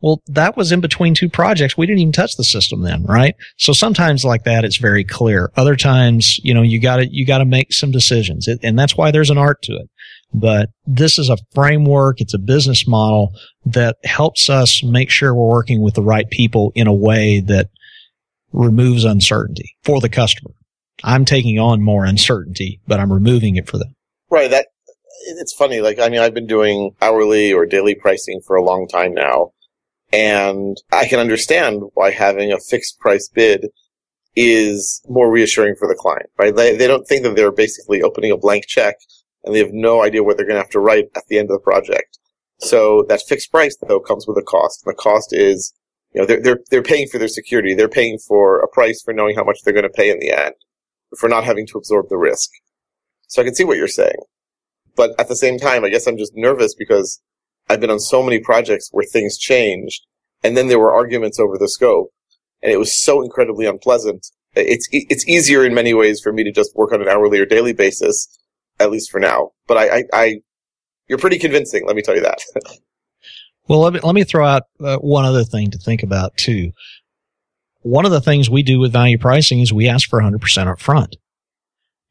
well 0.00 0.22
that 0.26 0.56
was 0.56 0.72
in 0.72 0.80
between 0.80 1.14
two 1.14 1.28
projects 1.28 1.76
we 1.76 1.86
didn't 1.86 1.98
even 1.98 2.12
touch 2.12 2.36
the 2.36 2.44
system 2.44 2.82
then 2.82 3.04
right 3.04 3.34
so 3.58 3.72
sometimes 3.72 4.24
like 4.24 4.44
that 4.44 4.64
it's 4.64 4.78
very 4.78 5.04
clear 5.04 5.50
other 5.56 5.76
times 5.76 6.38
you 6.42 6.54
know 6.54 6.62
you 6.62 6.80
got 6.80 6.96
to 6.96 7.08
you 7.10 7.26
got 7.26 7.38
to 7.38 7.44
make 7.44 7.72
some 7.72 7.90
decisions 7.90 8.48
it, 8.48 8.58
and 8.62 8.78
that's 8.78 8.96
why 8.96 9.10
there's 9.10 9.30
an 9.30 9.38
art 9.38 9.60
to 9.62 9.74
it 9.74 9.90
but 10.34 10.68
this 10.84 11.18
is 11.18 11.30
a 11.30 11.38
framework 11.54 12.20
it's 12.20 12.34
a 12.34 12.38
business 12.38 12.86
model 12.86 13.32
that 13.64 13.96
helps 14.04 14.50
us 14.50 14.82
make 14.82 15.08
sure 15.08 15.34
we're 15.34 15.48
working 15.48 15.80
with 15.80 15.94
the 15.94 16.02
right 16.02 16.28
people 16.30 16.72
in 16.74 16.86
a 16.86 16.92
way 16.92 17.40
that 17.40 17.68
removes 18.52 19.04
uncertainty 19.04 19.76
for 19.82 20.00
the 20.00 20.08
customer. 20.08 20.52
I'm 21.02 21.24
taking 21.24 21.58
on 21.58 21.82
more 21.82 22.04
uncertainty, 22.04 22.80
but 22.86 23.00
I'm 23.00 23.12
removing 23.12 23.56
it 23.56 23.68
for 23.68 23.78
them. 23.78 23.94
Right. 24.30 24.50
That 24.50 24.68
it's 25.26 25.52
funny. 25.52 25.80
Like, 25.80 25.98
I 25.98 26.08
mean, 26.08 26.20
I've 26.20 26.34
been 26.34 26.46
doing 26.46 26.94
hourly 27.02 27.52
or 27.52 27.66
daily 27.66 27.94
pricing 27.94 28.40
for 28.46 28.56
a 28.56 28.62
long 28.62 28.86
time 28.86 29.12
now, 29.12 29.52
and 30.12 30.76
I 30.92 31.06
can 31.06 31.18
understand 31.18 31.82
why 31.94 32.10
having 32.10 32.52
a 32.52 32.60
fixed 32.60 32.98
price 33.00 33.28
bid 33.28 33.68
is 34.36 35.02
more 35.08 35.30
reassuring 35.30 35.76
for 35.78 35.88
the 35.88 35.94
client, 35.94 36.30
right? 36.38 36.54
They, 36.54 36.76
they 36.76 36.86
don't 36.86 37.06
think 37.06 37.22
that 37.22 37.36
they're 37.36 37.52
basically 37.52 38.02
opening 38.02 38.32
a 38.32 38.36
blank 38.36 38.66
check 38.66 38.96
and 39.44 39.54
they 39.54 39.58
have 39.58 39.72
no 39.72 40.02
idea 40.02 40.22
what 40.22 40.36
they're 40.36 40.46
going 40.46 40.56
to 40.56 40.62
have 40.62 40.70
to 40.70 40.80
write 40.80 41.06
at 41.14 41.26
the 41.28 41.38
end 41.38 41.50
of 41.50 41.54
the 41.54 41.62
project. 41.62 42.18
So 42.58 43.04
that 43.08 43.22
fixed 43.28 43.50
price 43.50 43.76
though 43.86 44.00
comes 44.00 44.26
with 44.26 44.38
a 44.38 44.42
cost. 44.42 44.82
And 44.84 44.92
the 44.92 44.96
cost 44.96 45.32
is, 45.32 45.74
you 46.12 46.20
know, 46.20 46.26
they're, 46.26 46.40
they're, 46.40 46.60
they're 46.70 46.82
paying 46.82 47.08
for 47.08 47.18
their 47.18 47.28
security. 47.28 47.74
They're 47.74 47.88
paying 47.88 48.18
for 48.18 48.60
a 48.60 48.68
price 48.68 49.02
for 49.02 49.12
knowing 49.12 49.36
how 49.36 49.44
much 49.44 49.58
they're 49.62 49.74
going 49.74 49.84
to 49.84 49.90
pay 49.90 50.10
in 50.10 50.18
the 50.18 50.30
end 50.30 50.54
for 51.18 51.28
not 51.28 51.44
having 51.44 51.66
to 51.68 51.78
absorb 51.78 52.08
the 52.08 52.16
risk. 52.16 52.50
So 53.28 53.42
I 53.42 53.44
can 53.44 53.54
see 53.54 53.64
what 53.64 53.76
you're 53.76 53.88
saying. 53.88 54.18
But 54.96 55.18
at 55.18 55.28
the 55.28 55.36
same 55.36 55.58
time, 55.58 55.84
I 55.84 55.88
guess 55.88 56.06
I'm 56.06 56.18
just 56.18 56.32
nervous 56.34 56.74
because 56.74 57.20
I've 57.68 57.80
been 57.80 57.90
on 57.90 58.00
so 58.00 58.22
many 58.22 58.38
projects 58.38 58.88
where 58.92 59.04
things 59.04 59.38
changed 59.38 60.06
and 60.42 60.56
then 60.56 60.68
there 60.68 60.78
were 60.78 60.92
arguments 60.92 61.40
over 61.40 61.58
the 61.58 61.68
scope 61.68 62.10
and 62.62 62.72
it 62.72 62.78
was 62.78 62.98
so 62.98 63.22
incredibly 63.22 63.66
unpleasant. 63.66 64.26
It's, 64.54 64.88
it's 64.92 65.26
easier 65.26 65.64
in 65.64 65.74
many 65.74 65.94
ways 65.94 66.20
for 66.22 66.32
me 66.32 66.44
to 66.44 66.52
just 66.52 66.76
work 66.76 66.92
on 66.92 67.02
an 67.02 67.08
hourly 67.08 67.40
or 67.40 67.46
daily 67.46 67.72
basis, 67.72 68.28
at 68.78 68.90
least 68.90 69.10
for 69.10 69.20
now. 69.20 69.50
But 69.66 69.78
I, 69.78 69.96
I, 69.96 70.04
I 70.12 70.34
you're 71.08 71.18
pretty 71.18 71.38
convincing. 71.38 71.86
Let 71.86 71.96
me 71.96 72.02
tell 72.02 72.14
you 72.14 72.22
that. 72.22 72.38
Well, 73.66 73.80
let 73.80 73.94
me, 73.94 74.00
let 74.00 74.14
me 74.14 74.24
throw 74.24 74.46
out 74.46 74.64
uh, 74.78 74.98
one 74.98 75.24
other 75.24 75.44
thing 75.44 75.70
to 75.70 75.78
think 75.78 76.02
about 76.02 76.36
too. 76.36 76.72
One 77.80 78.04
of 78.04 78.12
the 78.12 78.20
things 78.20 78.50
we 78.50 78.62
do 78.62 78.78
with 78.78 78.92
value 78.92 79.16
pricing 79.16 79.60
is 79.60 79.72
we 79.72 79.88
ask 79.88 80.08
for 80.08 80.20
100% 80.20 80.66
up 80.66 80.80
front. 80.80 81.16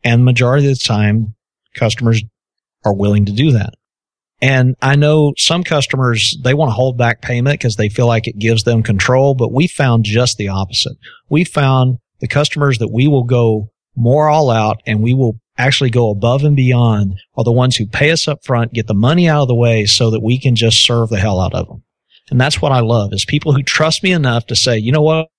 And 0.04 0.26
majority 0.26 0.67
of 0.67 0.73
the 0.73 0.84
time, 0.84 1.36
customers 1.76 2.23
are 2.84 2.95
willing 2.95 3.26
to 3.26 3.32
do 3.32 3.52
that. 3.52 3.73
And 4.41 4.76
I 4.82 4.95
know 4.95 5.34
some 5.38 5.63
customers, 5.63 6.38
they 6.43 6.54
want 6.54 6.69
to 6.69 6.73
hold 6.73 6.97
back 6.97 7.21
payment 7.21 7.60
because 7.60 7.76
they 7.76 7.88
feel 7.88 8.08
like 8.08 8.28
it 8.28 8.39
gives 8.39 8.63
them 8.63 8.84
control, 8.84 9.36
but 9.36 9.54
we 9.54 9.67
found 9.67 10.04
just 10.04 10.38
the 10.38 10.49
opposite. 10.49 10.97
We 11.30 11.43
found 11.43 11.99
the 12.19 12.28
customers 12.28 12.80
that 12.80 12.91
we 12.91 13.08
will 13.08 13.23
go 13.23 13.69
more 13.95 14.28
all 14.28 14.49
out 14.49 14.82
and 14.86 15.02
we 15.02 15.13
will 15.13 15.39
actually 15.58 15.89
go 15.89 16.10
above 16.10 16.44
and 16.44 16.56
beyond 16.56 17.20
are 17.36 17.44
the 17.44 17.52
ones 17.52 17.76
who 17.76 17.86
pay 17.86 18.12
us 18.12 18.28
up 18.28 18.44
front, 18.44 18.74
get 18.74 18.88
the 18.88 18.94
money 18.94 19.28
out 19.30 19.44
of 19.44 19.48
the 19.48 19.56
way 19.56 19.86
so 19.86 20.10
that 20.10 20.24
we 20.24 20.39
can 20.39 20.56
just 20.56 20.84
serve 20.84 21.10
the 21.10 21.20
hell 21.20 21.39
out 21.39 21.54
of 21.54 21.68
them. 21.68 21.84
And 22.32 22.39
that's 22.39 22.62
what 22.62 22.72
I 22.72 22.80
love 22.80 23.13
is 23.13 23.26
people 23.26 23.54
who 23.54 23.63
trust 23.63 24.04
me 24.04 24.12
enough 24.12 24.48
to 24.48 24.56
say, 24.56 24.78
you 24.78 24.92
know 24.92 25.02
what? 25.02 25.30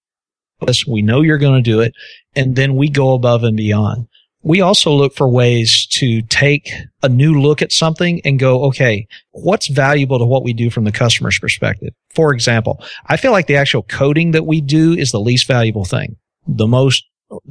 We 0.87 1.03
know 1.03 1.23
you're 1.23 1.39
going 1.39 1.63
to 1.63 1.71
do 1.71 1.81
it. 1.81 1.93
And 2.37 2.57
then 2.57 2.77
we 2.77 2.89
go 2.89 3.15
above 3.15 3.43
and 3.45 3.57
beyond. 3.57 4.07
We 4.43 4.61
also 4.61 4.93
look 4.93 5.15
for 5.15 5.29
ways 5.29 5.87
to 5.93 6.21
take 6.23 6.71
a 7.03 7.09
new 7.09 7.41
look 7.41 7.63
at 7.63 7.73
something 7.73 8.21
and 8.25 8.39
go, 8.39 8.65
okay, 8.65 9.07
what's 9.31 9.69
valuable 9.69 10.19
to 10.19 10.27
what 10.27 10.45
we 10.45 10.53
do 10.53 10.69
from 10.69 10.85
the 10.85 10.93
customer's 10.93 11.39
perspective? 11.39 11.95
For 12.15 12.33
example, 12.35 12.83
I 13.07 13.17
feel 13.17 13.33
like 13.33 13.47
the 13.47 13.57
actual 13.57 13.83
coding 13.83 14.33
that 14.33 14.47
we 14.47 14.61
do 14.61 14.93
is 14.93 15.13
the 15.13 15.21
least 15.21 15.47
valuable 15.47 15.87
thing. 15.87 16.17
The 16.47 16.67
most 16.67 17.05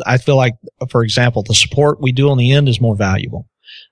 I 0.06 0.18
feel 0.18 0.36
like, 0.36 0.54
for 0.90 1.04
example, 1.04 1.44
the 1.44 1.54
support 1.54 2.02
we 2.02 2.12
do 2.12 2.30
on 2.30 2.38
the 2.38 2.52
end 2.52 2.70
is 2.70 2.82
more 2.82 2.96
valuable. 2.96 3.48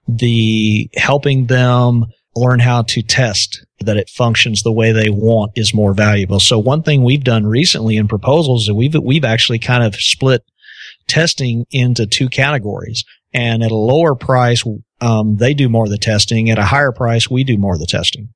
The 0.07 0.89
helping 0.95 1.47
them 1.47 2.05
learn 2.35 2.59
how 2.59 2.83
to 2.83 3.01
test 3.01 3.65
that 3.81 3.97
it 3.97 4.09
functions 4.09 4.63
the 4.63 4.71
way 4.71 4.91
they 4.91 5.09
want 5.09 5.51
is 5.55 5.73
more 5.73 5.93
valuable. 5.93 6.39
So 6.39 6.59
one 6.59 6.83
thing 6.83 7.03
we've 7.03 7.23
done 7.23 7.45
recently 7.45 7.97
in 7.97 8.07
proposals 8.07 8.63
is 8.63 8.71
we've, 8.71 8.95
we've 8.95 9.25
actually 9.25 9.59
kind 9.59 9.83
of 9.83 9.95
split 9.95 10.43
testing 11.07 11.65
into 11.71 12.05
two 12.05 12.29
categories. 12.29 13.03
And 13.33 13.63
at 13.63 13.71
a 13.71 13.75
lower 13.75 14.15
price, 14.15 14.63
um, 14.99 15.37
they 15.37 15.53
do 15.53 15.69
more 15.69 15.85
of 15.85 15.91
the 15.91 15.97
testing. 15.97 16.49
At 16.49 16.59
a 16.59 16.65
higher 16.65 16.91
price, 16.91 17.29
we 17.29 17.43
do 17.43 17.57
more 17.57 17.73
of 17.73 17.79
the 17.79 17.85
testing. 17.85 18.29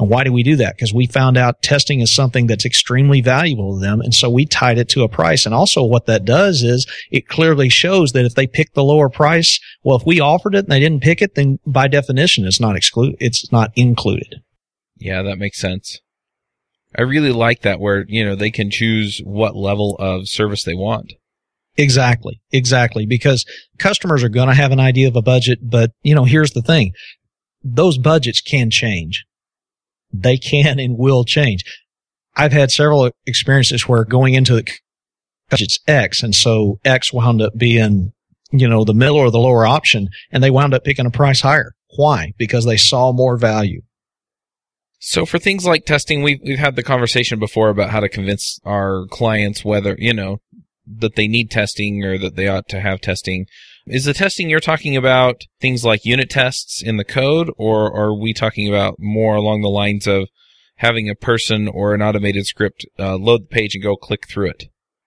And 0.00 0.08
why 0.08 0.24
do 0.24 0.32
we 0.32 0.42
do 0.42 0.56
that? 0.56 0.76
Because 0.76 0.94
we 0.94 1.06
found 1.06 1.36
out 1.36 1.60
testing 1.60 2.00
is 2.00 2.10
something 2.10 2.46
that's 2.46 2.64
extremely 2.64 3.20
valuable 3.20 3.74
to 3.74 3.80
them. 3.80 4.00
And 4.00 4.14
so 4.14 4.30
we 4.30 4.46
tied 4.46 4.78
it 4.78 4.88
to 4.90 5.02
a 5.02 5.10
price. 5.10 5.44
And 5.44 5.54
also 5.54 5.84
what 5.84 6.06
that 6.06 6.24
does 6.24 6.62
is 6.62 6.86
it 7.10 7.28
clearly 7.28 7.68
shows 7.68 8.12
that 8.12 8.24
if 8.24 8.34
they 8.34 8.46
pick 8.46 8.72
the 8.72 8.82
lower 8.82 9.10
price, 9.10 9.60
well, 9.84 9.98
if 9.98 10.06
we 10.06 10.18
offered 10.18 10.54
it 10.54 10.64
and 10.64 10.68
they 10.68 10.80
didn't 10.80 11.02
pick 11.02 11.20
it, 11.20 11.34
then 11.34 11.58
by 11.66 11.86
definition, 11.86 12.46
it's 12.46 12.60
not 12.60 12.76
excluded. 12.76 13.16
It's 13.20 13.52
not 13.52 13.72
included. 13.76 14.36
Yeah, 14.96 15.20
that 15.20 15.36
makes 15.36 15.60
sense. 15.60 16.00
I 16.96 17.02
really 17.02 17.32
like 17.32 17.60
that 17.60 17.78
where, 17.78 18.06
you 18.08 18.24
know, 18.24 18.34
they 18.34 18.50
can 18.50 18.70
choose 18.70 19.20
what 19.22 19.54
level 19.54 19.96
of 19.98 20.28
service 20.28 20.64
they 20.64 20.74
want. 20.74 21.12
Exactly. 21.76 22.40
Exactly. 22.52 23.04
Because 23.04 23.44
customers 23.78 24.24
are 24.24 24.30
going 24.30 24.48
to 24.48 24.54
have 24.54 24.72
an 24.72 24.80
idea 24.80 25.08
of 25.08 25.16
a 25.16 25.22
budget, 25.22 25.58
but 25.62 25.90
you 26.02 26.14
know, 26.14 26.24
here's 26.24 26.52
the 26.52 26.62
thing. 26.62 26.92
Those 27.62 27.98
budgets 27.98 28.40
can 28.40 28.70
change. 28.70 29.26
They 30.12 30.36
can 30.38 30.78
and 30.78 30.98
will 30.98 31.24
change. 31.24 31.64
I've 32.36 32.52
had 32.52 32.70
several 32.70 33.10
experiences 33.26 33.88
where 33.88 34.04
going 34.04 34.34
into 34.34 34.54
the 34.54 34.66
budget's 35.50 35.78
X 35.86 36.22
and 36.22 36.34
so 36.34 36.78
X 36.84 37.12
wound 37.12 37.42
up 37.42 37.56
being, 37.56 38.12
you 38.50 38.68
know, 38.68 38.84
the 38.84 38.94
middle 38.94 39.16
or 39.16 39.30
the 39.30 39.38
lower 39.38 39.66
option 39.66 40.08
and 40.30 40.42
they 40.42 40.50
wound 40.50 40.74
up 40.74 40.84
picking 40.84 41.06
a 41.06 41.10
price 41.10 41.40
higher. 41.40 41.74
Why? 41.96 42.32
Because 42.38 42.64
they 42.64 42.76
saw 42.76 43.12
more 43.12 43.36
value. 43.36 43.82
So 45.00 45.24
for 45.24 45.38
things 45.38 45.64
like 45.64 45.86
testing, 45.86 46.22
we've, 46.22 46.40
we've 46.44 46.58
had 46.58 46.76
the 46.76 46.82
conversation 46.82 47.38
before 47.38 47.70
about 47.70 47.90
how 47.90 48.00
to 48.00 48.08
convince 48.08 48.60
our 48.64 49.06
clients 49.10 49.64
whether, 49.64 49.96
you 49.98 50.12
know, 50.12 50.40
that 50.86 51.14
they 51.14 51.26
need 51.26 51.50
testing 51.50 52.04
or 52.04 52.18
that 52.18 52.36
they 52.36 52.48
ought 52.48 52.68
to 52.68 52.80
have 52.80 53.00
testing. 53.00 53.46
Is 53.90 54.04
the 54.04 54.14
testing 54.14 54.48
you're 54.48 54.60
talking 54.60 54.96
about 54.96 55.42
things 55.60 55.84
like 55.84 56.04
unit 56.04 56.30
tests 56.30 56.80
in 56.80 56.96
the 56.96 57.04
code, 57.04 57.50
or 57.56 57.92
are 57.92 58.14
we 58.14 58.32
talking 58.32 58.68
about 58.68 58.94
more 59.00 59.34
along 59.34 59.62
the 59.62 59.68
lines 59.68 60.06
of 60.06 60.28
having 60.76 61.10
a 61.10 61.16
person 61.16 61.66
or 61.66 61.92
an 61.92 62.00
automated 62.00 62.46
script 62.46 62.86
uh, 63.00 63.16
load 63.16 63.42
the 63.42 63.46
page 63.46 63.74
and 63.74 63.82
go 63.82 63.96
click 63.96 64.28
through 64.28 64.50
it? 64.50 64.64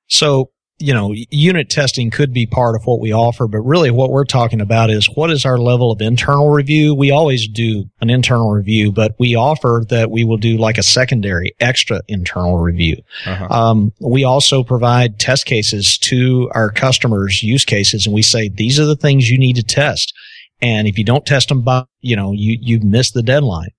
So 0.07 0.51
you 0.83 0.93
know, 0.93 1.13
unit 1.29 1.69
testing 1.69 2.11
could 2.11 2.33
be 2.33 2.45
part 2.45 2.75
of 2.75 2.85
what 2.85 2.99
we 2.99 3.13
offer, 3.13 3.47
but 3.47 3.61
really 3.61 3.89
what 3.89 4.11
we're 4.11 4.25
talking 4.25 4.59
about 4.59 4.89
is 4.89 5.05
what 5.15 5.31
is 5.31 5.45
our 5.45 5.57
level 5.57 5.93
of 5.93 6.01
internal 6.01 6.49
review? 6.49 6.93
We 6.93 7.09
always 7.09 7.47
do 7.47 7.85
an 8.01 8.09
internal 8.09 8.51
review, 8.51 8.91
but 8.91 9.15
we 9.17 9.33
offer 9.35 9.83
that 9.87 10.11
we 10.11 10.25
will 10.25 10.35
do 10.35 10.57
like 10.57 10.77
a 10.77 10.83
secondary 10.83 11.55
extra 11.61 12.01
internal 12.09 12.57
review. 12.57 12.97
Uh-huh. 13.25 13.45
Um, 13.45 13.93
we 14.01 14.25
also 14.25 14.61
provide 14.61 15.19
test 15.19 15.45
cases 15.45 15.97
to 15.99 16.51
our 16.53 16.69
customers, 16.69 17.41
use 17.41 17.63
cases, 17.63 18.05
and 18.05 18.13
we 18.13 18.21
say, 18.21 18.49
these 18.49 18.77
are 18.77 18.85
the 18.85 18.97
things 18.97 19.29
you 19.29 19.39
need 19.39 19.55
to 19.55 19.63
test. 19.63 20.13
And 20.61 20.85
if 20.85 20.97
you 20.97 21.05
don't 21.05 21.25
test 21.25 21.47
them 21.47 21.61
by, 21.61 21.85
you 22.01 22.17
know, 22.17 22.33
you, 22.33 22.57
you've 22.59 22.83
missed 22.83 23.13
the 23.13 23.23
deadline 23.23 23.69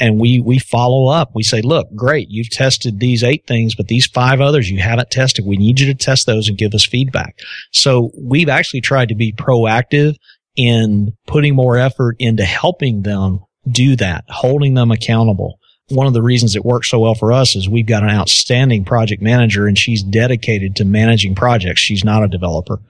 and 0.00 0.20
we 0.20 0.40
we 0.40 0.58
follow 0.58 1.08
up. 1.08 1.30
We 1.34 1.42
say, 1.42 1.62
look, 1.62 1.88
great, 1.94 2.28
you've 2.30 2.50
tested 2.50 3.00
these 3.00 3.24
eight 3.24 3.46
things, 3.46 3.74
but 3.74 3.88
these 3.88 4.06
five 4.06 4.40
others 4.40 4.70
you 4.70 4.78
haven't 4.80 5.10
tested. 5.10 5.46
We 5.46 5.56
need 5.56 5.80
you 5.80 5.86
to 5.86 5.94
test 5.94 6.26
those 6.26 6.48
and 6.48 6.58
give 6.58 6.74
us 6.74 6.84
feedback. 6.84 7.38
So 7.72 8.10
we've 8.16 8.48
actually 8.48 8.80
tried 8.80 9.08
to 9.08 9.14
be 9.14 9.32
proactive 9.32 10.16
in 10.56 11.12
putting 11.26 11.54
more 11.54 11.76
effort 11.76 12.16
into 12.18 12.44
helping 12.44 13.02
them 13.02 13.40
do 13.70 13.96
that, 13.96 14.24
holding 14.28 14.74
them 14.74 14.90
accountable. 14.90 15.58
One 15.90 16.06
of 16.06 16.12
the 16.12 16.22
reasons 16.22 16.54
it 16.54 16.64
works 16.64 16.90
so 16.90 17.00
well 17.00 17.14
for 17.14 17.32
us 17.32 17.56
is 17.56 17.68
we've 17.68 17.86
got 17.86 18.02
an 18.02 18.10
outstanding 18.10 18.84
project 18.84 19.22
manager 19.22 19.66
and 19.66 19.78
she's 19.78 20.02
dedicated 20.02 20.76
to 20.76 20.84
managing 20.84 21.34
projects. 21.34 21.80
She's 21.80 22.04
not 22.04 22.24
a 22.24 22.28
developer 22.28 22.80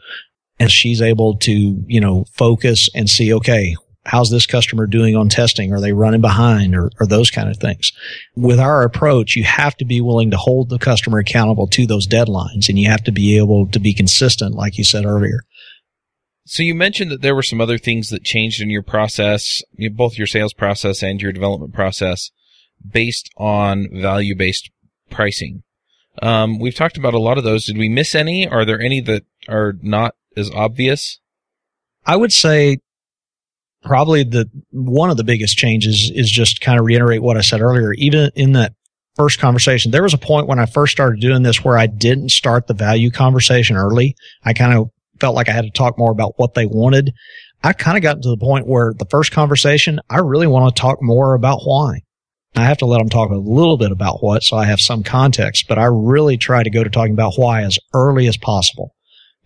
and 0.58 0.70
she's 0.70 1.00
able 1.00 1.36
to, 1.38 1.52
you 1.86 2.00
know, 2.00 2.24
focus 2.32 2.88
and 2.94 3.08
see, 3.08 3.32
okay, 3.34 3.76
how's 4.08 4.30
this 4.30 4.46
customer 4.46 4.86
doing 4.86 5.14
on 5.14 5.28
testing? 5.28 5.72
Are 5.72 5.80
they 5.80 5.92
running 5.92 6.22
behind 6.22 6.74
or, 6.74 6.90
or 6.98 7.06
those 7.06 7.30
kind 7.30 7.50
of 7.50 7.58
things? 7.58 7.92
With 8.34 8.58
our 8.58 8.82
approach, 8.82 9.36
you 9.36 9.44
have 9.44 9.76
to 9.76 9.84
be 9.84 10.00
willing 10.00 10.30
to 10.30 10.36
hold 10.38 10.70
the 10.70 10.78
customer 10.78 11.18
accountable 11.18 11.66
to 11.68 11.86
those 11.86 12.08
deadlines 12.08 12.68
and 12.68 12.78
you 12.78 12.88
have 12.88 13.04
to 13.04 13.12
be 13.12 13.36
able 13.36 13.68
to 13.68 13.78
be 13.78 13.92
consistent, 13.92 14.54
like 14.54 14.78
you 14.78 14.84
said 14.84 15.04
earlier. 15.04 15.42
So 16.46 16.62
you 16.62 16.74
mentioned 16.74 17.10
that 17.10 17.20
there 17.20 17.34
were 17.34 17.42
some 17.42 17.60
other 17.60 17.76
things 17.76 18.08
that 18.08 18.24
changed 18.24 18.62
in 18.62 18.70
your 18.70 18.82
process, 18.82 19.62
both 19.92 20.16
your 20.16 20.26
sales 20.26 20.54
process 20.54 21.02
and 21.02 21.20
your 21.20 21.32
development 21.32 21.74
process 21.74 22.30
based 22.90 23.30
on 23.36 23.88
value 23.92 24.34
based 24.34 24.70
pricing. 25.10 25.64
Um, 26.22 26.58
we've 26.58 26.74
talked 26.74 26.96
about 26.96 27.12
a 27.12 27.18
lot 27.18 27.36
of 27.36 27.44
those. 27.44 27.66
Did 27.66 27.76
we 27.76 27.90
miss 27.90 28.14
any? 28.14 28.48
Are 28.48 28.64
there 28.64 28.80
any 28.80 29.02
that 29.02 29.24
are 29.46 29.74
not 29.82 30.14
as 30.34 30.50
obvious? 30.50 31.20
I 32.06 32.16
would 32.16 32.32
say 32.32 32.78
probably 33.82 34.24
the 34.24 34.48
one 34.70 35.10
of 35.10 35.16
the 35.16 35.24
biggest 35.24 35.56
changes 35.56 36.10
is 36.14 36.30
just 36.30 36.60
kind 36.60 36.78
of 36.78 36.84
reiterate 36.84 37.22
what 37.22 37.36
I 37.36 37.40
said 37.40 37.60
earlier. 37.60 37.92
Even 37.94 38.30
in 38.34 38.52
that 38.52 38.72
first 39.16 39.40
conversation, 39.40 39.90
there 39.90 40.02
was 40.02 40.14
a 40.14 40.18
point 40.18 40.46
when 40.46 40.58
I 40.58 40.66
first 40.66 40.92
started 40.92 41.20
doing 41.20 41.42
this 41.42 41.64
where 41.64 41.78
I 41.78 41.86
didn't 41.86 42.30
start 42.30 42.66
the 42.66 42.74
value 42.74 43.10
conversation 43.10 43.76
early. 43.76 44.16
I 44.44 44.52
kind 44.52 44.76
of 44.76 44.90
felt 45.20 45.34
like 45.34 45.48
I 45.48 45.52
had 45.52 45.64
to 45.64 45.70
talk 45.70 45.98
more 45.98 46.12
about 46.12 46.34
what 46.36 46.54
they 46.54 46.66
wanted. 46.66 47.12
I 47.62 47.72
kind 47.72 47.96
of 47.96 48.02
got 48.02 48.22
to 48.22 48.28
the 48.28 48.36
point 48.36 48.68
where 48.68 48.94
the 48.96 49.06
first 49.10 49.32
conversation, 49.32 50.00
I 50.08 50.18
really 50.18 50.46
want 50.46 50.74
to 50.74 50.80
talk 50.80 50.98
more 51.00 51.34
about 51.34 51.60
why. 51.64 52.02
I 52.54 52.64
have 52.64 52.78
to 52.78 52.86
let 52.86 52.98
them 52.98 53.08
talk 53.08 53.30
a 53.30 53.36
little 53.36 53.76
bit 53.76 53.92
about 53.92 54.22
what 54.22 54.42
so 54.42 54.56
I 54.56 54.64
have 54.64 54.80
some 54.80 55.02
context, 55.02 55.66
but 55.68 55.78
I 55.78 55.84
really 55.84 56.36
try 56.36 56.62
to 56.62 56.70
go 56.70 56.82
to 56.82 56.90
talking 56.90 57.12
about 57.12 57.34
why 57.36 57.62
as 57.62 57.78
early 57.92 58.26
as 58.26 58.36
possible 58.36 58.94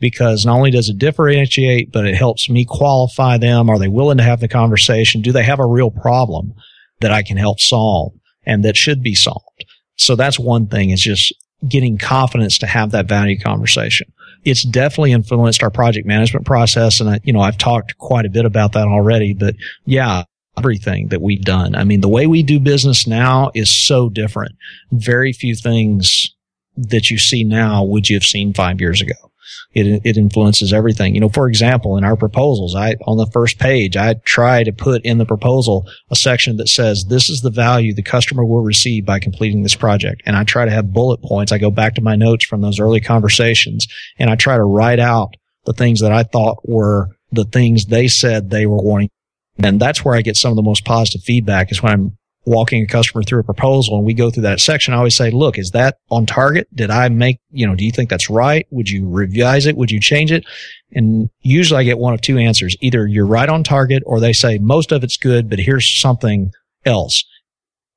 because 0.03 0.45
not 0.45 0.57
only 0.57 0.73
does 0.73 0.89
it 0.89 0.99
differentiate, 0.99 1.93
but 1.93 2.05
it 2.05 2.17
helps 2.17 2.51
me 2.51 2.65
qualify 2.65 3.39
them. 3.39 3.71
Are 3.71 3.79
they 3.79 3.87
willing 3.87 4.19
to 4.19 4.25
have 4.25 4.41
the 4.41 4.49
conversation? 4.49 5.23
Do 5.23 5.31
they 5.31 5.45
have 5.45 5.61
a 5.61 5.67
real 5.67 5.93
problem 5.93 6.55
that 7.01 7.13
I 7.13 7.23
can 7.23 7.37
help 7.37 7.61
solve 7.61 8.13
and 8.45 8.65
that 8.65 8.77
should 8.77 9.01
be 9.01 9.15
solved? 9.15 9.65
So 9.95 10.17
that's 10.17 10.41
one 10.41 10.67
thing 10.67 10.91
is 10.91 11.01
just 11.01 11.33
getting 11.69 11.99
confidence 11.99 12.59
to 12.59 12.67
have 12.67 12.91
that 12.91 13.07
value 13.07 13.39
conversation. 13.39 14.13
It's 14.45 14.65
definitely 14.65 15.13
influenced 15.13 15.63
our 15.63 15.71
project 15.71 16.05
management 16.05 16.47
process. 16.47 17.01
And 17.01 17.09
I, 17.09 17.21
you 17.23 17.33
know, 17.33 17.41
I've 17.41 17.59
talked 17.59 17.97
quite 17.99 18.27
a 18.27 18.31
bit 18.31 18.45
about 18.45 18.73
that 18.73 18.89
already, 18.89 19.35
but 19.35 19.55
yeah, 19.87 20.25
everything 20.59 21.09
that 21.09 21.23
we've 21.23 21.43
done. 21.43 21.77
I 21.77 21.85
mean, 21.85 22.01
the 22.01 22.09
way 22.09 22.27
we 22.27 22.43
do 22.43 22.59
business 22.59 23.07
now 23.07 23.53
is 23.55 23.71
so 23.71 24.09
different. 24.09 24.57
Very 24.91 25.33
few 25.33 25.55
things 25.55 26.35
that 26.77 27.09
you 27.09 27.19
see 27.19 27.45
now 27.45 27.85
would 27.85 28.11
you 28.11 28.17
have 28.17 28.25
seen 28.25 28.53
five 28.53 28.81
years 28.81 29.01
ago 29.01 29.15
it, 29.75 30.03
it 30.05 30.17
influences 30.17 30.73
everything. 30.73 31.15
You 31.15 31.21
know, 31.21 31.29
for 31.29 31.49
example, 31.49 31.97
in 31.97 32.05
our 32.05 32.17
proposals, 32.17 32.75
I, 32.75 32.97
on 33.07 33.17
the 33.17 33.27
first 33.27 33.59
page, 33.59 33.97
I 33.97 34.15
try 34.25 34.65
to 34.65 34.73
put 34.73 35.05
in 35.05 35.19
the 35.19 35.27
proposal 35.27 35.87
a 36.11 36.17
section 36.17 36.57
that 36.57 36.69
says, 36.69 37.07
this 37.09 37.29
is 37.29 37.41
the 37.41 37.51
value 37.51 37.95
the 37.95 38.03
customer 38.03 38.45
will 38.45 38.63
receive 38.63 39.07
by 39.07 39.19
completing 39.19 39.63
this 39.63 39.75
project. 39.75 40.23
And 40.27 40.37
I 40.37 40.45
try 40.45 40.65
to 40.65 40.71
have 40.71 40.93
bullet 40.93 41.23
points. 41.23 41.53
I 41.53 41.59
go 41.59 41.71
back 41.71 41.95
to 41.95 42.03
my 42.03 42.17
notes 42.17 42.45
from 42.45 42.61
those 42.61 42.81
early 42.81 43.01
conversations 43.01 43.87
and 44.19 44.31
I 44.31 44.37
try 44.37 44.57
to 44.57 44.65
write 44.65 45.01
out 45.01 45.35
the 45.65 45.73
things 45.73 46.01
that 46.01 46.13
I 46.13 46.25
thought 46.25 46.69
were 46.69 47.09
the 47.31 47.45
things 47.45 47.87
they 47.87 48.09
said 48.09 48.51
they 48.51 48.67
were 48.67 48.83
wanting. 48.83 49.11
And 49.63 49.81
that's 49.81 50.05
where 50.05 50.15
I 50.15 50.23
get 50.23 50.37
some 50.37 50.51
of 50.51 50.57
the 50.57 50.63
most 50.63 50.85
positive 50.85 51.23
feedback 51.23 51.71
is 51.71 51.83
when 51.83 51.93
I'm 51.93 52.19
walking 52.45 52.83
a 52.83 52.87
customer 52.87 53.23
through 53.23 53.41
a 53.41 53.45
proposal 53.45 53.97
and 53.97 54.05
we 54.05 54.15
go 54.15 54.31
through 54.31 54.43
that 54.43 54.61
section, 54.61 54.95
I 54.95 54.97
always 54.97 55.17
say, 55.17 55.31
look, 55.31 55.59
is 55.59 55.71
that 55.71 55.99
on 56.11 56.27
target? 56.27 56.67
Did 56.75 56.91
I 56.91 57.09
make, 57.09 57.39
you 57.51 57.67
know, 57.67 57.75
do 57.75 57.85
you 57.85 57.93
think 57.93 58.11
that's 58.11 58.29
right? 58.29 58.67
Would 58.71 58.89
you 58.89 59.09
revise 59.09 59.67
it? 59.67 59.77
Would 59.77 59.91
you 59.91 60.01
change 60.01 60.33
it? 60.33 60.45
And 60.93 61.31
usually 61.41 61.81
I 61.81 61.85
get 61.85 61.99
one 61.99 62.15
of 62.15 62.21
two 62.21 62.39
answers. 62.39 62.77
Either 62.81 63.07
you're 63.07 63.27
right 63.27 63.49
on 63.49 63.63
target 63.63 64.03
or 64.07 64.19
they 64.19 64.33
say 64.33 64.59
most 64.59 64.93
of 64.93 65.05
it's 65.05 65.17
good, 65.17 65.49
but 65.49 65.59
here's 65.59 66.01
something 66.01 66.51
else. 66.85 67.25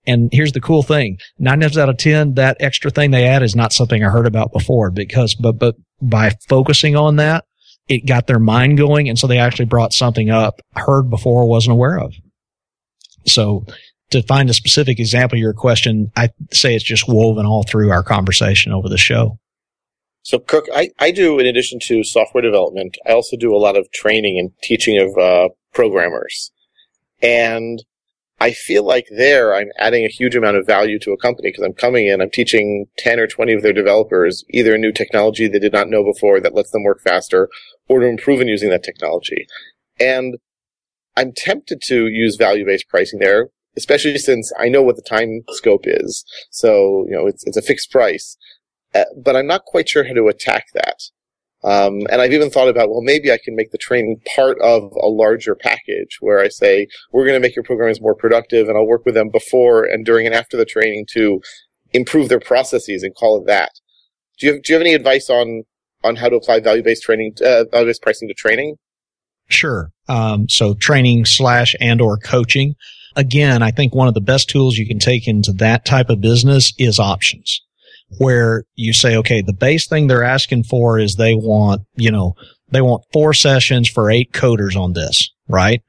And 0.07 0.29
here's 0.31 0.51
the 0.51 0.61
cool 0.61 0.83
thing. 0.83 1.17
Nine 1.39 1.61
times 1.61 1.77
out 1.77 1.89
of 1.89 1.97
10, 1.97 2.35
that 2.35 2.57
extra 2.59 2.91
thing 2.91 3.09
they 3.09 3.25
add 3.25 3.41
is 3.41 3.55
not 3.55 3.73
something 3.73 4.03
I 4.03 4.09
heard 4.09 4.27
about 4.27 4.53
before 4.53 4.91
because, 4.91 5.33
but, 5.33 5.57
but 5.57 5.75
by 5.99 6.31
focusing 6.47 6.95
on 6.95 7.15
that, 7.15 7.45
it 7.87 8.05
got 8.05 8.27
their 8.27 8.39
mind 8.39 8.77
going. 8.77 9.09
And 9.09 9.17
so 9.17 9.25
they 9.25 9.39
actually 9.39 9.65
brought 9.65 9.93
something 9.93 10.29
up 10.29 10.59
heard 10.75 11.09
before 11.09 11.47
wasn't 11.47 11.73
aware 11.73 11.99
of. 11.99 12.13
So 13.25 13.65
to 14.11 14.21
find 14.23 14.49
a 14.49 14.53
specific 14.53 14.99
example 14.99 15.37
of 15.37 15.41
your 15.41 15.53
question, 15.53 16.11
I 16.15 16.29
say 16.51 16.75
it's 16.75 16.83
just 16.83 17.07
woven 17.07 17.45
all 17.45 17.63
through 17.63 17.91
our 17.91 18.03
conversation 18.03 18.71
over 18.71 18.89
the 18.89 18.97
show. 18.97 19.39
So, 20.21 20.39
Kirk, 20.39 20.65
I, 20.73 20.89
I 20.99 21.11
do, 21.11 21.37
in 21.39 21.45
addition 21.45 21.79
to 21.83 22.03
software 22.03 22.41
development, 22.41 22.97
I 23.05 23.11
also 23.11 23.37
do 23.37 23.55
a 23.55 23.57
lot 23.57 23.77
of 23.77 23.91
training 23.91 24.39
and 24.39 24.51
teaching 24.63 24.99
of 24.99 25.17
uh, 25.17 25.49
programmers. 25.73 26.51
And 27.21 27.83
I 28.39 28.51
feel 28.51 28.83
like 28.83 29.05
there 29.15 29.55
I'm 29.55 29.69
adding 29.77 30.03
a 30.03 30.09
huge 30.09 30.35
amount 30.35 30.57
of 30.57 30.65
value 30.65 30.99
to 30.99 31.11
a 31.11 31.17
company 31.17 31.49
because 31.49 31.63
I'm 31.63 31.73
coming 31.73 32.07
in, 32.07 32.21
I'm 32.21 32.29
teaching 32.29 32.87
10 32.97 33.19
or 33.19 33.27
20 33.27 33.53
of 33.53 33.61
their 33.61 33.73
developers 33.73 34.43
either 34.49 34.75
a 34.75 34.79
new 34.79 34.91
technology 34.91 35.47
they 35.47 35.59
did 35.59 35.73
not 35.73 35.89
know 35.89 36.03
before 36.03 36.39
that 36.41 36.55
lets 36.55 36.71
them 36.71 36.83
work 36.83 37.01
faster 37.01 37.47
or 37.87 37.99
to 37.99 38.07
improve 38.07 38.41
in 38.41 38.47
using 38.47 38.69
that 38.71 38.83
technology. 38.83 39.47
And 39.99 40.37
I'm 41.15 41.31
tempted 41.35 41.81
to 41.83 42.07
use 42.07 42.35
value-based 42.35 42.89
pricing 42.89 43.19
there, 43.19 43.49
especially 43.77 44.17
since 44.17 44.51
I 44.59 44.69
know 44.69 44.81
what 44.81 44.95
the 44.95 45.01
time 45.01 45.41
scope 45.49 45.83
is. 45.85 46.23
So, 46.51 47.05
you 47.09 47.15
know, 47.15 47.27
it's, 47.27 47.45
it's 47.45 47.57
a 47.57 47.61
fixed 47.61 47.91
price. 47.91 48.37
Uh, 48.93 49.03
but 49.21 49.35
I'm 49.35 49.47
not 49.47 49.65
quite 49.65 49.89
sure 49.89 50.05
how 50.07 50.13
to 50.13 50.27
attack 50.27 50.67
that. 50.73 50.99
Um, 51.63 52.05
and 52.11 52.21
I've 52.21 52.31
even 52.31 52.51
thought 52.51 52.69
about, 52.69 52.89
well, 52.89 53.01
maybe 53.01 53.31
I 53.31 53.39
can 53.43 53.55
make 53.55 53.71
the 53.71 53.79
training 53.79 54.21
part 54.35 54.59
of 54.61 54.83
a 55.01 55.07
larger 55.07 55.55
package 55.55 56.17
where 56.19 56.39
I 56.39 56.47
say, 56.47 56.87
we're 57.11 57.25
going 57.25 57.35
to 57.35 57.45
make 57.45 57.55
your 57.55 57.63
programmers 57.63 57.99
more 57.99 58.15
productive 58.15 58.69
and 58.69 58.77
I'll 58.77 58.85
work 58.85 59.03
with 59.03 59.15
them 59.15 59.29
before 59.29 59.83
and 59.83 60.05
during 60.05 60.27
and 60.27 60.35
after 60.35 60.57
the 60.57 60.65
training 60.65 61.07
to 61.13 61.41
improve 61.91 62.29
their 62.29 62.39
processes 62.39 63.01
and 63.01 63.15
call 63.15 63.41
it 63.41 63.47
that. 63.47 63.71
Do 64.37 64.45
you 64.45 64.53
have, 64.53 64.61
do 64.61 64.73
you 64.73 64.75
have 64.75 64.85
any 64.85 64.93
advice 64.93 65.29
on, 65.29 65.63
on 66.03 66.17
how 66.17 66.29
to 66.29 66.35
apply 66.35 66.59
value-based 66.59 67.01
training, 67.03 67.33
uh, 67.43 67.63
value-based 67.71 68.01
pricing 68.01 68.27
to 68.27 68.35
training? 68.35 68.75
Sure. 69.47 69.91
Um, 70.07 70.47
so 70.47 70.75
training 70.75 71.25
slash 71.25 71.75
and 71.79 71.99
or 71.99 72.17
coaching. 72.17 72.75
Again, 73.15 73.63
I 73.63 73.71
think 73.71 73.95
one 73.95 74.07
of 74.07 74.13
the 74.13 74.21
best 74.21 74.49
tools 74.49 74.77
you 74.77 74.87
can 74.87 74.99
take 74.99 75.27
into 75.27 75.53
that 75.53 75.85
type 75.85 76.09
of 76.09 76.21
business 76.21 76.73
is 76.77 76.99
options 76.99 77.61
where 78.17 78.65
you 78.75 78.93
say, 78.93 79.15
okay, 79.17 79.41
the 79.41 79.53
base 79.53 79.87
thing 79.87 80.07
they're 80.07 80.23
asking 80.23 80.63
for 80.63 80.99
is 80.99 81.15
they 81.15 81.33
want, 81.35 81.81
you 81.95 82.11
know, 82.11 82.35
they 82.69 82.81
want 82.81 83.03
four 83.11 83.33
sessions 83.33 83.89
for 83.89 84.09
eight 84.09 84.31
coders 84.31 84.75
on 84.75 84.93
this, 84.93 85.31
right? 85.47 85.81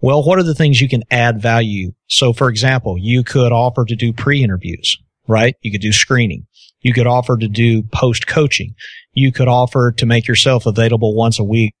Well, 0.00 0.22
what 0.22 0.38
are 0.38 0.44
the 0.44 0.54
things 0.54 0.80
you 0.80 0.88
can 0.88 1.02
add 1.10 1.40
value? 1.40 1.92
So 2.06 2.32
for 2.32 2.48
example, 2.48 2.96
you 2.98 3.24
could 3.24 3.52
offer 3.52 3.84
to 3.84 3.96
do 3.96 4.12
pre-interviews, 4.12 4.96
right? 5.26 5.54
You 5.62 5.72
could 5.72 5.80
do 5.80 5.92
screening. 5.92 6.46
You 6.80 6.92
could 6.92 7.06
offer 7.06 7.36
to 7.38 7.48
do 7.48 7.82
post 7.82 8.26
coaching. 8.26 8.74
You 9.14 9.32
could 9.32 9.48
offer 9.48 9.92
to 9.92 10.06
make 10.06 10.28
yourself 10.28 10.66
available 10.66 11.16
once 11.16 11.38
a 11.38 11.44
week 11.44 11.74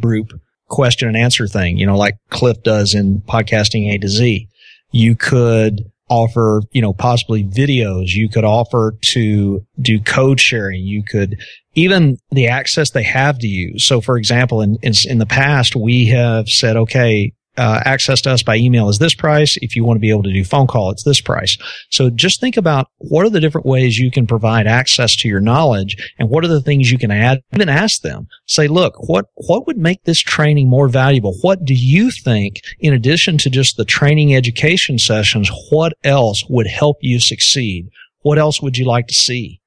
group 0.00 0.30
question 0.68 1.08
and 1.08 1.16
answer 1.16 1.46
thing, 1.46 1.76
you 1.78 1.86
know, 1.86 1.96
like 1.96 2.16
Cliff 2.30 2.62
does 2.62 2.94
in 2.94 3.20
podcasting 3.22 3.92
A 3.92 3.98
to 3.98 4.08
Z. 4.08 4.48
You 4.90 5.16
could 5.16 5.90
offer, 6.08 6.62
you 6.72 6.82
know, 6.82 6.92
possibly 6.92 7.44
videos. 7.44 8.10
You 8.10 8.28
could 8.28 8.44
offer 8.44 8.96
to 9.12 9.66
do 9.80 10.00
code 10.00 10.40
sharing. 10.40 10.82
You 10.82 11.02
could 11.02 11.40
even 11.74 12.18
the 12.30 12.48
access 12.48 12.90
they 12.90 13.02
have 13.02 13.38
to 13.38 13.46
you. 13.46 13.78
So 13.78 14.00
for 14.00 14.16
example, 14.16 14.60
in, 14.60 14.76
in, 14.82 14.92
in 15.08 15.18
the 15.18 15.26
past, 15.26 15.74
we 15.74 16.06
have 16.06 16.48
said, 16.48 16.76
okay, 16.76 17.32
uh, 17.56 17.80
access 17.84 18.20
to 18.22 18.30
us 18.30 18.42
by 18.42 18.56
email 18.56 18.88
is 18.88 18.98
this 18.98 19.14
price. 19.14 19.56
If 19.62 19.76
you 19.76 19.84
want 19.84 19.96
to 19.96 20.00
be 20.00 20.10
able 20.10 20.22
to 20.24 20.32
do 20.32 20.44
phone 20.44 20.66
call, 20.66 20.90
it's 20.90 21.04
this 21.04 21.20
price. 21.20 21.56
So 21.90 22.10
just 22.10 22.40
think 22.40 22.56
about 22.56 22.88
what 22.98 23.24
are 23.24 23.30
the 23.30 23.40
different 23.40 23.66
ways 23.66 23.98
you 23.98 24.10
can 24.10 24.26
provide 24.26 24.66
access 24.66 25.16
to 25.16 25.28
your 25.28 25.40
knowledge 25.40 25.96
and 26.18 26.28
what 26.28 26.44
are 26.44 26.48
the 26.48 26.60
things 26.60 26.90
you 26.90 26.98
can 26.98 27.10
add. 27.10 27.40
Even 27.54 27.68
ask 27.68 28.02
them, 28.02 28.26
say, 28.46 28.66
look, 28.66 28.94
what, 29.08 29.26
what 29.34 29.66
would 29.66 29.78
make 29.78 30.02
this 30.04 30.20
training 30.20 30.68
more 30.68 30.88
valuable? 30.88 31.36
What 31.42 31.64
do 31.64 31.74
you 31.74 32.10
think, 32.10 32.60
in 32.80 32.92
addition 32.92 33.38
to 33.38 33.50
just 33.50 33.76
the 33.76 33.84
training 33.84 34.34
education 34.34 34.98
sessions, 34.98 35.50
what 35.70 35.92
else 36.02 36.44
would 36.48 36.66
help 36.66 36.96
you 37.00 37.20
succeed? 37.20 37.88
What 38.22 38.38
else 38.38 38.60
would 38.60 38.76
you 38.76 38.86
like 38.86 39.06
to 39.08 39.14
see? 39.14 39.60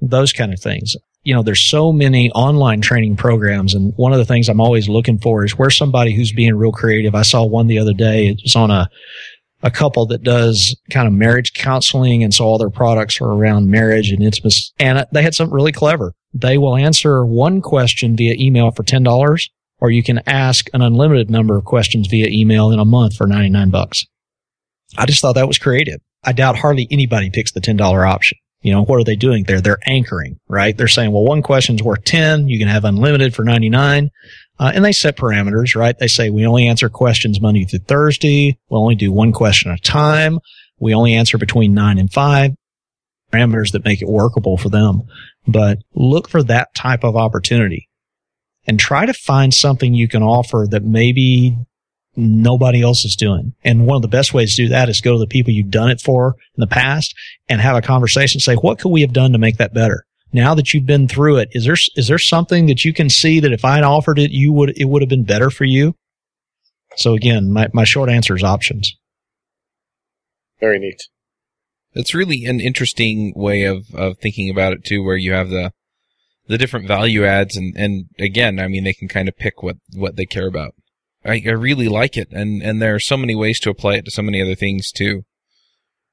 Those 0.00 0.32
kind 0.32 0.52
of 0.52 0.60
things 0.60 0.94
you 1.28 1.34
know, 1.34 1.42
there's 1.42 1.68
so 1.68 1.92
many 1.92 2.30
online 2.30 2.80
training 2.80 3.14
programs. 3.14 3.74
And 3.74 3.92
one 3.96 4.14
of 4.14 4.18
the 4.18 4.24
things 4.24 4.48
I'm 4.48 4.62
always 4.62 4.88
looking 4.88 5.18
for 5.18 5.44
is 5.44 5.58
where 5.58 5.68
somebody 5.68 6.14
who's 6.14 6.32
being 6.32 6.54
real 6.54 6.72
creative. 6.72 7.14
I 7.14 7.20
saw 7.20 7.44
one 7.44 7.66
the 7.66 7.78
other 7.78 7.92
day. 7.92 8.28
It 8.28 8.40
was 8.42 8.56
on 8.56 8.70
a, 8.70 8.88
a 9.62 9.70
couple 9.70 10.06
that 10.06 10.22
does 10.22 10.74
kind 10.88 11.06
of 11.06 11.12
marriage 11.12 11.52
counseling. 11.52 12.24
And 12.24 12.32
so 12.32 12.46
all 12.46 12.56
their 12.56 12.70
products 12.70 13.20
are 13.20 13.30
around 13.30 13.70
marriage 13.70 14.10
and 14.10 14.22
intimacy. 14.22 14.72
And 14.80 15.04
they 15.12 15.22
had 15.22 15.34
something 15.34 15.54
really 15.54 15.70
clever. 15.70 16.14
They 16.32 16.56
will 16.56 16.76
answer 16.76 17.26
one 17.26 17.60
question 17.60 18.16
via 18.16 18.34
email 18.38 18.70
for 18.70 18.82
$10 18.82 19.50
or 19.80 19.90
you 19.90 20.02
can 20.02 20.22
ask 20.26 20.70
an 20.72 20.80
unlimited 20.80 21.30
number 21.30 21.58
of 21.58 21.66
questions 21.66 22.06
via 22.06 22.28
email 22.30 22.70
in 22.70 22.78
a 22.78 22.86
month 22.86 23.16
for 23.16 23.26
99 23.26 23.68
bucks. 23.68 24.06
I 24.96 25.04
just 25.04 25.20
thought 25.20 25.34
that 25.34 25.46
was 25.46 25.58
creative. 25.58 26.00
I 26.24 26.32
doubt 26.32 26.56
hardly 26.56 26.88
anybody 26.90 27.28
picks 27.28 27.52
the 27.52 27.60
$10 27.60 27.78
option. 28.10 28.38
You 28.60 28.72
know, 28.72 28.84
what 28.84 28.96
are 29.00 29.04
they 29.04 29.16
doing 29.16 29.44
there? 29.44 29.60
They're 29.60 29.78
anchoring, 29.86 30.38
right? 30.48 30.76
They're 30.76 30.88
saying, 30.88 31.12
well, 31.12 31.24
one 31.24 31.42
question's 31.42 31.82
worth 31.82 32.04
10. 32.04 32.48
You 32.48 32.58
can 32.58 32.68
have 32.68 32.84
unlimited 32.84 33.34
for 33.34 33.44
99. 33.44 34.10
Uh, 34.58 34.72
and 34.74 34.84
they 34.84 34.92
set 34.92 35.16
parameters, 35.16 35.76
right? 35.76 35.96
They 35.98 36.08
say 36.08 36.30
we 36.30 36.44
only 36.44 36.66
answer 36.66 36.88
questions 36.88 37.40
Monday 37.40 37.64
through 37.64 37.80
Thursday. 37.80 38.58
We'll 38.68 38.82
only 38.82 38.96
do 38.96 39.12
one 39.12 39.32
question 39.32 39.70
at 39.70 39.78
a 39.78 39.82
time. 39.82 40.40
We 40.80 40.94
only 40.94 41.14
answer 41.14 41.38
between 41.38 41.74
nine 41.74 41.98
and 41.98 42.12
five 42.12 42.52
parameters 43.32 43.72
that 43.72 43.84
make 43.84 44.02
it 44.02 44.08
workable 44.08 44.56
for 44.56 44.68
them. 44.68 45.02
But 45.46 45.78
look 45.94 46.28
for 46.28 46.42
that 46.44 46.74
type 46.74 47.04
of 47.04 47.16
opportunity 47.16 47.88
and 48.66 48.78
try 48.78 49.06
to 49.06 49.14
find 49.14 49.54
something 49.54 49.94
you 49.94 50.08
can 50.08 50.22
offer 50.22 50.66
that 50.70 50.84
maybe 50.84 51.56
nobody 52.18 52.82
else 52.82 53.04
is 53.04 53.16
doing. 53.16 53.54
And 53.64 53.86
one 53.86 53.96
of 53.96 54.02
the 54.02 54.08
best 54.08 54.34
ways 54.34 54.56
to 54.56 54.64
do 54.64 54.68
that 54.70 54.88
is 54.88 55.00
go 55.00 55.12
to 55.12 55.18
the 55.18 55.26
people 55.26 55.52
you've 55.52 55.70
done 55.70 55.90
it 55.90 56.00
for 56.00 56.34
in 56.56 56.60
the 56.60 56.66
past 56.66 57.14
and 57.48 57.60
have 57.60 57.76
a 57.76 57.82
conversation. 57.82 58.40
Say, 58.40 58.56
what 58.56 58.78
could 58.78 58.90
we 58.90 59.02
have 59.02 59.12
done 59.12 59.32
to 59.32 59.38
make 59.38 59.56
that 59.58 59.72
better? 59.72 60.04
Now 60.32 60.54
that 60.54 60.74
you've 60.74 60.84
been 60.84 61.08
through 61.08 61.38
it, 61.38 61.48
is 61.52 61.64
there, 61.64 61.76
is 61.96 62.08
there 62.08 62.18
something 62.18 62.66
that 62.66 62.84
you 62.84 62.92
can 62.92 63.08
see 63.08 63.40
that 63.40 63.52
if 63.52 63.64
I'd 63.64 63.84
offered 63.84 64.18
it, 64.18 64.32
you 64.32 64.52
would, 64.52 64.76
it 64.76 64.86
would 64.86 65.00
have 65.00 65.08
been 65.08 65.24
better 65.24 65.48
for 65.48 65.64
you? 65.64 65.94
So 66.96 67.14
again, 67.14 67.52
my, 67.52 67.68
my 67.72 67.84
short 67.84 68.10
answer 68.10 68.34
is 68.34 68.42
options. 68.42 68.94
Very 70.60 70.80
neat. 70.80 71.00
It's 71.94 72.14
really 72.14 72.44
an 72.44 72.60
interesting 72.60 73.32
way 73.36 73.62
of, 73.62 73.94
of 73.94 74.18
thinking 74.18 74.50
about 74.50 74.72
it 74.72 74.84
too, 74.84 75.02
where 75.02 75.16
you 75.16 75.32
have 75.32 75.50
the, 75.50 75.72
the 76.48 76.58
different 76.58 76.88
value 76.88 77.24
adds 77.24 77.56
and, 77.56 77.74
and 77.76 78.06
again, 78.18 78.58
I 78.58 78.66
mean, 78.66 78.84
they 78.84 78.92
can 78.92 79.08
kind 79.08 79.28
of 79.28 79.36
pick 79.36 79.62
what, 79.62 79.76
what 79.94 80.16
they 80.16 80.26
care 80.26 80.48
about. 80.48 80.74
I, 81.28 81.42
I 81.46 81.52
really 81.52 81.88
like 81.88 82.16
it, 82.16 82.28
and 82.32 82.62
and 82.62 82.80
there 82.80 82.94
are 82.94 83.00
so 83.00 83.16
many 83.16 83.34
ways 83.34 83.60
to 83.60 83.70
apply 83.70 83.96
it 83.96 84.04
to 84.06 84.10
so 84.10 84.22
many 84.22 84.40
other 84.40 84.54
things 84.54 84.90
too. 84.90 85.24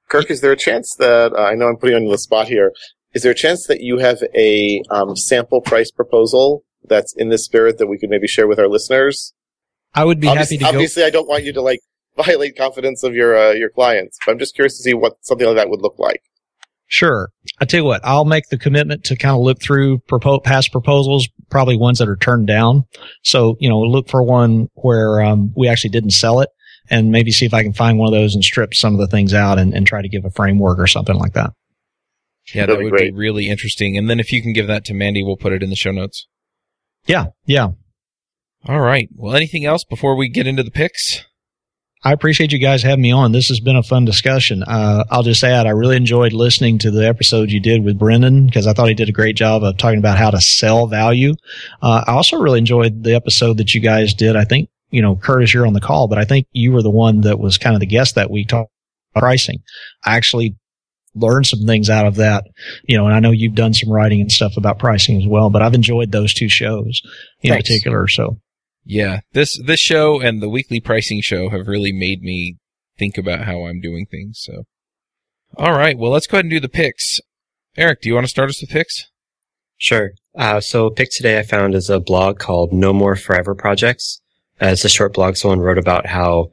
Kirk, 0.09 0.29
is 0.29 0.41
there 0.41 0.51
a 0.51 0.57
chance 0.57 0.95
that 0.95 1.33
uh, 1.33 1.41
I 1.41 1.55
know 1.55 1.67
I'm 1.67 1.77
putting 1.77 1.97
you 1.97 2.05
on 2.05 2.11
the 2.11 2.17
spot 2.17 2.47
here? 2.47 2.71
Is 3.13 3.23
there 3.23 3.31
a 3.31 3.35
chance 3.35 3.65
that 3.67 3.81
you 3.81 3.97
have 3.99 4.19
a 4.35 4.83
um, 4.89 5.15
sample 5.15 5.61
price 5.61 5.89
proposal 5.89 6.63
that's 6.83 7.13
in 7.15 7.29
this 7.29 7.45
spirit 7.45 7.77
that 7.77 7.87
we 7.87 7.97
could 7.97 8.09
maybe 8.09 8.27
share 8.27 8.47
with 8.47 8.59
our 8.59 8.67
listeners? 8.67 9.33
I 9.93 10.03
would 10.03 10.19
be 10.19 10.27
obviously, 10.27 10.57
happy 10.57 10.71
to. 10.71 10.77
Obviously, 10.77 11.01
go- 11.01 11.07
I 11.07 11.09
don't 11.09 11.27
want 11.27 11.43
you 11.43 11.53
to 11.53 11.61
like 11.61 11.79
violate 12.17 12.57
confidence 12.57 13.03
of 13.03 13.15
your 13.15 13.37
uh, 13.37 13.51
your 13.51 13.69
clients, 13.69 14.19
but 14.25 14.33
I'm 14.33 14.39
just 14.39 14.55
curious 14.55 14.77
to 14.77 14.83
see 14.83 14.93
what 14.93 15.17
something 15.21 15.47
like 15.47 15.55
that 15.55 15.69
would 15.69 15.81
look 15.81 15.97
like. 15.97 16.21
Sure. 16.87 17.29
I 17.59 17.65
tell 17.65 17.79
you 17.79 17.85
what, 17.85 18.01
I'll 18.03 18.25
make 18.25 18.49
the 18.49 18.57
commitment 18.57 19.05
to 19.05 19.15
kind 19.15 19.35
of 19.35 19.41
look 19.41 19.61
through 19.61 19.99
propo- 20.09 20.43
past 20.43 20.71
proposals, 20.71 21.27
probably 21.49 21.77
ones 21.77 21.99
that 21.99 22.09
are 22.09 22.15
turned 22.15 22.47
down. 22.47 22.83
So, 23.23 23.55
you 23.59 23.69
know, 23.69 23.79
look 23.79 24.09
for 24.09 24.21
one 24.23 24.67
where 24.73 25.21
um, 25.21 25.53
we 25.55 25.67
actually 25.67 25.89
didn't 25.91 26.11
sell 26.11 26.41
it 26.41 26.49
and 26.89 27.11
maybe 27.11 27.31
see 27.31 27.45
if 27.45 27.53
I 27.53 27.63
can 27.63 27.73
find 27.73 27.97
one 27.97 28.13
of 28.13 28.19
those 28.19 28.35
and 28.35 28.43
strip 28.43 28.73
some 28.73 28.93
of 28.93 28.99
the 28.99 29.07
things 29.07 29.33
out 29.33 29.57
and, 29.57 29.73
and 29.73 29.87
try 29.87 30.01
to 30.01 30.09
give 30.09 30.25
a 30.25 30.29
framework 30.29 30.79
or 30.79 30.87
something 30.87 31.15
like 31.15 31.33
that. 31.33 31.51
Yeah, 32.53 32.67
that 32.67 32.77
would 32.77 32.93
be 32.93 33.11
really 33.11 33.49
interesting. 33.49 33.97
And 33.97 34.07
then 34.07 34.19
if 34.19 34.31
you 34.31 34.41
can 34.41 34.53
give 34.53 34.67
that 34.67 34.85
to 34.85 34.93
Mandy, 34.93 35.23
we'll 35.23 35.37
put 35.37 35.53
it 35.53 35.63
in 35.63 35.71
the 35.71 35.75
show 35.75 35.91
notes. 35.91 36.27
Yeah, 37.07 37.27
yeah. 37.45 37.69
All 38.67 38.81
right. 38.81 39.09
Well, 39.15 39.35
anything 39.35 39.65
else 39.65 39.83
before 39.83 40.15
we 40.15 40.29
get 40.29 40.45
into 40.45 40.63
the 40.63 40.71
picks? 40.71 41.25
I 42.05 42.11
appreciate 42.13 42.51
you 42.51 42.59
guys 42.59 42.83
having 42.83 43.01
me 43.01 43.11
on. 43.11 43.31
This 43.31 43.47
has 43.47 43.59
been 43.59 43.75
a 43.75 43.81
fun 43.81 44.05
discussion. 44.05 44.61
Uh, 44.61 45.03
I'll 45.09 45.23
just 45.23 45.43
add, 45.43 45.65
I 45.65 45.71
really 45.71 45.97
enjoyed 45.97 46.33
listening 46.33 46.77
to 46.79 46.91
the 46.91 47.07
episode 47.07 47.49
you 47.49 47.59
did 47.59 47.83
with 47.83 47.97
Brennan 47.97 48.45
because 48.45 48.67
I 48.67 48.73
thought 48.73 48.89
he 48.89 48.93
did 48.93 49.09
a 49.09 49.11
great 49.11 49.35
job 49.35 49.63
of 49.63 49.77
talking 49.77 49.97
about 49.97 50.19
how 50.19 50.29
to 50.29 50.39
sell 50.39 50.85
value. 50.85 51.33
Uh, 51.81 52.03
I 52.05 52.11
also 52.11 52.37
really 52.37 52.59
enjoyed 52.59 53.03
the 53.03 53.15
episode 53.15 53.57
that 53.57 53.73
you 53.73 53.81
guys 53.81 54.13
did. 54.13 54.35
I 54.35 54.43
think, 54.43 54.69
you 54.91 55.01
know, 55.01 55.15
Curtis, 55.15 55.51
you're 55.51 55.65
on 55.65 55.73
the 55.73 55.81
call, 55.81 56.07
but 56.07 56.19
I 56.19 56.25
think 56.25 56.45
you 56.51 56.73
were 56.73 56.83
the 56.83 56.91
one 56.91 57.21
that 57.21 57.39
was 57.39 57.57
kind 57.57 57.75
of 57.75 57.79
the 57.79 57.87
guest 57.87 58.13
that 58.13 58.29
week 58.29 58.49
talking 58.49 58.69
about 59.15 59.21
pricing. 59.21 59.63
I 60.05 60.15
actually 60.15 60.55
learned 61.15 61.47
some 61.47 61.65
things 61.65 61.89
out 61.89 62.05
of 62.05 62.17
that, 62.17 62.45
you 62.83 62.97
know, 62.97 63.07
and 63.07 63.15
I 63.15 63.19
know 63.19 63.31
you've 63.31 63.55
done 63.55 63.73
some 63.73 63.91
writing 63.91 64.21
and 64.21 64.31
stuff 64.31 64.57
about 64.57 64.77
pricing 64.77 65.19
as 65.19 65.27
well, 65.27 65.49
but 65.49 65.63
I've 65.63 65.73
enjoyed 65.73 66.11
those 66.11 66.35
two 66.35 66.49
shows 66.49 67.01
in 67.41 67.49
Thanks. 67.49 67.67
particular. 67.67 68.07
So 68.07 68.37
yeah, 68.85 69.21
this 69.33 69.59
this 69.65 69.79
show 69.79 70.21
and 70.21 70.41
the 70.41 70.49
weekly 70.49 70.79
pricing 70.79 71.21
show 71.21 71.49
have 71.49 71.67
really 71.67 71.91
made 71.91 72.21
me 72.21 72.57
think 72.97 73.17
about 73.17 73.41
how 73.41 73.65
I'm 73.65 73.81
doing 73.81 74.05
things. 74.05 74.39
So, 74.41 74.63
all 75.57 75.73
right, 75.73 75.97
well, 75.97 76.11
let's 76.11 76.27
go 76.27 76.37
ahead 76.37 76.45
and 76.45 76.51
do 76.51 76.59
the 76.59 76.69
picks. 76.69 77.19
Eric, 77.75 78.01
do 78.01 78.09
you 78.09 78.15
want 78.15 78.25
to 78.25 78.29
start 78.29 78.49
us 78.49 78.61
with 78.61 78.69
picks? 78.69 79.09
Sure. 79.77 80.11
Uh, 80.37 80.61
so, 80.61 80.89
pick 80.89 81.09
today 81.11 81.39
I 81.39 81.43
found 81.43 81.73
is 81.73 81.89
a 81.89 81.99
blog 81.99 82.37
called 82.39 82.71
No 82.71 82.93
More 82.93 83.15
Forever 83.15 83.55
Projects. 83.55 84.21
Uh, 84.61 84.67
it's 84.67 84.85
a 84.85 84.89
short 84.89 85.13
blog. 85.13 85.35
Someone 85.35 85.59
wrote 85.59 85.77
about 85.77 86.05
how 86.05 86.49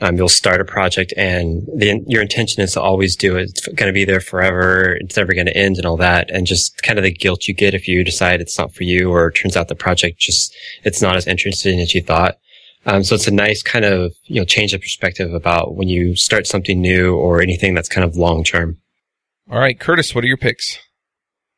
um, 0.00 0.16
you'll 0.16 0.28
start 0.28 0.60
a 0.60 0.64
project 0.64 1.14
and 1.16 1.66
the, 1.74 2.02
your 2.06 2.20
intention 2.20 2.62
is 2.62 2.72
to 2.72 2.80
always 2.80 3.16
do 3.16 3.36
it. 3.36 3.50
It's 3.50 3.66
going 3.68 3.88
to 3.88 3.92
be 3.92 4.04
there 4.04 4.20
forever. 4.20 4.96
It's 5.00 5.16
never 5.16 5.32
going 5.32 5.46
to 5.46 5.56
end 5.56 5.76
and 5.76 5.86
all 5.86 5.96
that. 5.96 6.30
And 6.30 6.46
just 6.46 6.82
kind 6.82 6.98
of 6.98 7.02
the 7.02 7.12
guilt 7.12 7.48
you 7.48 7.54
get 7.54 7.74
if 7.74 7.88
you 7.88 8.04
decide 8.04 8.40
it's 8.40 8.58
not 8.58 8.74
for 8.74 8.84
you 8.84 9.10
or 9.10 9.28
it 9.28 9.32
turns 9.32 9.56
out 9.56 9.68
the 9.68 9.74
project 9.74 10.18
just, 10.18 10.54
it's 10.84 11.00
not 11.00 11.16
as 11.16 11.26
interesting 11.26 11.80
as 11.80 11.94
you 11.94 12.02
thought. 12.02 12.36
Um, 12.84 13.02
so 13.02 13.14
it's 13.14 13.26
a 13.26 13.32
nice 13.32 13.62
kind 13.62 13.84
of, 13.84 14.12
you 14.24 14.40
know, 14.40 14.44
change 14.44 14.72
of 14.72 14.80
perspective 14.80 15.32
about 15.32 15.74
when 15.74 15.88
you 15.88 16.14
start 16.14 16.46
something 16.46 16.80
new 16.80 17.16
or 17.16 17.40
anything 17.40 17.74
that's 17.74 17.88
kind 17.88 18.04
of 18.04 18.16
long 18.16 18.44
term. 18.44 18.78
All 19.50 19.58
right, 19.58 19.78
Curtis, 19.78 20.14
what 20.14 20.24
are 20.24 20.28
your 20.28 20.36
picks? 20.36 20.78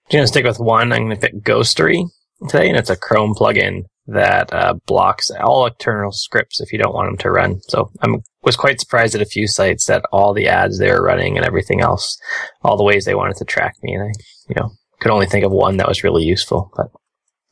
I'm 0.06 0.18
going 0.18 0.24
to 0.24 0.28
stick 0.28 0.44
with 0.44 0.58
one. 0.58 0.92
I'm 0.92 1.04
going 1.06 1.16
to 1.16 1.20
pick 1.20 1.42
Ghostery 1.42 2.04
today, 2.48 2.68
and 2.68 2.78
it's 2.78 2.88
a 2.88 2.96
Chrome 2.96 3.34
plugin 3.34 3.84
that 4.08 4.52
uh, 4.52 4.74
blocks 4.86 5.30
all 5.30 5.66
external 5.66 6.12
scripts 6.12 6.60
if 6.60 6.72
you 6.72 6.78
don't 6.78 6.94
want 6.94 7.08
them 7.08 7.18
to 7.18 7.30
run. 7.30 7.60
So 7.68 7.90
I 8.02 8.08
was 8.42 8.56
quite 8.56 8.80
surprised 8.80 9.14
at 9.14 9.20
a 9.20 9.26
few 9.26 9.46
sites 9.46 9.86
that 9.86 10.04
all 10.10 10.32
the 10.32 10.48
ads 10.48 10.78
they 10.78 10.90
were 10.90 11.02
running 11.02 11.36
and 11.36 11.46
everything 11.46 11.80
else, 11.80 12.18
all 12.62 12.76
the 12.76 12.84
ways 12.84 13.04
they 13.04 13.14
wanted 13.14 13.36
to 13.36 13.44
track 13.44 13.74
me, 13.82 13.94
and 13.94 14.04
I, 14.04 14.12
you 14.48 14.54
know, 14.56 14.70
could 15.00 15.12
only 15.12 15.26
think 15.26 15.44
of 15.44 15.52
one 15.52 15.76
that 15.76 15.88
was 15.88 16.02
really 16.02 16.24
useful. 16.24 16.72
But 16.74 16.86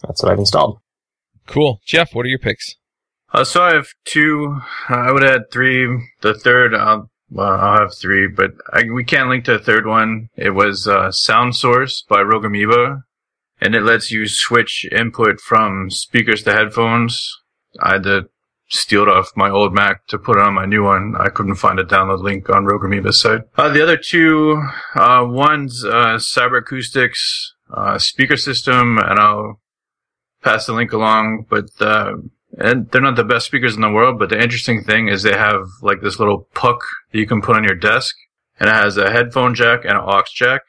that's 0.02 0.22
what 0.22 0.32
I've 0.32 0.38
installed. 0.38 0.78
Cool, 1.46 1.80
Jeff. 1.86 2.14
What 2.14 2.24
are 2.26 2.30
your 2.30 2.38
picks? 2.38 2.74
Uh, 3.32 3.44
so 3.44 3.62
I 3.62 3.74
have 3.74 3.88
two. 4.04 4.58
Uh, 4.88 4.94
I 4.96 5.12
would 5.12 5.24
add 5.24 5.42
three. 5.52 5.86
The 6.22 6.34
third, 6.34 6.74
I'll, 6.74 7.10
well, 7.30 7.48
I'll 7.48 7.80
have 7.80 7.94
three, 7.94 8.28
but 8.28 8.52
I, 8.72 8.84
we 8.90 9.04
can't 9.04 9.28
link 9.28 9.44
to 9.44 9.58
the 9.58 9.64
third 9.64 9.86
one. 9.86 10.28
It 10.36 10.50
was 10.50 10.88
uh, 10.88 11.10
Sound 11.12 11.54
Source 11.54 12.02
by 12.08 12.22
Rogue 12.22 12.44
Amoeba, 12.44 13.02
and 13.60 13.74
it 13.74 13.82
lets 13.82 14.10
you 14.10 14.26
switch 14.28 14.86
input 14.92 15.40
from 15.40 15.90
speakers 15.90 16.42
to 16.42 16.52
headphones. 16.52 17.30
I 17.80 17.94
had 17.94 18.02
to 18.04 18.28
steal 18.68 19.02
it 19.02 19.08
off 19.08 19.30
my 19.36 19.48
old 19.48 19.72
Mac 19.72 20.06
to 20.08 20.18
put 20.18 20.36
it 20.36 20.42
on 20.42 20.54
my 20.54 20.66
new 20.66 20.82
one. 20.82 21.14
I 21.18 21.28
couldn't 21.28 21.54
find 21.56 21.78
a 21.78 21.84
download 21.84 22.22
link 22.22 22.50
on 22.50 22.64
Rogue 22.64 22.82
Amoeba's 22.82 23.20
site. 23.20 23.42
Uh, 23.56 23.68
the 23.68 23.82
other 23.82 23.96
two, 23.96 24.62
uh, 24.94 25.24
one's 25.26 25.84
uh, 25.84 26.16
Cyber 26.16 26.58
Acoustics 26.58 27.54
uh, 27.72 27.98
speaker 27.98 28.36
system, 28.36 28.98
and 28.98 29.18
I'll 29.18 29.60
pass 30.42 30.66
the 30.66 30.72
link 30.72 30.92
along. 30.92 31.46
But 31.48 31.70
uh, 31.80 32.12
and 32.58 32.90
they're 32.90 33.02
not 33.02 33.16
the 33.16 33.24
best 33.24 33.46
speakers 33.46 33.74
in 33.74 33.82
the 33.82 33.90
world, 33.90 34.18
but 34.18 34.30
the 34.30 34.40
interesting 34.40 34.82
thing 34.82 35.08
is 35.08 35.22
they 35.22 35.36
have 35.36 35.66
like 35.82 36.00
this 36.00 36.18
little 36.18 36.48
puck 36.54 36.80
that 37.12 37.18
you 37.18 37.26
can 37.26 37.42
put 37.42 37.56
on 37.56 37.64
your 37.64 37.74
desk, 37.74 38.16
and 38.58 38.68
it 38.68 38.74
has 38.74 38.96
a 38.96 39.10
headphone 39.10 39.54
jack 39.54 39.84
and 39.84 39.92
an 39.92 40.04
aux 40.04 40.22
jack, 40.34 40.62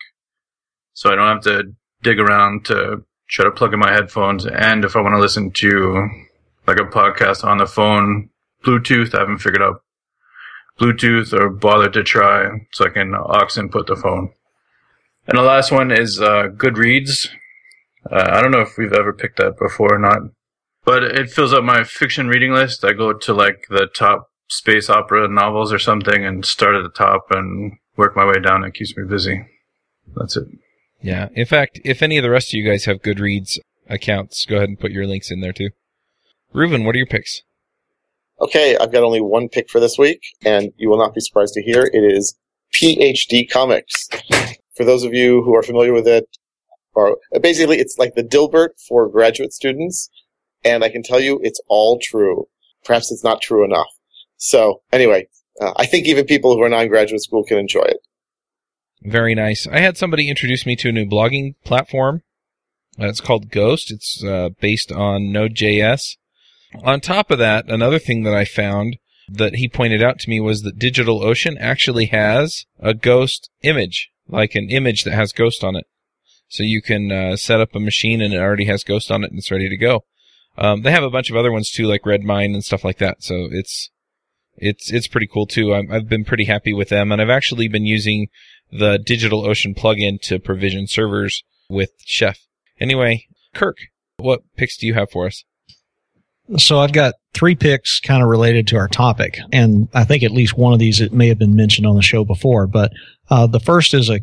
so 0.94 1.12
I 1.12 1.16
don't 1.16 1.28
have 1.28 1.44
to 1.44 1.76
dig 2.04 2.20
around 2.20 2.66
to 2.66 3.04
try 3.30 3.46
to 3.46 3.52
plug 3.52 3.74
in 3.74 3.80
my 3.80 3.92
headphones. 3.92 4.46
And 4.46 4.86
if 4.86 4.96
I 4.96 5.02
want 5.02 5.16
to 5.16 5.22
listen 5.22 5.52
to 5.52 6.10
like 6.66 6.80
a 6.80 6.84
podcast 6.84 7.44
on 7.44 7.58
the 7.58 7.66
phone, 7.66 8.30
Bluetooth, 8.64 9.16
I 9.16 9.20
haven't 9.20 9.40
figured 9.40 9.62
out 9.62 9.82
Bluetooth 10.80 11.34
or 11.34 11.50
bothered 11.50 11.94
to 11.94 12.04
try, 12.04 12.50
so 12.72 12.86
I 12.86 12.90
can 12.90 13.16
aux 13.16 13.48
input 13.58 13.88
the 13.88 13.96
phone. 13.96 14.32
And 15.28 15.38
the 15.38 15.44
last 15.44 15.72
one 15.72 15.92
is 15.92 16.22
uh, 16.22 16.50
Goodreads. 16.56 17.30
Uh, 18.10 18.30
I 18.32 18.42
don't 18.42 18.52
know 18.52 18.62
if 18.62 18.78
we've 18.78 18.94
ever 18.94 19.12
picked 19.12 19.38
that 19.38 19.58
before 19.58 19.96
or 19.96 20.00
not, 20.00 20.20
but 20.86 21.04
it 21.04 21.30
fills 21.30 21.54
up 21.54 21.64
my 21.64 21.84
fiction 21.84 22.28
reading 22.28 22.54
list. 22.54 22.86
I 22.86 22.94
go 22.94 23.12
to 23.12 23.34
like 23.34 23.66
the 23.70 23.88
top 23.88 24.30
space 24.50 24.90
opera 24.90 25.28
novels 25.28 25.74
or 25.74 25.80
something 25.80 26.24
and 26.24 26.46
start 26.46 26.76
at 26.76 26.84
the 26.84 26.90
top 26.90 27.28
and 27.32 27.74
work 27.98 28.16
my 28.16 28.26
way 28.26 28.40
down. 28.42 28.64
It 28.64 28.74
keeps 28.74 28.96
me 28.96 29.04
busy. 29.04 29.46
That's 30.16 30.38
it. 30.38 30.48
Yeah. 31.02 31.30
In 31.34 31.46
fact, 31.46 31.80
if 31.84 32.02
any 32.02 32.18
of 32.18 32.24
the 32.24 32.30
rest 32.30 32.50
of 32.50 32.54
you 32.58 32.70
guys 32.70 32.86
have 32.86 33.02
Goodreads 33.02 33.60
accounts, 33.90 34.46
go 34.46 34.58
ahead 34.58 34.70
and 34.70 34.80
put 34.80 34.92
your 34.92 35.08
links 35.08 35.32
in 35.32 35.42
there 35.42 35.54
too. 35.54 35.70
Reuven, 36.54 36.86
what 36.86 36.96
are 36.96 37.00
your 37.00 37.08
picks? 37.08 37.44
Okay, 38.40 38.78
I've 38.78 38.92
got 38.92 39.04
only 39.04 39.22
one 39.22 39.50
pick 39.50 39.70
for 39.70 39.80
this 39.80 39.98
week, 39.98 40.22
and 40.46 40.72
you 40.78 40.90
will 40.90 40.98
not 40.98 41.16
be 41.16 41.22
surprised 41.22 41.54
to 41.56 41.64
hear 41.64 41.90
it 41.92 42.04
is 42.04 42.38
PhD 42.74 43.50
Comics. 43.50 44.08
For 44.76 44.86
those 44.86 45.04
of 45.04 45.14
you 45.14 45.42
who 45.44 45.56
are 45.56 45.64
familiar 45.64 45.92
with 45.92 46.08
it, 46.08 46.26
or 46.94 47.18
basically 47.42 47.80
it's 47.80 47.98
like 47.98 48.14
the 48.14 48.24
Dilbert 48.24 48.80
for 48.88 49.10
graduate 49.10 49.54
students, 49.54 50.10
and 50.64 50.84
I 50.84 50.90
can 50.90 51.02
tell 51.02 51.20
you 51.20 51.40
it's 51.42 51.62
all 51.68 52.00
true. 52.02 52.48
Perhaps 52.84 53.12
it's 53.12 53.24
not 53.24 53.42
true 53.42 53.64
enough. 53.66 53.88
So 54.38 54.82
anyway, 54.92 55.28
uh, 55.60 55.74
I 55.76 55.86
think 55.88 56.08
even 56.08 56.26
people 56.26 56.56
who 56.56 56.62
are 56.62 56.70
not 56.70 56.84
in 56.84 56.90
graduate 56.90 57.24
school 57.24 57.44
can 57.44 57.58
enjoy 57.58 57.84
it. 57.84 57.98
Very 59.02 59.36
nice. 59.36 59.68
I 59.68 59.80
had 59.80 59.98
somebody 59.98 60.30
introduce 60.30 60.66
me 60.66 60.76
to 60.78 60.90
a 60.90 60.92
new 60.92 61.06
blogging 61.06 61.56
platform. 61.64 62.24
Uh, 63.00 63.08
it's 63.08 63.22
called 63.22 63.52
Ghost. 63.52 63.92
It's 63.92 64.24
uh, 64.24 64.50
based 64.60 64.92
on 64.92 65.32
Node.js. 65.32 66.18
On 66.84 67.00
top 67.00 67.32
of 67.32 67.40
that, 67.40 67.70
another 67.70 68.00
thing 68.00 68.24
that 68.24 68.34
I 68.34 68.44
found 68.46 68.98
that 69.30 69.56
he 69.56 69.68
pointed 69.68 70.02
out 70.02 70.20
to 70.20 70.30
me 70.30 70.40
was 70.40 70.62
that 70.62 70.80
DigitalOcean 70.80 71.58
actually 71.60 72.08
has 72.08 72.66
a 72.80 72.94
Ghost 72.94 73.50
image, 73.62 74.10
like 74.28 74.56
an 74.56 74.70
image 74.70 75.04
that 75.04 75.14
has 75.14 75.32
Ghost 75.32 75.64
on 75.64 75.76
it. 75.76 75.86
So 76.50 76.64
you 76.64 76.82
can 76.82 77.12
uh, 77.12 77.36
set 77.36 77.60
up 77.60 77.76
a 77.76 77.80
machine 77.80 78.22
and 78.22 78.34
it 78.34 78.40
already 78.40 78.66
has 78.66 78.84
Ghost 78.84 79.12
on 79.12 79.24
it 79.24 79.30
and 79.30 79.40
it's 79.40 79.52
ready 79.52 79.70
to 79.70 79.78
go. 79.78 80.06
Um, 80.58 80.82
they 80.82 80.92
have 80.92 81.04
a 81.04 81.10
bunch 81.10 81.30
of 81.30 81.36
other 81.36 81.52
ones 81.52 81.70
too, 81.70 81.86
like 81.86 82.06
Redmine 82.06 82.54
and 82.54 82.64
stuff 82.64 82.84
like 82.84 82.98
that. 82.98 83.22
So 83.22 83.48
it's 83.52 83.92
it's 84.56 84.92
it's 84.92 85.08
pretty 85.08 85.28
cool 85.28 85.46
too. 85.46 85.74
i 85.74 85.84
have 85.92 86.10
been 86.10 86.26
pretty 86.26 86.46
happy 86.46 86.74
with 86.74 86.90
them, 86.90 87.12
and 87.12 87.22
I've 87.22 87.30
actually 87.30 87.68
been 87.68 87.86
using 87.86 88.28
the 88.72 88.98
DigitalOcean 88.98 89.78
plugin 89.78 90.20
to 90.22 90.40
provision 90.40 90.88
servers 90.88 91.44
with 91.70 91.92
Chef. 92.06 92.40
Anyway, 92.80 93.26
Kirk, 93.54 93.78
what 94.18 94.42
picks 94.56 94.78
do 94.78 94.88
you 94.88 94.94
have 94.94 95.10
for 95.12 95.28
us? 95.28 95.44
So 96.58 96.80
I've 96.80 96.94
got 96.94 97.16
three 97.34 97.56
picks 97.56 98.00
kind 98.00 98.24
of 98.24 98.30
related 98.30 98.68
to 98.68 98.78
our 98.78 98.88
topic, 98.88 99.38
and 99.52 99.90
I 99.94 100.06
think 100.06 100.24
at 100.24 100.32
least 100.32 100.58
one 100.58 100.72
of 100.72 100.80
these 100.80 101.02
it 101.02 101.12
may 101.12 101.28
have 101.28 101.38
been 101.38 101.56
mentioned 101.56 101.86
on 101.86 101.96
the 101.96 102.02
show 102.02 102.24
before. 102.24 102.68
But 102.68 102.94
uh, 103.30 103.48
the 103.48 103.60
first 103.60 103.94
is 103.94 104.10
a 104.10 104.22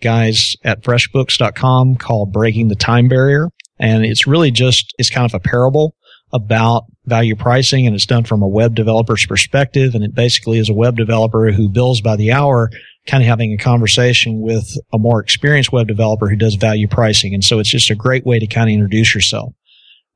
guys 0.00 0.54
at 0.62 0.82
FreshBooks.com 0.82 1.96
called 1.96 2.32
"Breaking 2.32 2.68
the 2.68 2.76
Time 2.76 3.08
Barrier," 3.08 3.48
and 3.80 4.04
it's 4.04 4.28
really 4.28 4.52
just 4.52 4.94
it's 4.96 5.10
kind 5.10 5.26
of 5.26 5.34
a 5.34 5.40
parable 5.40 5.96
about 6.32 6.84
value 7.04 7.34
pricing, 7.34 7.84
and 7.84 7.96
it's 7.96 8.06
done 8.06 8.22
from 8.22 8.42
a 8.42 8.48
web 8.48 8.76
developer's 8.76 9.26
perspective, 9.26 9.96
and 9.96 10.04
it 10.04 10.14
basically 10.14 10.58
is 10.58 10.68
a 10.68 10.74
web 10.74 10.96
developer 10.96 11.50
who 11.50 11.68
bills 11.68 12.00
by 12.00 12.14
the 12.14 12.30
hour 12.30 12.70
kind 13.06 13.22
of 13.22 13.26
having 13.28 13.52
a 13.52 13.56
conversation 13.56 14.40
with 14.40 14.76
a 14.92 14.98
more 14.98 15.20
experienced 15.20 15.72
web 15.72 15.88
developer 15.88 16.28
who 16.28 16.36
does 16.36 16.54
value 16.54 16.86
pricing. 16.86 17.34
And 17.34 17.44
so 17.44 17.58
it's 17.58 17.70
just 17.70 17.90
a 17.90 17.94
great 17.94 18.26
way 18.26 18.38
to 18.38 18.46
kind 18.46 18.68
of 18.68 18.74
introduce 18.74 19.14
yourself. 19.14 19.54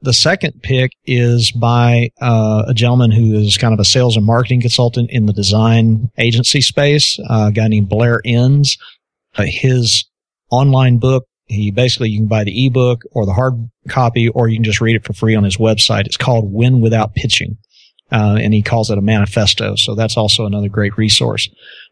The 0.03 0.12
second 0.12 0.62
pick 0.62 0.93
is 1.07 1.51
by 1.51 2.11
uh, 2.20 2.64
a 2.68 2.74
gentleman 2.74 3.11
who 3.11 3.35
is 3.35 3.57
kind 3.57 3.72
of 3.72 3.80
a 3.80 3.87
sales 3.87 4.16
and 4.16 4.26
marketing 4.26 4.61
consultant 4.61 5.11
in 5.11 5.24
the 5.24 5.32
design 5.32 6.11
agency 6.18 6.61
space, 6.61 7.18
uh, 7.30 7.47
a 7.49 7.53
guy 7.53 7.68
named 7.68 7.89
Blair 7.89 8.20
Enns. 8.24 8.76
Uh, 9.35 9.45
his 9.47 10.05
online 10.51 10.99
book, 10.99 11.24
he 11.47 11.70
basically, 11.70 12.11
you 12.11 12.18
can 12.18 12.28
buy 12.28 12.45
the 12.45 12.66
ebook 12.66 13.01
or 13.12 13.24
the 13.24 13.32
hard 13.32 13.55
copy, 13.89 14.28
or 14.28 14.47
you 14.47 14.57
can 14.57 14.64
just 14.64 14.82
read 14.82 14.95
it 14.95 15.05
for 15.05 15.14
free 15.14 15.35
on 15.35 15.45
his 15.45 15.57
website. 15.57 16.05
It's 16.05 16.18
called 16.18 16.53
Win 16.53 16.82
Without 16.82 17.14
Pitching. 17.14 17.57
Uh, 18.12 18.37
and 18.39 18.53
he 18.53 18.62
calls 18.62 18.91
it 18.91 18.99
a 18.99 19.03
manifesto. 19.03 19.74
So 19.76 19.95
that's 19.95 20.16
also 20.16 20.45
another 20.45 20.68
great 20.68 20.97
resource. 20.99 21.49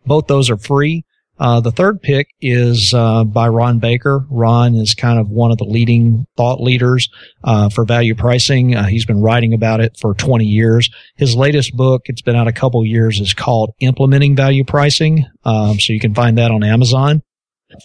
Both 0.07 0.27
those 0.27 0.51
are 0.51 0.57
free. 0.57 1.05
Uh, 1.39 1.61
the 1.61 1.73
third 1.73 2.01
pick 2.01 2.29
is 2.41 2.95
uh, 2.95 3.25
by 3.25 3.49
Ron 3.49 3.81
Baker. 3.81 4.25
Ron 4.31 4.77
is 4.77 4.95
kind 4.95 5.19
of 5.19 5.29
one 5.29 5.51
of 5.51 5.59
the 5.59 5.65
leading 5.65 6.25
thought 6.37 6.61
leaders 6.61 7.09
uh, 7.43 7.69
for 7.69 7.85
value 7.85 8.15
pricing. 8.15 8.77
Uh, 8.77 8.85
he's 8.85 9.07
been 9.07 9.21
writing 9.21 9.53
about 9.53 9.81
it 9.81 9.97
for 10.01 10.15
20 10.15 10.45
years. 10.45 10.89
His 11.17 11.35
latest 11.35 11.77
book, 11.77 12.03
it's 12.05 12.23
been 12.23 12.37
out 12.37 12.47
a 12.47 12.53
couple 12.53 12.85
years, 12.85 13.19
is 13.19 13.35
called 13.35 13.73
Implementing 13.81 14.37
Value 14.37 14.63
Pricing. 14.63 15.27
Um, 15.45 15.81
so 15.81 15.93
you 15.93 16.01
can 16.01 16.15
find 16.15 16.39
that 16.39 16.53
on 16.53 16.63
Amazon. 16.63 17.23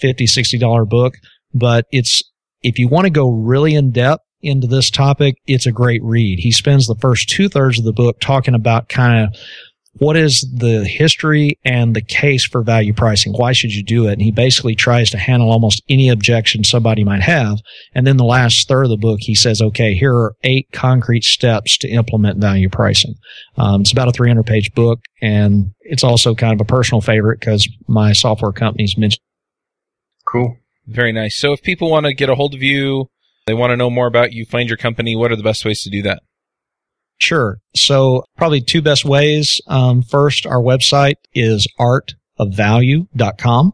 50 0.02 0.28
$60 0.28 0.88
book. 0.88 1.16
But 1.54 1.86
it's, 1.92 2.22
if 2.62 2.78
you 2.78 2.90
want 2.90 3.06
to 3.06 3.10
go 3.10 3.32
really 3.32 3.74
in 3.74 3.92
depth 3.92 4.24
into 4.42 4.68
this 4.68 4.92
topic, 4.92 5.36
it's 5.48 5.66
a 5.66 5.72
great 5.72 6.04
read. 6.04 6.40
He 6.40 6.52
spends 6.52 6.86
the 6.86 6.98
first 7.02 7.30
two 7.30 7.50
thirds 7.50 7.80
of 7.80 7.86
the 7.86 7.94
book 7.94 8.20
talking 8.20 8.54
about 8.54 8.90
kind 8.90 9.26
of 9.26 9.40
what 10.00 10.16
is 10.16 10.42
the 10.54 10.86
history 10.86 11.58
and 11.64 11.96
the 11.96 12.02
case 12.02 12.46
for 12.46 12.62
value 12.62 12.94
pricing? 12.94 13.34
Why 13.34 13.54
should 13.54 13.74
you 13.74 13.84
do 13.84 14.08
it? 14.08 14.14
And 14.14 14.22
he 14.22 14.32
basically 14.32 14.76
tries 14.76 15.10
to 15.12 15.18
handle 15.18 15.52
almost 15.52 15.84
any 15.90 16.10
objection 16.10 16.64
somebody 16.64 17.04
might 17.04 17.22
have. 17.22 17.60
And 17.94 18.06
then 18.06 18.18
the 18.18 18.24
last 18.24 18.68
third 18.68 18.84
of 18.84 18.90
the 18.90 18.98
book, 18.98 19.20
he 19.22 19.36
says, 19.36 19.62
okay, 19.62 19.96
here 19.96 20.14
are 20.14 20.36
eight 20.44 20.68
concrete 20.72 21.24
steps 21.24 21.78
to 21.80 21.90
implement 21.90 22.40
value 22.40 22.70
pricing. 22.70 23.16
Um, 23.58 23.82
it's 23.82 23.92
about 23.92 24.08
a 24.08 24.12
300 24.12 24.46
page 24.46 24.74
book 24.74 25.00
and 25.22 25.72
it's 25.82 26.04
also 26.04 26.36
kind 26.36 26.54
of 26.54 26.62
a 26.62 26.66
personal 26.66 27.02
favorite 27.02 27.40
because 27.40 27.68
my 27.88 28.14
software 28.14 28.52
company's 28.52 28.98
mentioned. 28.98 29.22
Cool. 30.26 30.58
Very 30.86 31.12
nice. 31.12 31.38
So 31.38 31.54
if 31.54 31.62
people 31.62 31.90
want 31.90 32.06
to 32.06 32.14
get 32.14 32.30
a 32.30 32.36
hold 32.36 32.54
of 32.54 32.62
you, 32.62 33.10
they 33.46 33.54
want 33.54 33.72
to 33.72 33.78
know 33.78 33.90
more 33.90 34.08
about 34.08 34.34
you, 34.34 34.46
find 34.46 34.70
your 34.70 34.78
company, 34.78 35.16
what 35.16 35.32
are 35.32 35.36
the 35.36 35.44
best 35.44 35.66
ways 35.66 35.82
to 35.84 35.90
do 35.90 36.02
that? 36.04 36.22
Sure. 37.20 37.60
So 37.76 38.24
probably 38.38 38.62
two 38.62 38.82
best 38.82 39.06
ways. 39.06 39.60
Um, 39.68 40.02
first, 40.04 40.46
our 40.46 40.62
website 40.62 41.16
is 41.34 41.68
artofvalue.com. 41.80 43.74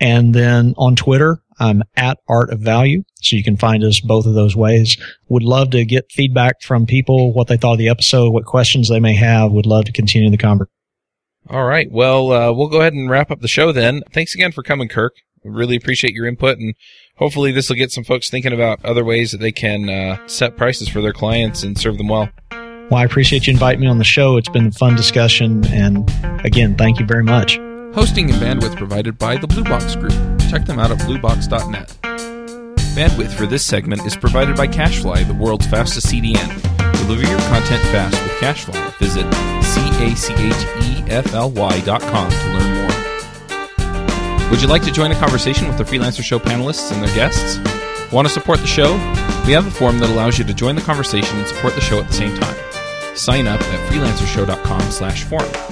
And 0.00 0.34
then 0.34 0.74
on 0.78 0.96
Twitter, 0.96 1.42
I'm 1.60 1.82
at 1.96 2.18
Art 2.28 2.50
of 2.50 2.60
Value. 2.60 3.04
So 3.20 3.36
you 3.36 3.44
can 3.44 3.56
find 3.56 3.84
us 3.84 4.00
both 4.00 4.26
of 4.26 4.34
those 4.34 4.56
ways. 4.56 4.96
Would 5.28 5.44
love 5.44 5.70
to 5.70 5.84
get 5.84 6.10
feedback 6.10 6.62
from 6.62 6.86
people, 6.86 7.32
what 7.32 7.46
they 7.46 7.56
thought 7.56 7.74
of 7.74 7.78
the 7.78 7.88
episode, 7.88 8.30
what 8.30 8.46
questions 8.46 8.88
they 8.88 9.00
may 9.00 9.14
have. 9.14 9.52
Would 9.52 9.66
love 9.66 9.84
to 9.84 9.92
continue 9.92 10.30
the 10.30 10.38
conversation. 10.38 10.72
All 11.50 11.64
right. 11.64 11.88
Well, 11.90 12.32
uh, 12.32 12.52
we'll 12.52 12.68
go 12.68 12.80
ahead 12.80 12.94
and 12.94 13.10
wrap 13.10 13.30
up 13.30 13.40
the 13.40 13.48
show 13.48 13.70
then. 13.72 14.02
Thanks 14.12 14.34
again 14.34 14.52
for 14.52 14.62
coming, 14.62 14.88
Kirk. 14.88 15.14
Really 15.44 15.76
appreciate 15.76 16.14
your 16.14 16.26
input 16.26 16.58
and 16.58 16.74
hopefully 17.16 17.52
this 17.52 17.68
will 17.68 17.76
get 17.76 17.92
some 17.92 18.04
folks 18.04 18.28
thinking 18.30 18.52
about 18.52 18.84
other 18.84 19.04
ways 19.04 19.30
that 19.32 19.38
they 19.38 19.52
can 19.52 19.88
uh, 19.88 20.26
set 20.26 20.56
prices 20.56 20.88
for 20.88 21.00
their 21.00 21.12
clients 21.12 21.62
and 21.62 21.78
serve 21.78 21.98
them 21.98 22.08
well. 22.08 22.28
Well, 22.92 23.00
I 23.00 23.06
appreciate 23.06 23.46
you 23.46 23.54
inviting 23.54 23.80
me 23.80 23.86
on 23.86 23.96
the 23.96 24.04
show. 24.04 24.36
It's 24.36 24.50
been 24.50 24.66
a 24.66 24.70
fun 24.70 24.96
discussion. 24.96 25.64
And 25.68 26.06
again, 26.44 26.76
thank 26.76 27.00
you 27.00 27.06
very 27.06 27.24
much. 27.24 27.56
Hosting 27.94 28.30
and 28.30 28.38
bandwidth 28.38 28.76
provided 28.76 29.16
by 29.16 29.38
the 29.38 29.46
Blue 29.46 29.64
Box 29.64 29.96
Group. 29.96 30.12
Check 30.50 30.66
them 30.66 30.78
out 30.78 30.90
at 30.90 30.98
bluebox.net. 30.98 31.88
Bandwidth 32.94 33.32
for 33.32 33.46
this 33.46 33.64
segment 33.64 34.04
is 34.04 34.14
provided 34.14 34.56
by 34.56 34.68
CacheFly, 34.68 35.26
the 35.26 35.32
world's 35.32 35.66
fastest 35.68 36.08
CDN. 36.08 36.60
Deliver 36.92 37.22
your 37.22 37.38
content 37.38 37.80
fast 37.84 38.22
with 38.22 38.32
CacheFly. 38.32 38.98
Visit 38.98 39.24
C-A-C-H-E-F-L-Y 39.64 41.80
dot 41.86 42.02
com 42.02 42.30
to 42.30 42.46
learn 42.52 42.74
more. 42.76 42.92
Would 44.50 44.60
you 44.60 44.68
like 44.68 44.82
to 44.82 44.92
join 44.92 45.12
a 45.12 45.18
conversation 45.18 45.66
with 45.66 45.78
the 45.78 45.84
Freelancer 45.84 46.22
Show 46.22 46.38
panelists 46.38 46.92
and 46.92 47.02
their 47.02 47.14
guests? 47.14 47.58
Want 48.12 48.28
to 48.28 48.34
support 48.34 48.60
the 48.60 48.66
show? 48.66 48.92
We 49.46 49.54
have 49.54 49.66
a 49.66 49.70
form 49.70 49.98
that 50.00 50.10
allows 50.10 50.38
you 50.38 50.44
to 50.44 50.52
join 50.52 50.74
the 50.74 50.82
conversation 50.82 51.38
and 51.38 51.48
support 51.48 51.74
the 51.74 51.80
show 51.80 51.98
at 51.98 52.08
the 52.08 52.12
same 52.12 52.36
time. 52.36 52.61
Sign 53.14 53.46
up 53.46 53.60
at 53.60 53.90
freelancershow.com 53.90 54.90
slash 54.90 55.24
forum. 55.24 55.71